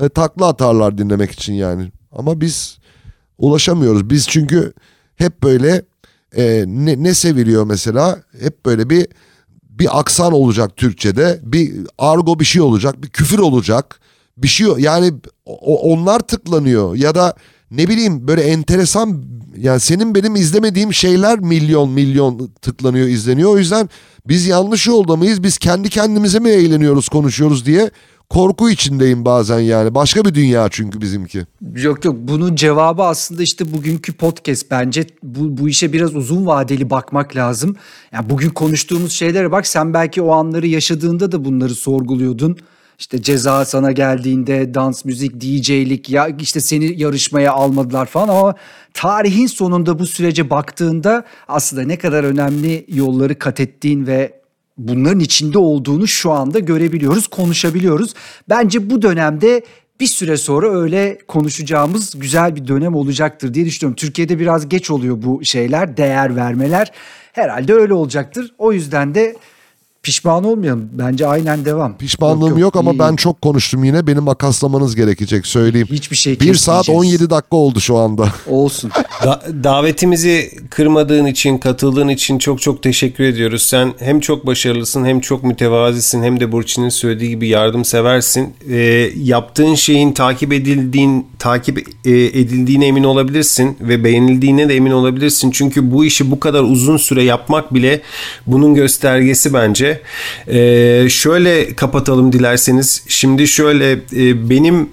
E, 0.00 0.08
takla 0.08 0.48
atarlar 0.48 0.98
dinlemek 0.98 1.30
için 1.30 1.52
yani. 1.52 1.92
Ama 2.12 2.40
biz 2.40 2.79
ulaşamıyoruz. 3.40 4.10
Biz 4.10 4.28
çünkü 4.28 4.72
hep 5.16 5.42
böyle 5.42 5.82
e, 6.36 6.64
ne, 6.66 7.02
ne 7.02 7.14
seviliyor 7.14 7.64
mesela? 7.64 8.22
Hep 8.40 8.66
böyle 8.66 8.90
bir 8.90 9.06
bir 9.58 9.98
aksan 9.98 10.32
olacak 10.32 10.76
Türkçe'de. 10.76 11.40
Bir 11.42 11.72
argo 11.98 12.40
bir 12.40 12.44
şey 12.44 12.62
olacak. 12.62 13.02
Bir 13.02 13.08
küfür 13.08 13.38
olacak. 13.38 14.00
Bir 14.36 14.48
şey 14.48 14.66
yani 14.78 15.12
o, 15.46 15.92
onlar 15.92 16.20
tıklanıyor 16.20 16.96
ya 16.96 17.14
da 17.14 17.34
ne 17.70 17.88
bileyim 17.88 18.28
böyle 18.28 18.42
enteresan 18.42 19.24
yani 19.56 19.80
senin 19.80 20.14
benim 20.14 20.36
izlemediğim 20.36 20.94
şeyler 20.94 21.38
milyon 21.38 21.90
milyon 21.90 22.50
tıklanıyor 22.62 23.06
izleniyor. 23.06 23.50
O 23.50 23.58
yüzden 23.58 23.88
biz 24.28 24.46
yanlış 24.46 24.86
yolda 24.86 25.16
mıyız? 25.16 25.42
Biz 25.42 25.58
kendi 25.58 25.90
kendimize 25.90 26.38
mi 26.38 26.48
eğleniyoruz 26.48 27.08
konuşuyoruz 27.08 27.66
diye 27.66 27.90
korku 28.30 28.70
içindeyim 28.70 29.24
bazen 29.24 29.58
yani. 29.58 29.94
Başka 29.94 30.24
bir 30.24 30.34
dünya 30.34 30.68
çünkü 30.70 31.00
bizimki. 31.00 31.46
Yok 31.74 32.04
yok 32.04 32.16
bunun 32.18 32.54
cevabı 32.56 33.02
aslında 33.02 33.42
işte 33.42 33.72
bugünkü 33.72 34.12
podcast 34.12 34.70
bence 34.70 35.06
bu, 35.22 35.58
bu 35.58 35.68
işe 35.68 35.92
biraz 35.92 36.16
uzun 36.16 36.46
vadeli 36.46 36.90
bakmak 36.90 37.36
lazım. 37.36 37.76
Yani 38.12 38.30
bugün 38.30 38.50
konuştuğumuz 38.50 39.12
şeylere 39.12 39.52
bak 39.52 39.66
sen 39.66 39.94
belki 39.94 40.22
o 40.22 40.32
anları 40.32 40.66
yaşadığında 40.66 41.32
da 41.32 41.44
bunları 41.44 41.74
sorguluyordun. 41.74 42.56
İşte 42.98 43.22
ceza 43.22 43.64
sana 43.64 43.92
geldiğinde 43.92 44.74
dans, 44.74 45.04
müzik, 45.04 45.40
DJ'lik 45.40 46.10
ya 46.10 46.28
işte 46.28 46.60
seni 46.60 47.00
yarışmaya 47.00 47.52
almadılar 47.52 48.06
falan 48.06 48.28
ama 48.28 48.54
tarihin 48.94 49.46
sonunda 49.46 49.98
bu 49.98 50.06
sürece 50.06 50.50
baktığında 50.50 51.24
aslında 51.48 51.82
ne 51.82 51.98
kadar 51.98 52.24
önemli 52.24 52.84
yolları 52.88 53.38
kat 53.38 53.60
ettiğin 53.60 54.06
ve 54.06 54.39
bunların 54.88 55.20
içinde 55.20 55.58
olduğunu 55.58 56.06
şu 56.06 56.32
anda 56.32 56.58
görebiliyoruz, 56.58 57.26
konuşabiliyoruz. 57.26 58.14
Bence 58.48 58.90
bu 58.90 59.02
dönemde 59.02 59.62
bir 60.00 60.06
süre 60.06 60.36
sonra 60.36 60.80
öyle 60.80 61.18
konuşacağımız 61.28 62.18
güzel 62.18 62.56
bir 62.56 62.68
dönem 62.68 62.94
olacaktır 62.94 63.54
diye 63.54 63.66
düşünüyorum. 63.66 63.96
Türkiye'de 63.96 64.38
biraz 64.38 64.68
geç 64.68 64.90
oluyor 64.90 65.22
bu 65.22 65.44
şeyler, 65.44 65.96
değer 65.96 66.36
vermeler. 66.36 66.92
Herhalde 67.32 67.74
öyle 67.74 67.94
olacaktır. 67.94 68.54
O 68.58 68.72
yüzden 68.72 69.14
de 69.14 69.36
Pişman 70.02 70.44
olmayalım. 70.44 70.88
Bence 70.92 71.26
aynen 71.26 71.64
devam. 71.64 71.98
Pişmanlığım 71.98 72.40
yok, 72.40 72.50
yok, 72.50 72.60
yok 72.60 72.76
ama 72.76 72.92
iyi. 72.92 72.98
ben 72.98 73.16
çok 73.16 73.42
konuştum 73.42 73.84
yine. 73.84 74.06
Benim 74.06 74.22
makaslamanız 74.22 74.96
gerekecek 74.96 75.46
söyleyeyim. 75.46 75.88
Hiçbir 75.90 76.16
şey 76.16 76.40
1 76.40 76.54
saat 76.54 76.88
17 76.88 77.30
dakika 77.30 77.56
oldu 77.56 77.80
şu 77.80 77.96
anda. 77.96 78.28
Olsun. 78.46 78.90
Da- 79.24 79.42
davetimizi 79.64 80.50
kırmadığın 80.70 81.26
için, 81.26 81.58
katıldığın 81.58 82.08
için 82.08 82.38
çok 82.38 82.60
çok 82.60 82.82
teşekkür 82.82 83.24
ediyoruz. 83.24 83.62
Sen 83.62 83.92
hem 83.98 84.20
çok 84.20 84.46
başarılısın, 84.46 85.04
hem 85.04 85.20
çok 85.20 85.44
mütevazisin, 85.44 86.22
hem 86.22 86.40
de 86.40 86.52
Burçin'in 86.52 86.88
söylediği 86.88 87.30
gibi 87.30 87.48
yardımseversin. 87.48 88.54
E, 88.70 88.76
yaptığın 89.16 89.74
şeyin 89.74 90.12
takip 90.12 90.52
edildiğin, 90.52 91.26
takip 91.38 91.78
e, 92.04 92.10
edildiğine 92.10 92.86
emin 92.86 93.04
olabilirsin 93.04 93.76
ve 93.80 94.04
beğenildiğine 94.04 94.68
de 94.68 94.76
emin 94.76 94.90
olabilirsin. 94.90 95.50
Çünkü 95.50 95.92
bu 95.92 96.04
işi 96.04 96.30
bu 96.30 96.40
kadar 96.40 96.62
uzun 96.62 96.96
süre 96.96 97.22
yapmak 97.22 97.74
bile 97.74 98.00
bunun 98.46 98.74
göstergesi 98.74 99.54
bence. 99.54 99.89
Ee, 100.48 101.06
şöyle 101.10 101.76
kapatalım 101.76 102.32
dilerseniz. 102.32 103.02
Şimdi 103.08 103.48
şöyle 103.48 103.92
e, 103.92 104.50
benim 104.50 104.88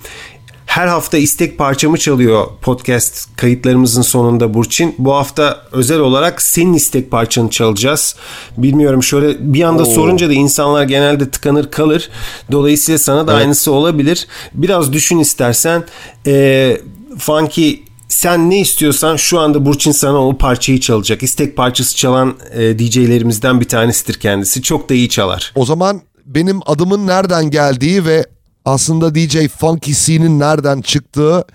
her 0.67 0.87
hafta 0.87 1.17
istek 1.17 1.57
parçamı 1.57 1.97
çalıyor 1.97 2.47
podcast 2.61 3.37
kayıtlarımızın 3.37 4.01
sonunda 4.01 4.53
Burçin. 4.53 4.95
Bu 4.97 5.15
hafta 5.15 5.63
özel 5.71 5.99
olarak 5.99 6.41
senin 6.41 6.73
istek 6.73 7.11
parçanı 7.11 7.49
çalacağız. 7.49 8.15
Bilmiyorum 8.57 9.03
şöyle 9.03 9.53
bir 9.53 9.63
anda 9.63 9.83
Oo. 9.83 9.85
sorunca 9.85 10.29
da 10.29 10.33
insanlar 10.33 10.83
genelde 10.83 11.29
tıkanır 11.29 11.71
kalır. 11.71 12.09
Dolayısıyla 12.51 12.99
sana 12.99 13.27
da 13.27 13.31
evet. 13.31 13.41
aynısı 13.41 13.71
olabilir. 13.71 14.27
Biraz 14.53 14.93
düşün 14.93 15.19
istersen. 15.19 15.83
E, 16.27 16.77
funky 17.17 17.86
sen 18.07 18.49
ne 18.49 18.59
istiyorsan 18.59 19.15
şu 19.15 19.39
anda 19.39 19.65
Burçin 19.65 19.91
sana 19.91 20.27
o 20.27 20.37
parçayı 20.37 20.79
çalacak. 20.79 21.23
İstek 21.23 21.57
parçası 21.57 21.95
çalan 21.95 22.37
e, 22.53 22.79
DJ'lerimizden 22.79 23.61
bir 23.61 23.67
tanesidir 23.67 24.13
kendisi. 24.13 24.61
Çok 24.61 24.89
da 24.89 24.93
iyi 24.93 25.09
çalar. 25.09 25.51
O 25.55 25.65
zaman 25.65 26.01
benim 26.25 26.59
adımın 26.65 27.07
nereden 27.07 27.49
geldiği 27.49 28.05
ve 28.05 28.25
aslında 28.65 29.15
DJ 29.15 29.47
Funky 29.47 29.91
C'nin 29.93 30.39
nereden 30.39 30.81
çıktığı 30.81 31.45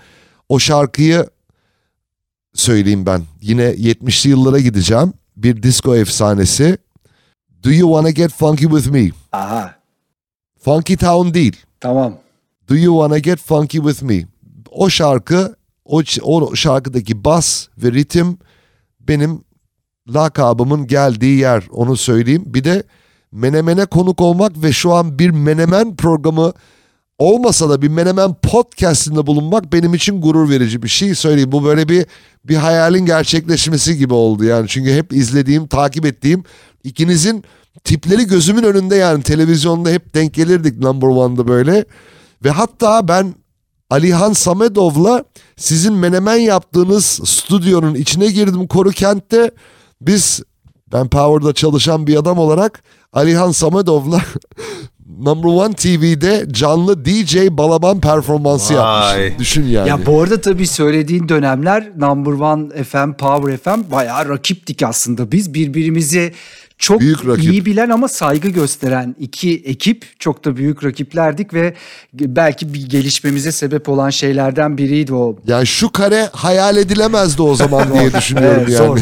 o 0.49 0.59
şarkıyı 0.59 1.27
söyleyeyim 2.53 3.05
ben. 3.05 3.23
Yine 3.41 3.63
70'li 3.63 4.29
yıllara 4.29 4.59
gideceğim. 4.59 5.13
Bir 5.37 5.63
disco 5.63 5.95
efsanesi. 5.95 6.77
Do 7.63 7.71
you 7.71 7.89
wanna 7.89 8.09
get 8.09 8.31
funky 8.31 8.65
with 8.65 8.87
me? 8.87 9.09
Aha. 9.31 9.75
Funky 10.59 10.95
Town 10.95 11.33
değil. 11.33 11.55
Tamam. 11.79 12.17
Do 12.69 12.75
you 12.75 12.93
wanna 12.93 13.19
get 13.19 13.39
funky 13.39 13.77
with 13.77 14.03
me? 14.03 14.25
O 14.71 14.89
şarkı 14.89 15.55
o, 15.85 16.01
o 16.23 16.55
şarkıdaki 16.55 17.23
bas 17.23 17.67
ve 17.77 17.91
ritim 17.91 18.37
benim 18.99 19.43
lakabımın 20.07 20.87
geldiği 20.87 21.39
yer 21.39 21.63
onu 21.71 21.97
söyleyeyim. 21.97 22.43
Bir 22.45 22.63
de 22.63 22.83
Menemen'e 23.31 23.85
konuk 23.85 24.21
olmak 24.21 24.63
ve 24.63 24.71
şu 24.71 24.93
an 24.93 25.19
bir 25.19 25.29
Menemen 25.29 25.95
programı 25.95 26.53
olmasa 27.19 27.69
da 27.69 27.81
bir 27.81 27.87
Menemen 27.87 28.33
podcastinde 28.33 29.27
bulunmak 29.27 29.73
benim 29.73 29.93
için 29.93 30.21
gurur 30.21 30.49
verici 30.49 30.83
bir 30.83 30.87
şey 30.87 31.15
söyleyeyim. 31.15 31.51
Bu 31.51 31.63
böyle 31.63 31.89
bir 31.89 32.05
bir 32.45 32.55
hayalin 32.55 33.05
gerçekleşmesi 33.05 33.97
gibi 33.97 34.13
oldu 34.13 34.43
yani. 34.43 34.67
Çünkü 34.67 34.93
hep 34.93 35.13
izlediğim, 35.13 35.67
takip 35.67 36.05
ettiğim 36.05 36.43
ikinizin 36.83 37.43
tipleri 37.83 38.27
gözümün 38.27 38.63
önünde 38.63 38.95
yani 38.95 39.23
televizyonda 39.23 39.89
hep 39.89 40.13
denk 40.13 40.33
gelirdik 40.33 40.79
number 40.79 41.07
one'da 41.07 41.47
böyle. 41.47 41.85
Ve 42.43 42.49
hatta 42.49 43.07
ben 43.07 43.35
Alihan 43.89 44.33
Samedov'la 44.33 45.23
sizin 45.57 45.93
menemen 45.93 46.37
yaptığınız 46.37 47.05
stüdyonun 47.05 47.95
içine 47.95 48.31
girdim 48.31 48.67
Koru 48.67 48.91
Kent'te. 48.91 49.51
Biz 50.01 50.43
ben 50.93 51.09
Power'da 51.09 51.53
çalışan 51.53 52.07
bir 52.07 52.15
adam 52.15 52.37
olarak 52.37 52.83
Alihan 53.13 53.51
Samedov'la 53.51 54.21
Number 55.19 55.49
One 55.49 55.73
TV'de 55.73 56.45
canlı 56.51 57.05
DJ 57.05 57.37
balaban 57.49 57.99
performansı 57.99 58.75
Vay. 58.77 59.23
yapmış. 59.23 59.39
Düşün 59.39 59.65
yani. 59.65 59.89
Ya 59.89 60.05
bu 60.05 60.21
arada 60.21 60.41
tabii 60.41 60.67
söylediğin 60.67 61.29
dönemler 61.29 61.91
Number 61.97 62.31
One 62.31 62.83
FM, 62.83 63.13
Power 63.13 63.57
FM 63.57 63.91
bayağı 63.91 64.29
rakiptik 64.29 64.83
aslında. 64.83 65.31
Biz 65.31 65.53
birbirimizi 65.53 66.33
çok 66.83 66.99
büyük 66.99 67.27
rakip. 67.27 67.51
iyi 67.51 67.65
bilen 67.65 67.89
ama 67.89 68.07
saygı 68.07 68.49
gösteren 68.49 69.15
iki 69.19 69.55
ekip 69.65 70.05
çok 70.19 70.45
da 70.45 70.57
büyük 70.57 70.83
rakiplerdik 70.83 71.53
ve 71.53 71.73
belki 72.13 72.73
bir 72.73 72.89
gelişmemize 72.89 73.51
sebep 73.51 73.89
olan 73.89 74.09
şeylerden 74.09 74.77
biriydi 74.77 75.13
o. 75.13 75.37
Yani 75.47 75.67
şu 75.67 75.91
kare 75.91 76.29
hayal 76.33 76.77
edilemezdi 76.77 77.41
o 77.41 77.55
zaman 77.55 77.93
diye 77.93 78.13
düşünüyorum 78.19 78.63
evet, 78.67 78.79
yani. 78.79 78.87
Zor. 78.87 78.99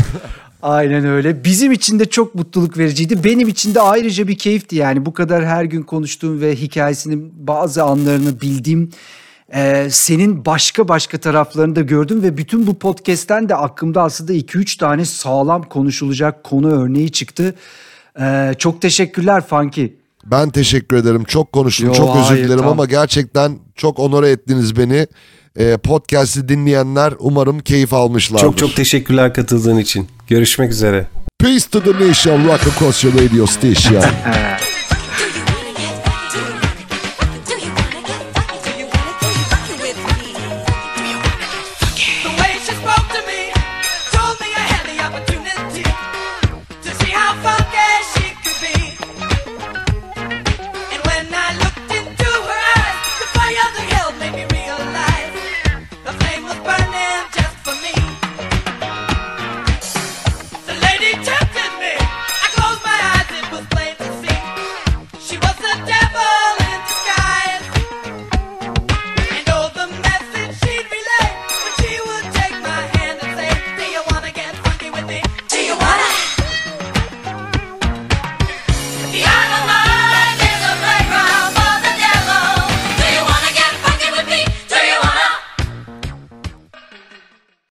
Aynen 0.61 1.05
öyle. 1.05 1.43
Bizim 1.43 1.71
için 1.71 1.99
de 1.99 2.05
çok 2.05 2.35
mutluluk 2.35 2.77
vericiydi. 2.77 3.23
Benim 3.23 3.47
için 3.47 3.75
de 3.75 3.81
ayrıca 3.81 4.27
bir 4.27 4.37
keyifti 4.37 4.75
yani. 4.75 5.05
Bu 5.05 5.13
kadar 5.13 5.45
her 5.45 5.63
gün 5.63 5.81
konuştuğum 5.81 6.41
ve 6.41 6.55
hikayesinin 6.55 7.33
bazı 7.47 7.83
anlarını 7.83 8.41
bildiğim 8.41 8.89
ee, 9.53 9.87
senin 9.91 10.45
başka 10.45 10.87
başka 10.87 11.17
taraflarını 11.17 11.75
da 11.75 11.81
gördüm 11.81 12.23
ve 12.23 12.37
bütün 12.37 12.67
bu 12.67 12.79
podcast'ten 12.79 13.49
de 13.49 13.55
aklımda 13.55 14.01
aslında 14.01 14.33
2-3 14.33 14.79
tane 14.79 15.05
sağlam 15.05 15.63
konuşulacak 15.63 16.43
konu 16.43 16.83
örneği 16.83 17.11
çıktı. 17.11 17.55
Ee, 18.19 18.53
çok 18.57 18.81
teşekkürler 18.81 19.47
Funky. 19.47 19.85
Ben 20.25 20.49
teşekkür 20.49 20.97
ederim. 20.97 21.23
Çok 21.23 21.51
konuştum, 21.51 21.87
Yo, 21.87 21.93
çok 21.93 22.17
özür 22.17 22.37
dilerim 22.37 22.57
tamam. 22.57 22.71
ama 22.71 22.85
gerçekten 22.85 23.59
çok 23.75 23.99
onore 23.99 24.29
ettiniz 24.29 24.77
beni. 24.77 25.07
Ee, 25.59 25.77
podcast'i 25.77 26.49
dinleyenler 26.49 27.13
umarım 27.19 27.59
keyif 27.59 27.93
almışlardır. 27.93 28.45
Çok 28.45 28.57
çok 28.57 28.75
teşekkürler 28.75 29.33
katıldığın 29.33 29.77
için. 29.77 30.07
Görüşmek 30.27 30.71
üzere. 30.71 31.07
Peace 31.39 31.65
to 31.71 31.83
the 31.83 32.07
nation, 32.07 32.45
rock 32.45 32.67
across 32.67 33.03
your 33.03 33.13
radio 33.13 33.45
station. 33.45 34.03